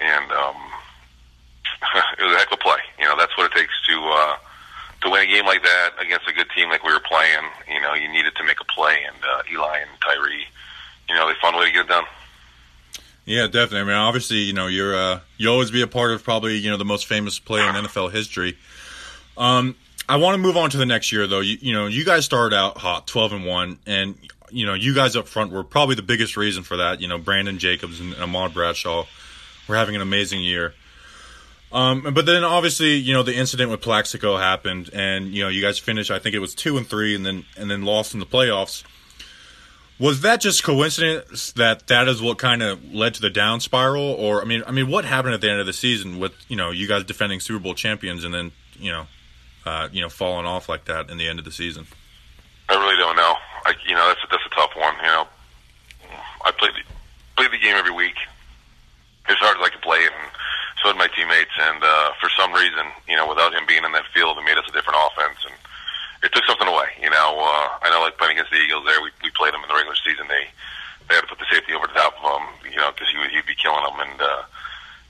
and 0.00 0.32
um, 0.32 0.56
it 2.16 2.24
was 2.24 2.32
a 2.32 2.40
heck 2.40 2.48
of 2.48 2.56
a 2.56 2.64
play. 2.64 2.80
You 2.96 3.04
know 3.04 3.20
that's 3.20 3.36
what 3.36 3.52
it 3.52 3.54
takes 3.58 3.76
to. 3.92 4.00
Uh, 4.00 4.36
to 5.06 5.12
win 5.12 5.22
a 5.22 5.26
game 5.26 5.46
like 5.46 5.62
that 5.62 5.90
against 6.00 6.28
a 6.28 6.32
good 6.32 6.48
team 6.54 6.68
like 6.68 6.82
we 6.82 6.92
were 6.92 7.00
playing, 7.00 7.44
you 7.72 7.80
know, 7.80 7.94
you 7.94 8.08
needed 8.10 8.34
to 8.36 8.44
make 8.44 8.60
a 8.60 8.64
play, 8.64 8.98
and 9.06 9.16
uh, 9.24 9.42
Eli 9.52 9.78
and 9.78 9.90
Tyree, 10.00 10.44
you 11.08 11.14
know, 11.14 11.28
they 11.28 11.34
found 11.40 11.56
a 11.56 11.58
way 11.58 11.66
to 11.66 11.72
get 11.72 11.84
it 11.86 11.88
done. 11.88 12.04
Yeah, 13.24 13.46
definitely. 13.46 13.80
I 13.80 13.84
mean, 13.84 13.94
obviously, 13.94 14.38
you 14.38 14.52
know, 14.52 14.68
you're 14.68 14.94
uh, 14.94 15.20
you 15.36 15.48
always 15.48 15.70
be 15.70 15.82
a 15.82 15.86
part 15.86 16.12
of 16.12 16.22
probably 16.22 16.56
you 16.56 16.70
know 16.70 16.76
the 16.76 16.84
most 16.84 17.06
famous 17.06 17.38
play 17.38 17.60
in 17.60 17.74
NFL 17.74 18.12
history. 18.12 18.56
Um, 19.36 19.74
I 20.08 20.16
want 20.16 20.34
to 20.34 20.38
move 20.38 20.56
on 20.56 20.70
to 20.70 20.76
the 20.76 20.86
next 20.86 21.10
year 21.10 21.26
though. 21.26 21.40
You, 21.40 21.58
you 21.60 21.72
know, 21.72 21.86
you 21.86 22.04
guys 22.04 22.24
started 22.24 22.54
out 22.54 22.78
hot, 22.78 23.08
twelve 23.08 23.32
and 23.32 23.44
one, 23.44 23.80
and 23.84 24.16
you 24.50 24.64
know, 24.64 24.74
you 24.74 24.94
guys 24.94 25.16
up 25.16 25.26
front 25.26 25.50
were 25.50 25.64
probably 25.64 25.96
the 25.96 26.02
biggest 26.02 26.36
reason 26.36 26.62
for 26.62 26.76
that. 26.76 27.00
You 27.00 27.08
know, 27.08 27.18
Brandon 27.18 27.58
Jacobs 27.58 27.98
and 27.98 28.14
Ahmad 28.14 28.54
Bradshaw 28.54 29.06
were 29.66 29.74
having 29.74 29.96
an 29.96 30.02
amazing 30.02 30.40
year. 30.40 30.74
Um, 31.72 32.14
but 32.14 32.26
then 32.26 32.44
obviously, 32.44 32.94
you 32.94 33.12
know, 33.12 33.22
the 33.22 33.34
incident 33.34 33.70
with 33.70 33.80
Plaxico 33.80 34.36
happened, 34.36 34.90
and 34.92 35.34
you 35.34 35.42
know, 35.42 35.48
you 35.48 35.60
guys 35.60 35.78
finished. 35.78 36.10
I 36.10 36.18
think 36.18 36.34
it 36.34 36.38
was 36.38 36.54
two 36.54 36.76
and 36.76 36.86
three, 36.86 37.14
and 37.14 37.26
then 37.26 37.44
and 37.56 37.70
then 37.70 37.82
lost 37.82 38.14
in 38.14 38.20
the 38.20 38.26
playoffs. 38.26 38.84
Was 39.98 40.20
that 40.20 40.40
just 40.40 40.62
coincidence 40.62 41.52
that 41.52 41.86
that 41.86 42.06
is 42.06 42.20
what 42.20 42.38
kind 42.38 42.62
of 42.62 42.92
led 42.92 43.14
to 43.14 43.20
the 43.20 43.30
down 43.30 43.60
spiral, 43.60 44.02
or 44.02 44.42
I 44.42 44.44
mean, 44.44 44.62
I 44.66 44.70
mean, 44.70 44.88
what 44.88 45.04
happened 45.04 45.34
at 45.34 45.40
the 45.40 45.50
end 45.50 45.58
of 45.58 45.66
the 45.66 45.72
season 45.72 46.18
with 46.18 46.32
you 46.48 46.56
know 46.56 46.70
you 46.70 46.86
guys 46.86 47.04
defending 47.04 47.40
Super 47.40 47.58
Bowl 47.58 47.74
champions 47.74 48.22
and 48.22 48.32
then 48.32 48.52
you 48.78 48.92
know, 48.92 49.06
uh, 49.64 49.88
you 49.92 50.00
know, 50.00 50.08
falling 50.08 50.46
off 50.46 50.68
like 50.68 50.84
that 50.84 51.10
in 51.10 51.18
the 51.18 51.28
end 51.28 51.38
of 51.38 51.44
the 51.44 51.50
season? 51.50 51.86
I 52.68 52.74
really 52.74 52.96
don't 52.96 53.16
know. 53.16 53.34
I, 53.64 53.74
you 53.86 53.94
know, 53.94 54.06
that's 54.08 54.20
a, 54.24 54.26
that's 54.30 54.46
a 54.46 54.54
tough 54.54 54.70
one. 54.76 54.94
You 54.96 55.02
know, 55.02 55.26
I 56.44 56.50
play 56.52 56.68
the, 56.68 56.82
played 57.36 57.52
the 57.52 57.58
game 57.58 57.74
every 57.76 57.92
week 57.92 58.16
as 59.28 59.36
hard 59.38 59.56
as 59.58 59.66
I 59.66 59.70
could 59.70 59.82
play 59.82 59.98
it, 59.98 60.12
and 60.12 60.30
so 60.82 60.92
did 60.92 60.98
my 60.98 61.08
teammates. 61.08 61.54
And 61.58 61.82
uh, 61.82 62.12
for 62.20 62.28
some 62.36 62.52
reason, 62.52 62.86
you 63.08 63.16
know, 63.16 63.28
without 63.28 63.54
him 63.54 63.64
being 63.66 63.84
in 63.84 63.92
that 63.92 64.06
field, 64.12 64.38
it 64.38 64.44
made 64.44 64.58
us 64.58 64.68
a 64.68 64.72
different 64.72 64.98
offense 65.00 65.40
and 65.44 65.54
it 66.22 66.32
took 66.32 66.44
something 66.44 66.68
away. 66.68 66.90
You 67.00 67.10
know, 67.10 67.38
uh, 67.38 67.68
I 67.84 67.90
know 67.90 68.00
like 68.00 68.18
playing 68.18 68.38
against 68.38 68.50
the 68.50 68.60
Eagles 68.60 68.84
there, 68.84 69.00
we, 69.02 69.10
we 69.22 69.30
played 69.36 69.54
them 69.54 69.62
in 69.62 69.68
the 69.68 69.78
regular 69.78 69.96
season. 70.00 70.26
They 70.28 70.48
they 71.06 71.14
had 71.14 71.22
to 71.22 71.30
put 71.30 71.38
the 71.38 71.46
safety 71.46 71.70
over 71.70 71.86
the 71.86 71.94
top 71.94 72.18
of 72.18 72.26
him, 72.26 72.46
you 72.66 72.78
know, 72.82 72.90
because 72.90 73.06
he 73.10 73.18
would 73.18 73.30
he'd 73.30 73.46
be 73.46 73.54
killing 73.54 73.84
them. 73.84 74.00
And 74.02 74.18
uh, 74.18 74.42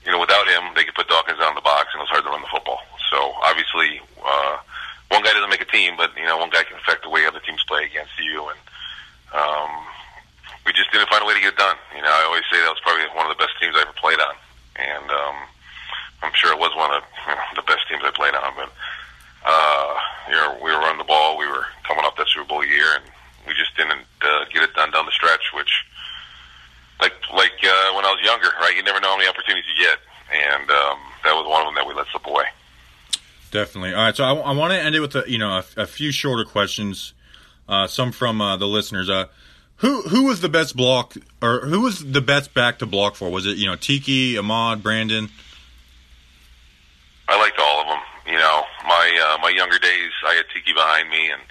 you 0.05 0.11
know, 0.11 0.21
without 0.21 0.47
him, 0.47 0.71
they 0.77 0.85
could 0.85 0.95
put 0.95 1.09
Dawkins 1.09 1.39
down 1.39 1.57
in 1.57 1.59
the 1.59 1.65
box, 1.65 1.89
and 1.91 1.99
it 1.99 2.05
was 2.05 2.13
hard 2.13 2.23
to 2.23 2.31
run 2.31 2.45
the 2.45 2.53
football. 2.53 2.79
So 3.09 3.17
obviously, 3.41 3.99
uh, 4.21 4.61
one 5.09 5.23
guy 5.23 5.33
doesn't 5.33 5.49
make 5.49 5.63
a 5.63 5.71
team, 5.73 5.97
but 5.97 6.13
you 6.15 6.27
know, 6.27 6.37
one 6.37 6.53
guy 6.53 6.63
can 6.63 6.77
affect 6.77 7.03
the 7.03 7.09
way 7.09 7.25
other 7.25 7.41
teams 7.41 7.63
play 7.65 7.89
against 7.89 8.13
you. 8.19 8.45
And 8.45 8.61
um, 9.33 9.71
we 10.69 10.71
just 10.75 10.91
didn't 10.91 11.09
find 11.09 11.23
a 11.23 11.27
way 11.27 11.33
to 11.33 11.41
get 11.41 11.57
it 11.57 11.59
done. 11.59 11.75
You 11.95 12.03
know, 12.05 12.13
I 12.13 12.29
always 12.29 12.45
say 12.51 12.61
that 12.61 12.69
was 12.69 12.83
probably 12.85 13.09
one 13.15 13.25
of 13.25 13.33
the 13.33 13.41
best 13.41 13.57
teams 13.57 13.73
I 13.73 13.87
ever 13.87 13.95
played 13.97 14.21
on, 14.21 14.35
and 14.77 15.07
um, 15.09 15.37
I'm 16.21 16.33
sure 16.33 16.51
it 16.51 16.59
was 16.59 16.75
one 16.75 16.91
of 16.91 17.03
you 17.27 17.35
know, 17.35 17.41
the 17.55 17.61
best 17.61 17.87
teams 17.89 18.01
I 18.03 18.11
played 18.11 18.33
on, 18.33 18.53
but 18.55 18.71
uh, 19.45 19.95
you 20.27 20.35
know, 20.35 20.57
we 20.61 20.71
were 20.71 20.79
running 20.79 20.97
the 20.97 21.07
ball. 21.07 21.37
We 21.37 21.47
were 21.47 21.65
coming 21.87 22.03
off 22.03 22.15
that 22.17 22.27
Super 22.27 22.47
Bowl 22.47 22.65
year, 22.65 22.95
and 22.95 23.03
we 23.47 23.53
just 23.53 23.75
didn't 23.77 24.03
uh, 24.21 24.45
get 24.51 24.63
it 24.63 24.73
done 24.73 24.91
down 24.91 25.05
the 25.05 25.11
stretch. 25.11 25.53
Which, 25.53 25.71
like, 26.99 27.13
like 27.33 27.55
uh, 27.63 27.93
when 27.95 28.05
I 28.05 28.11
was 28.11 28.19
younger, 28.23 28.49
right? 28.59 28.75
You 28.75 28.83
never 28.83 28.99
know 28.99 29.09
how 29.09 29.17
many 29.17 29.29
opportunities 29.29 29.65
you 29.71 29.85
get, 29.85 29.99
and 30.33 30.69
um, 30.69 30.99
that 31.23 31.33
was 31.33 31.47
one 31.47 31.61
of 31.61 31.67
them 31.67 31.75
that 31.75 31.87
we 31.87 31.93
let 31.93 32.07
slip 32.07 32.25
away. 32.27 32.45
Definitely. 33.51 33.93
All 33.93 34.03
right, 34.03 34.15
so 34.15 34.25
I, 34.25 34.33
I 34.33 34.51
want 34.53 34.73
to 34.73 34.79
end 34.79 34.95
it 34.95 34.99
with 34.99 35.15
a, 35.15 35.23
you 35.27 35.37
know 35.37 35.49
a, 35.49 35.63
a 35.77 35.87
few 35.87 36.11
shorter 36.11 36.43
questions, 36.43 37.13
uh, 37.69 37.87
some 37.87 38.11
from 38.11 38.41
uh, 38.41 38.57
the 38.57 38.67
listeners. 38.67 39.09
Uh, 39.09 39.25
who 39.77 40.01
who 40.03 40.25
was 40.25 40.41
the 40.41 40.49
best 40.49 40.75
block, 40.75 41.15
or 41.41 41.61
who 41.61 41.81
was 41.81 42.03
the 42.03 42.21
best 42.21 42.53
back 42.53 42.79
to 42.79 42.85
block 42.85 43.15
for? 43.15 43.29
Was 43.29 43.45
it 43.45 43.57
you 43.57 43.67
know 43.67 43.75
Tiki, 43.75 44.37
Ahmad, 44.37 44.83
Brandon? 44.83 45.29
I 47.27 47.35
liked 47.39 47.59
all 47.59 47.81
of 47.83 47.87
them. 47.87 48.01
You 48.25 48.39
know, 48.39 48.63
my 48.83 49.05
uh, 49.19 49.37
my 49.41 49.49
younger 49.49 49.79
days, 49.79 50.11
I 50.25 50.35
had 50.35 50.45
Tiki 50.53 50.73
behind 50.73 51.09
me, 51.09 51.31
and 51.31 51.41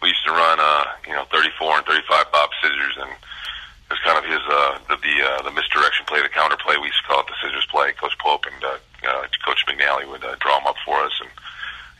we 0.00 0.08
used 0.08 0.24
to 0.24 0.32
run, 0.32 0.58
uh, 0.60 0.84
you 1.06 1.12
know, 1.12 1.24
34 1.32 1.78
and 1.78 1.86
35 1.86 2.32
bob 2.32 2.50
scissors, 2.60 2.96
and 3.00 3.10
it 3.12 3.90
was 3.92 4.00
kind 4.04 4.16
of 4.16 4.24
his 4.24 4.40
uh, 4.48 4.78
the 4.88 4.96
the, 5.00 5.16
uh, 5.24 5.42
the 5.44 5.52
misdirection 5.52 6.04
play, 6.04 6.20
the 6.20 6.32
counter 6.32 6.56
play. 6.56 6.76
We 6.76 6.88
used 6.88 7.00
to 7.04 7.08
call 7.08 7.20
it 7.20 7.28
the 7.28 7.36
scissors 7.40 7.66
play. 7.68 7.92
Coach 7.92 8.16
Pope 8.20 8.44
and 8.44 8.60
uh, 8.64 8.76
uh, 9.08 9.24
Coach 9.44 9.64
McNally 9.68 10.08
would 10.08 10.24
uh, 10.24 10.36
draw 10.40 10.60
them 10.60 10.68
up 10.68 10.80
for 10.84 10.96
us, 11.00 11.12
and 11.20 11.30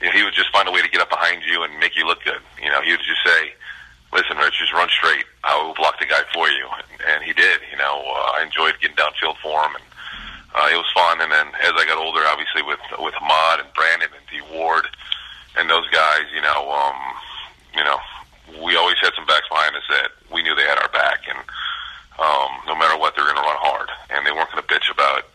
you 0.00 0.06
know, 0.08 0.12
he 0.12 0.24
would 0.24 0.36
just 0.36 0.52
find 0.52 0.68
a 0.68 0.72
way 0.72 0.80
to 0.80 0.88
get 0.88 1.00
up 1.00 1.10
behind 1.10 1.44
you 1.44 1.62
and 1.64 1.72
make 1.80 1.96
you 1.96 2.06
look 2.06 2.24
good. 2.24 2.40
You 2.62 2.68
know, 2.68 2.80
he 2.80 2.92
would 2.92 3.04
just 3.04 3.24
say, 3.24 3.52
"Listen, 4.12 4.36
Rich, 4.36 4.60
just 4.60 4.72
run 4.72 4.88
straight. 4.88 5.24
I 5.44 5.56
will 5.60 5.76
block 5.76 6.00
the 6.00 6.08
guy 6.08 6.24
for 6.32 6.48
you," 6.48 6.64
and, 6.64 6.88
and 7.12 7.24
he 7.24 7.32
did. 7.32 7.60
You 7.72 7.76
know, 7.76 8.04
uh, 8.08 8.40
I 8.40 8.44
enjoyed 8.44 8.76
getting 8.80 8.96
downfield 8.96 9.36
for 9.40 9.64
him, 9.64 9.76
and 9.76 9.84
uh, 10.54 10.68
it 10.72 10.76
was 10.76 10.90
fun. 10.94 11.20
And 11.20 11.30
then 11.32 11.46
as 11.62 11.72
I 11.76 11.84
got 11.84 11.98
older, 11.98 12.24
obviously 12.26 12.62
with 12.62 12.80
with 12.98 13.14
Ahmad 13.20 13.60
and 13.60 13.72
Brandon 13.74 14.08
and 14.12 14.26
D 14.30 14.40
Ward 14.56 14.86
and 15.56 15.68
those 15.68 15.88
guys, 15.90 16.24
you 16.34 16.40
know, 16.40 16.70
um, 16.70 16.98
you 17.74 17.84
know, 17.84 17.98
we 18.64 18.76
always 18.76 18.96
had 19.02 19.12
some 19.14 19.26
backs 19.26 19.48
behind 19.48 19.76
us 19.76 19.82
that 19.90 20.10
we 20.32 20.42
knew 20.42 20.54
they 20.54 20.62
had 20.62 20.78
our 20.78 20.88
back, 20.88 21.26
and 21.28 21.38
um, 22.18 22.50
no 22.66 22.74
matter 22.74 22.96
what, 22.98 23.14
they 23.14 23.22
were 23.22 23.28
going 23.28 23.42
to 23.42 23.48
run 23.48 23.60
hard, 23.60 23.88
and 24.10 24.26
they 24.26 24.32
weren't 24.32 24.50
going 24.50 24.62
to 24.62 24.70
bitch 24.70 24.90
about, 24.90 25.26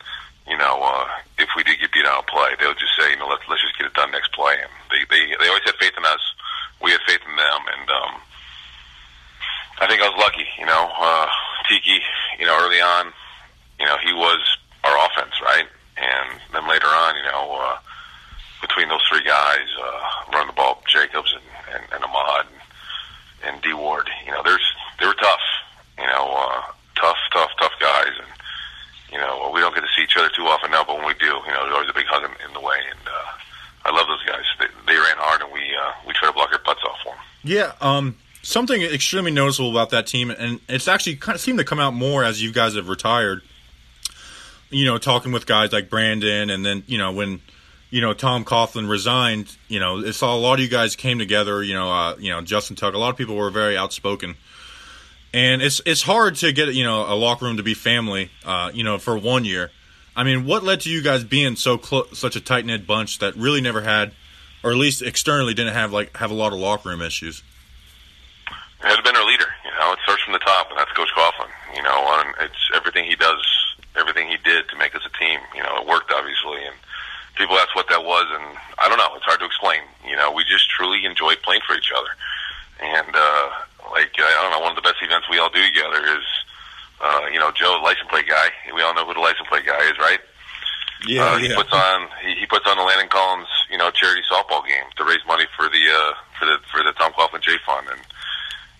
you 0.48 0.56
know, 0.58 0.80
uh, 0.82 1.08
if 1.38 1.48
we 1.56 1.62
did 1.62 1.80
get 1.80 1.92
beat 1.92 2.04
out 2.04 2.24
of 2.24 2.26
play, 2.26 2.52
they 2.58 2.66
would 2.66 2.78
just 2.78 2.96
say, 2.98 3.10
you 3.10 3.16
know, 3.16 3.28
let's 3.28 3.44
let's 3.48 3.62
just 3.62 3.76
get 3.78 3.86
it 3.86 3.94
done 3.94 4.10
next 4.10 4.32
play, 4.32 4.56
and 4.60 4.72
they 4.90 5.04
they 5.08 5.22
they 5.38 5.48
always 5.48 5.64
had 5.64 5.76
faith 5.76 5.94
in 5.96 6.04
us. 6.04 6.20
We 6.82 6.90
had 6.90 7.00
faith 7.06 7.22
in 7.22 7.36
them, 7.36 7.62
and 7.70 7.86
um, 7.90 8.12
I 9.80 9.86
think 9.86 10.02
I 10.02 10.08
was 10.08 10.18
lucky, 10.18 10.46
you 10.58 10.66
know, 10.66 10.90
uh, 10.98 11.28
Tiki, 11.68 12.00
you 12.38 12.46
know, 12.46 12.56
early 12.60 12.80
on, 12.80 13.12
you 13.78 13.86
know, 13.86 13.96
he 14.04 14.12
was 14.12 14.40
our 14.84 15.06
offense, 15.06 15.40
right? 15.42 15.66
And 15.96 16.40
then 16.52 16.68
later 16.68 16.86
on, 16.86 17.16
you 17.16 17.22
know, 17.22 17.58
uh, 17.60 17.78
between 18.60 18.88
those 18.88 19.02
three 19.08 19.22
guys, 19.24 19.68
uh, 19.80 20.32
run 20.32 20.46
the 20.46 20.52
ball, 20.52 20.82
Jacobs 20.88 21.34
and, 21.34 21.74
and, 21.74 21.84
and 21.92 22.04
Ahmad 22.04 22.46
and, 22.46 23.54
and 23.54 23.62
D 23.62 23.72
Ward, 23.72 24.08
you 24.26 24.32
know, 24.32 24.42
there's 24.42 24.64
they 25.00 25.06
were 25.06 25.14
tough, 25.14 25.40
you 25.98 26.06
know, 26.06 26.34
uh, 26.36 26.62
tough, 26.96 27.16
tough, 27.32 27.50
tough 27.58 27.72
guys, 27.80 28.12
and 28.18 28.28
you 29.12 29.18
know, 29.18 29.50
we 29.54 29.60
don't 29.60 29.74
get 29.74 29.82
to 29.82 29.92
see 29.96 30.02
each 30.02 30.16
other 30.16 30.30
too 30.34 30.42
often 30.42 30.70
now, 30.70 30.82
but 30.84 30.96
when 30.96 31.06
we 31.06 31.14
do, 31.14 31.26
you 31.26 31.52
know, 31.52 31.62
there's 31.62 31.74
always 31.74 31.90
a 31.90 31.94
big 31.94 32.06
hug 32.06 32.24
in, 32.24 32.48
in 32.48 32.52
the 32.52 32.60
way, 32.60 32.78
and 32.90 33.08
uh, 33.08 33.84
I 33.84 33.90
love 33.94 34.06
those 34.08 34.24
guys. 34.24 34.44
They, 34.58 34.66
they 34.86 34.98
ran 34.98 35.16
hard, 35.18 35.42
and 35.42 35.52
we 35.52 35.60
uh, 35.60 35.92
we 36.06 36.12
try 36.14 36.28
to 36.28 36.34
block 36.34 36.50
their 36.50 36.58
butts 36.64 36.80
off 36.84 36.96
for 37.02 37.10
them. 37.10 37.24
Yeah, 37.44 37.72
um, 37.80 38.16
something 38.42 38.82
extremely 38.82 39.30
noticeable 39.30 39.70
about 39.70 39.90
that 39.90 40.06
team, 40.06 40.30
and 40.30 40.60
it's 40.68 40.88
actually 40.88 41.16
kind 41.16 41.36
of 41.36 41.40
seemed 41.40 41.58
to 41.58 41.64
come 41.64 41.78
out 41.78 41.94
more 41.94 42.24
as 42.24 42.42
you 42.42 42.52
guys 42.52 42.74
have 42.74 42.88
retired. 42.88 43.42
You 44.74 44.86
know, 44.86 44.98
talking 44.98 45.32
with 45.32 45.46
guys 45.46 45.72
like 45.72 45.88
Brandon, 45.88 46.50
and 46.50 46.64
then 46.64 46.82
you 46.86 46.98
know 46.98 47.12
when 47.12 47.40
you 47.90 48.00
know 48.00 48.12
Tom 48.12 48.44
Coughlin 48.44 48.88
resigned, 48.88 49.56
you 49.68 49.78
know, 49.78 50.00
it's 50.00 50.22
all, 50.22 50.38
a 50.38 50.40
lot 50.40 50.54
of 50.54 50.60
you 50.60 50.68
guys 50.68 50.96
came 50.96 51.18
together. 51.18 51.62
You 51.62 51.74
know, 51.74 51.90
uh, 51.90 52.16
you 52.18 52.30
know 52.30 52.40
Justin 52.42 52.76
Tuck. 52.76 52.94
A 52.94 52.98
lot 52.98 53.10
of 53.10 53.16
people 53.16 53.36
were 53.36 53.50
very 53.50 53.76
outspoken, 53.76 54.34
and 55.32 55.62
it's 55.62 55.80
it's 55.86 56.02
hard 56.02 56.36
to 56.36 56.52
get 56.52 56.74
you 56.74 56.84
know 56.84 57.02
a 57.02 57.14
locker 57.14 57.44
room 57.44 57.56
to 57.56 57.62
be 57.62 57.74
family. 57.74 58.30
Uh, 58.44 58.70
you 58.74 58.84
know, 58.84 58.98
for 58.98 59.16
one 59.16 59.44
year. 59.44 59.70
I 60.16 60.22
mean, 60.22 60.44
what 60.46 60.62
led 60.62 60.80
to 60.82 60.90
you 60.90 61.02
guys 61.02 61.24
being 61.24 61.56
so 61.56 61.76
clo- 61.76 62.06
such 62.12 62.36
a 62.36 62.40
tight 62.40 62.64
knit 62.64 62.86
bunch 62.86 63.18
that 63.18 63.34
really 63.34 63.60
never 63.60 63.82
had, 63.82 64.12
or 64.62 64.70
at 64.70 64.76
least 64.76 65.02
externally 65.02 65.54
didn't 65.54 65.74
have 65.74 65.92
like 65.92 66.16
have 66.16 66.30
a 66.30 66.34
lot 66.34 66.52
of 66.52 66.58
locker 66.58 66.88
room 66.88 67.02
issues? 67.02 67.42
It 68.48 68.86
has 68.86 69.00
been 69.00 69.16
our 69.16 69.26
leader. 69.26 69.46
You 69.64 69.70
know, 69.80 69.92
it 69.92 69.98
starts 70.04 70.22
from 70.22 70.34
the 70.34 70.38
top, 70.40 70.70
and 70.70 70.78
that's 70.78 70.92
Coach 70.92 71.08
Coughlin. 71.16 71.48
You 71.74 71.82
know, 71.82 72.20
and 72.20 72.34
it's 72.40 72.70
everything 72.74 73.06
he 73.06 73.16
does, 73.16 73.63
everything 73.96 74.28
he 74.28 74.36
did 74.42 74.68
to 74.68 74.76
make 74.76 74.94
us 74.94 75.02
a 75.06 75.12
team. 75.18 75.40
You 75.54 75.62
know, 75.62 75.80
it 75.80 75.86
worked 75.86 76.12
obviously, 76.12 76.64
and 76.64 76.74
people 77.36 77.56
ask 77.56 77.74
what 77.74 77.88
that 77.88 78.04
was, 78.04 78.26
and 78.30 78.56
I 78.78 78.88
don't 78.88 78.98
know. 78.98 79.14
It's 79.16 79.24
hard 79.24 79.40
to 79.40 79.46
explain. 79.46 79.82
You 80.06 80.16
know, 80.16 80.32
we 80.32 80.44
just 80.44 80.70
truly 80.70 81.04
enjoyed 81.04 81.42
playing 81.42 81.62
for 81.66 81.76
each 81.76 81.92
other, 81.94 82.12
and 82.82 83.10
uh, 83.14 83.46
like 83.92 84.10
I 84.18 84.38
don't 84.42 84.52
know, 84.52 84.60
one 84.60 84.76
of 84.76 84.78
the 84.78 84.86
best 84.86 85.02
events 85.02 85.28
we 85.30 85.38
all 85.38 85.50
do 85.50 85.62
together 85.62 86.02
is, 86.02 86.24
uh, 87.00 87.26
you 87.32 87.38
know, 87.38 87.50
Joe, 87.52 87.80
license 87.82 88.08
plate 88.10 88.28
guy. 88.28 88.50
We 88.74 88.82
all 88.82 88.94
know 88.94 89.06
who 89.06 89.14
the 89.14 89.24
license 89.24 89.48
plate 89.48 89.66
guy 89.66 89.82
is, 89.90 89.98
right? 89.98 90.20
Yeah, 91.06 91.36
uh, 91.36 91.38
he 91.38 91.48
yeah. 91.48 91.56
puts 91.56 91.72
on 91.72 92.08
he, 92.22 92.34
he 92.40 92.46
puts 92.46 92.66
on 92.66 92.76
the 92.76 92.82
Landon 92.82 93.08
Collins, 93.08 93.50
you 93.70 93.78
know, 93.78 93.90
charity 93.90 94.22
softball 94.30 94.66
game 94.66 94.88
to 94.96 95.04
raise 95.04 95.22
money 95.26 95.44
for 95.56 95.68
the 95.68 95.82
uh, 95.90 96.12
for 96.38 96.46
the 96.46 96.56
for 96.70 96.82
the 96.82 96.92
Tom 96.92 97.12
Coughlin 97.12 97.42
Jay 97.42 97.58
Fund, 97.66 97.88
and 97.90 98.00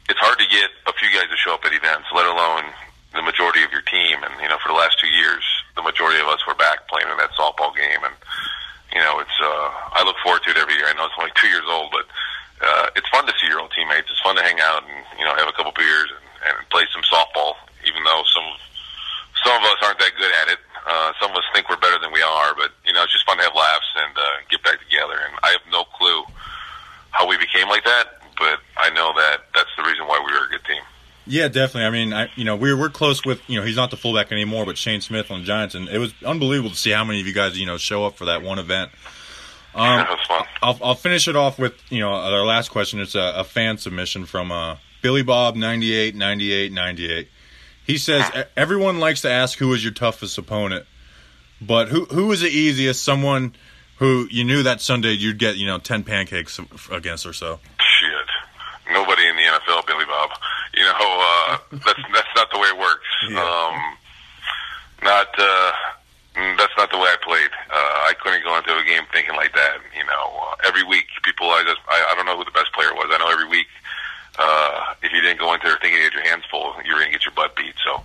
it's 0.09 0.21
hard 0.21 0.39
to 0.39 0.47
get 0.49 0.71
a 0.87 0.93
few 0.95 1.11
guys 1.12 1.29
to 1.29 1.37
show 1.37 1.55
up 1.55 1.65
at 1.65 1.73
events, 1.73 2.09
let 2.15 2.27
alone 2.27 2.73
the 3.15 3.23
majority 3.23 3.62
of 3.62 3.71
your 3.71 3.83
team. 3.87 4.23
And 4.23 4.35
you 4.43 4.49
know, 4.51 4.59
for 4.59 4.69
the 4.69 4.79
last 4.79 4.99
two 4.99 5.11
years, 5.11 5.43
the 5.79 5.83
majority 5.83 6.21
of 6.21 6.27
us 6.27 6.43
were 6.47 6.59
back 6.59 6.87
playing 6.91 7.09
in 7.09 7.17
that 7.19 7.33
softball 7.39 7.75
game, 7.75 8.03
and 8.03 8.15
you 8.93 9.01
know, 9.01 9.19
it's 9.19 9.39
uh, 9.41 9.69
I 9.95 10.03
look 10.05 10.19
forward 10.23 10.43
to 10.45 10.51
it 10.51 10.59
every 10.59 10.75
year. 10.75 10.87
I 10.87 10.95
know 10.95 11.07
it's 11.07 11.19
only 11.19 11.35
two 11.35 11.51
years 11.51 11.67
old, 11.67 11.91
but 11.91 12.07
uh, 12.62 12.95
it's 12.95 13.09
fun 13.11 13.27
to 13.27 13.35
see 13.41 13.51
your 13.51 13.59
old 13.59 13.73
teammates. 13.75 14.11
It's 14.11 14.23
fun 14.23 14.37
to 14.37 14.45
hang 14.45 14.61
out 14.61 14.87
and 14.87 14.95
you 15.19 15.25
know 15.25 15.35
have 15.35 15.49
a 15.49 15.57
couple 15.57 15.73
beers 15.75 16.11
and, 16.11 16.25
and 16.51 16.57
play 16.71 16.87
some 16.95 17.03
softball, 17.07 17.59
even 17.87 18.03
though 18.05 18.23
some 18.31 18.49
some 19.43 19.59
of 19.59 19.65
us 19.67 19.79
aren't 19.83 19.99
that 19.99 20.15
good 20.19 20.33
at 20.45 20.49
it. 20.55 20.61
Uh, 20.85 21.12
some 21.21 21.31
of 21.33 21.37
us 21.37 21.47
think 21.55 21.69
we're 21.69 21.81
better 21.81 21.99
than 21.99 22.12
we 22.12 22.23
are, 22.23 22.55
but 22.55 22.71
you 22.87 22.93
know, 22.93 23.03
it's 23.03 23.12
just 23.12 23.25
fun 23.27 23.39
to 23.39 23.43
have 23.43 23.55
laughs 23.55 23.89
and 23.97 24.12
uh, 24.17 24.37
get 24.51 24.62
back 24.62 24.79
together. 24.85 25.17
And 25.17 25.35
I 25.43 25.51
have 25.57 25.65
no 25.73 25.85
clue 25.97 26.23
how 27.11 27.27
we 27.27 27.37
became 27.39 27.69
like 27.69 27.85
that, 27.85 28.21
but 28.39 28.61
I 28.77 28.91
know 28.91 29.12
that 29.17 29.49
that's 29.55 29.71
the 29.77 29.83
reason 29.83 30.07
why 30.07 30.21
we 30.21 30.33
were 30.33 30.47
a 30.47 30.51
good 30.51 30.65
team. 30.65 30.83
Yeah, 31.27 31.49
definitely. 31.49 31.85
I 31.85 31.91
mean, 31.91 32.12
I 32.12 32.29
you 32.37 32.45
know 32.45 32.57
we're 32.57 32.77
we're 32.77 32.91
close 32.91 33.25
with 33.25 33.41
you 33.49 33.59
know 33.59 33.64
he's 33.66 33.77
not 33.77 33.91
the 33.91 33.97
fullback 33.97 34.31
anymore, 34.33 34.66
but 34.66 34.77
Shane 34.77 35.01
Smith 35.01 35.31
on 35.31 35.41
the 35.41 35.47
Giants, 35.47 35.75
and 35.75 35.89
it 35.89 35.99
was 35.99 36.12
unbelievable 36.25 36.70
to 36.70 36.77
see 36.77 36.91
how 36.91 37.05
many 37.05 37.20
of 37.20 37.27
you 37.27 37.33
guys 37.33 37.59
you 37.59 37.66
know 37.66 37.79
show 37.79 38.05
up 38.05 38.16
for 38.16 38.27
that 38.27 38.43
one 38.43 38.59
event. 38.59 38.91
Um, 39.75 40.07
was 40.09 40.20
fun. 40.29 40.45
I'll 40.62 40.79
I'll 40.83 40.95
finish 40.95 41.27
it 41.27 41.35
off 41.37 41.59
with 41.59 41.72
you 41.91 42.01
know 42.01 42.11
our 42.11 42.45
last 42.45 42.68
question. 42.70 43.01
It's 43.01 43.14
a, 43.14 43.33
a 43.37 43.45
fan 43.45 43.79
submission 43.79 44.27
from 44.27 44.53
uh, 44.53 44.77
Billy 45.03 45.22
Bob 45.22 45.57
ninety 45.57 45.95
eight 45.95 46.14
ninety 46.14 46.53
eight 46.53 46.72
ninety 46.72 47.11
eight. 47.11 47.29
He 47.85 47.97
says 47.99 48.31
"E- 48.37 48.43
everyone 48.57 49.01
likes 49.01 49.22
to 49.22 49.31
ask 49.31 49.59
who 49.59 49.72
is 49.72 49.83
your 49.83 49.93
toughest 49.95 50.37
opponent, 50.39 50.87
but 51.61 51.89
who 51.89 52.05
who 52.05 52.31
is 52.33 52.41
the 52.43 52.49
easiest? 52.49 53.03
Someone 53.03 53.55
who 53.97 54.29
you 54.31 54.45
knew 54.45 54.62
that 54.62 54.81
Sunday 54.81 55.12
you'd 55.12 55.39
get 55.39 55.57
you 55.57 55.66
know 55.66 55.79
ten 55.79 56.05
pancakes 56.05 56.61
against 56.93 57.25
or 57.27 57.33
so. 57.33 57.61
Shit. 57.81 58.11
Nobody 58.93 59.27
in 59.27 59.35
the 59.37 59.43
NFL, 59.43 59.87
Billy 59.87 60.05
Bob. 60.05 60.31
You 60.85 60.93
know, 60.93 61.11
uh, 61.16 61.59
that's 61.72 62.03
that's 62.12 62.35
not 62.37 62.53
the 62.53 62.59
way 62.59 62.68
it 62.68 62.78
works. 62.78 63.09
Yeah. 63.30 63.41
Um, 63.41 63.97
not 65.03 65.28
uh, 65.39 65.72
that's 66.61 66.76
not 66.76 66.91
the 66.91 66.99
way 66.99 67.09
I 67.09 67.16
played. 67.24 67.53
Uh, 67.72 67.97
I 68.05 68.12
couldn't 68.20 68.45
go 68.45 68.57
into 68.57 68.76
a 68.76 68.85
game 68.85 69.05
thinking 69.12 69.35
like 69.37 69.55
that. 69.55 69.80
You 69.97 70.05
know, 70.05 70.45
uh, 70.45 70.57
every 70.68 70.85
week 70.85 71.09
people, 71.24 71.49
I 71.49 71.64
just 71.64 71.80
I, 71.89 72.12
I 72.12 72.14
don't 72.14 72.26
know 72.26 72.37
who 72.37 72.45
the 72.45 72.53
best 72.53 72.72
player 72.74 72.93
was. 72.93 73.09
I 73.09 73.16
know 73.16 73.32
every 73.32 73.49
week 73.49 73.66
uh, 74.39 74.95
if 75.03 75.12
you 75.12 75.20
didn't 75.20 75.39
go 75.39 75.55
into 75.55 75.66
there 75.66 75.78
thinking 75.80 75.99
you 75.99 76.05
had 76.05 76.12
your 76.12 76.24
hands 76.24 76.45
full, 76.51 76.74
you 76.85 76.93
were 76.93 77.01
gonna 77.01 77.12
get 77.12 77.24
your 77.24 77.35
butt 77.35 77.57
beat. 77.57 77.74
So 77.80 78.03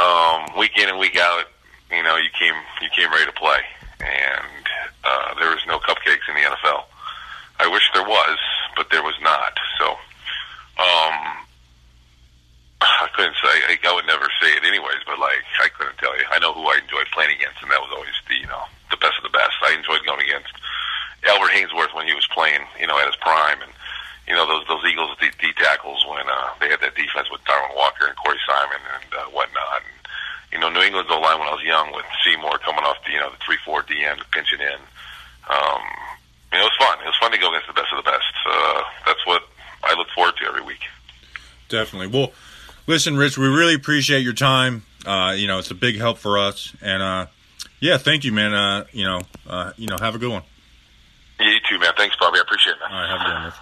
um, 0.00 0.56
week 0.56 0.78
in 0.78 0.88
and 0.88 0.98
week 0.98 1.16
out, 1.18 1.44
you 1.90 2.02
know, 2.02 2.16
you 2.16 2.30
came 2.38 2.54
you 2.80 2.88
came 2.94 3.10
ready 3.10 3.26
to 3.26 3.32
play, 3.32 3.60
and 4.00 4.64
uh, 5.04 5.34
there 5.38 5.50
was 5.50 5.64
no 5.66 5.78
cupcakes 5.78 6.24
in 6.28 6.34
the 6.34 6.48
NFL. 6.48 6.84
I 7.60 7.66
wish 7.66 7.90
there 7.92 8.06
was, 8.06 8.38
but 8.76 8.90
there 8.90 9.02
was 9.02 9.16
not. 9.20 9.58
So, 9.80 9.90
um, 10.78 11.37
couldn't 13.18 13.42
say. 13.42 13.56
Like, 13.66 13.82
I 13.82 13.90
would 13.90 14.06
never 14.06 14.30
say 14.38 14.54
it 14.54 14.62
anyways, 14.62 15.02
but 15.02 15.18
like 15.18 15.42
I 15.58 15.66
couldn't 15.74 15.98
tell 15.98 16.14
you. 16.14 16.22
I 16.30 16.38
know 16.38 16.54
who 16.54 16.62
I 16.70 16.78
enjoyed 16.78 17.10
playing 17.10 17.34
against, 17.34 17.58
and 17.58 17.70
that 17.74 17.82
was 17.82 17.90
always 17.90 18.14
the 18.30 18.38
you 18.38 18.46
know 18.46 18.62
the 18.94 19.02
best 19.02 19.18
of 19.18 19.26
the 19.26 19.34
best. 19.34 19.58
I 19.58 19.74
enjoyed 19.74 20.06
going 20.06 20.22
against 20.22 20.54
Albert 21.26 21.50
Haynesworth 21.50 21.90
when 21.98 22.06
he 22.06 22.14
was 22.14 22.30
playing, 22.30 22.62
you 22.78 22.86
know, 22.86 22.94
at 22.94 23.10
his 23.10 23.18
prime, 23.18 23.58
and 23.58 23.74
you 24.30 24.38
know 24.38 24.46
those 24.46 24.62
those 24.70 24.86
Eagles 24.86 25.18
D, 25.18 25.34
D 25.42 25.50
tackles 25.58 26.06
when 26.06 26.30
uh, 26.30 26.54
they 26.62 26.70
had 26.70 26.78
that 26.78 26.94
defense 26.94 27.26
with 27.26 27.42
Darwin 27.42 27.74
Walker 27.74 28.06
and 28.06 28.14
Corey 28.22 28.38
Simon 28.46 28.78
and 28.86 29.10
uh, 29.18 29.26
whatnot. 29.34 29.82
And, 29.82 29.98
you 30.54 30.58
know, 30.62 30.70
New 30.70 30.86
England's 30.86 31.10
O 31.10 31.18
line 31.18 31.42
when 31.42 31.50
I 31.50 31.58
was 31.58 31.66
young 31.66 31.90
with 31.90 32.06
Seymour 32.22 32.62
coming 32.62 32.86
off 32.86 33.02
the 33.02 33.18
you 33.18 33.18
know 33.18 33.34
the 33.34 33.42
three 33.42 33.58
four 33.66 33.82
DN 33.82 34.22
pinching 34.30 34.62
in. 34.62 34.78
Um, 35.50 35.82
you 36.54 36.62
know, 36.62 36.70
it 36.70 36.70
was 36.70 36.78
fun. 36.78 37.02
It 37.02 37.10
was 37.10 37.18
fun 37.18 37.34
to 37.34 37.42
go 37.42 37.50
against 37.50 37.66
the 37.66 37.74
best 37.74 37.90
of 37.90 37.98
the 37.98 38.06
best. 38.06 38.30
Uh, 38.46 38.82
that's 39.10 39.26
what 39.26 39.42
I 39.82 39.98
look 39.98 40.06
forward 40.14 40.38
to 40.38 40.46
every 40.46 40.62
week. 40.62 40.86
Definitely. 41.68 42.14
Well, 42.14 42.30
listen, 42.88 43.16
Rich, 43.16 43.38
we 43.38 43.46
really 43.46 43.74
appreciate 43.74 44.22
your 44.22 44.32
time. 44.32 44.82
Uh, 45.06 45.34
you 45.36 45.46
know, 45.46 45.60
it's 45.60 45.70
a 45.70 45.76
big 45.76 45.96
help 45.96 46.18
for 46.18 46.38
us, 46.38 46.74
and 46.82 47.00
uh, 47.00 47.26
yeah, 47.78 47.98
thank 47.98 48.24
you, 48.24 48.32
man. 48.32 48.52
Uh, 48.52 48.84
you 48.90 49.04
know, 49.04 49.20
uh, 49.46 49.72
you 49.76 49.86
know, 49.86 49.96
have 50.00 50.16
a 50.16 50.18
good 50.18 50.32
one. 50.32 50.42
You 51.38 51.58
too, 51.68 51.78
man. 51.78 51.92
Thanks, 51.96 52.16
Bobby. 52.18 52.38
I 52.38 52.42
appreciate 52.42 52.72
it, 52.72 52.78
man. 52.80 52.92
All 52.92 53.00
right, 53.00 53.10
have 53.10 53.20
a 53.20 53.24
good 53.24 53.44
one. 53.44 53.52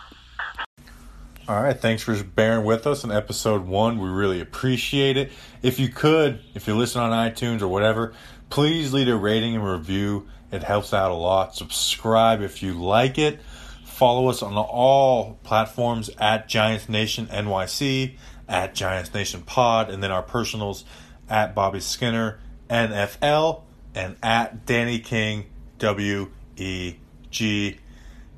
All 1.49 1.63
right, 1.63 1.79
thanks 1.79 2.03
for 2.03 2.21
bearing 2.25 2.65
with 2.65 2.89
us 2.89 3.05
in 3.05 3.13
episode 3.13 3.67
one. 3.67 3.99
We 3.99 4.09
really 4.09 4.41
appreciate 4.41 5.17
it. 5.17 5.31
If 5.63 5.79
you 5.79 5.89
could, 5.89 6.41
if 6.55 6.67
you're 6.67 6.77
listening 6.77 7.05
on 7.05 7.31
iTunes 7.31 7.63
or 7.63 7.69
whatever, 7.69 8.15
please 8.51 8.93
leave 8.93 9.07
a 9.07 9.15
rating 9.15 9.55
and 9.55 9.65
review. 9.65 10.27
It 10.51 10.65
helps 10.65 10.93
out 10.93 11.13
a 11.13 11.15
lot. 11.15 11.55
Subscribe 11.55 12.41
if 12.41 12.63
you 12.63 12.75
like 12.75 13.19
it. 13.19 13.41
Follow 13.85 14.29
us 14.29 14.43
on 14.43 14.57
all 14.57 15.39
platforms 15.45 16.11
at 16.19 16.49
Giants 16.49 16.89
Nation 16.89 17.29
NYC, 17.29 18.17
at 18.49 18.75
Giants 18.75 19.13
Nation 19.13 19.43
Pod, 19.43 19.91
and 19.91 20.03
then 20.03 20.11
our 20.11 20.23
personals 20.23 20.85
at 21.29 21.55
Bobby 21.55 21.81
Skinner 21.81 22.39
NFL 22.71 23.63
and 23.95 24.17
at 24.23 24.67
Danny 24.67 24.99
King 24.99 25.47
W 25.79 26.31
E 26.57 26.97
G. 27.31 27.79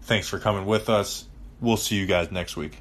Thanks 0.03 0.29
for 0.29 0.39
coming 0.39 0.67
with 0.67 0.89
us. 0.89 1.27
We'll 1.61 1.77
see 1.77 1.97
you 1.97 2.07
guys 2.07 2.31
next 2.31 2.57
week. 2.57 2.79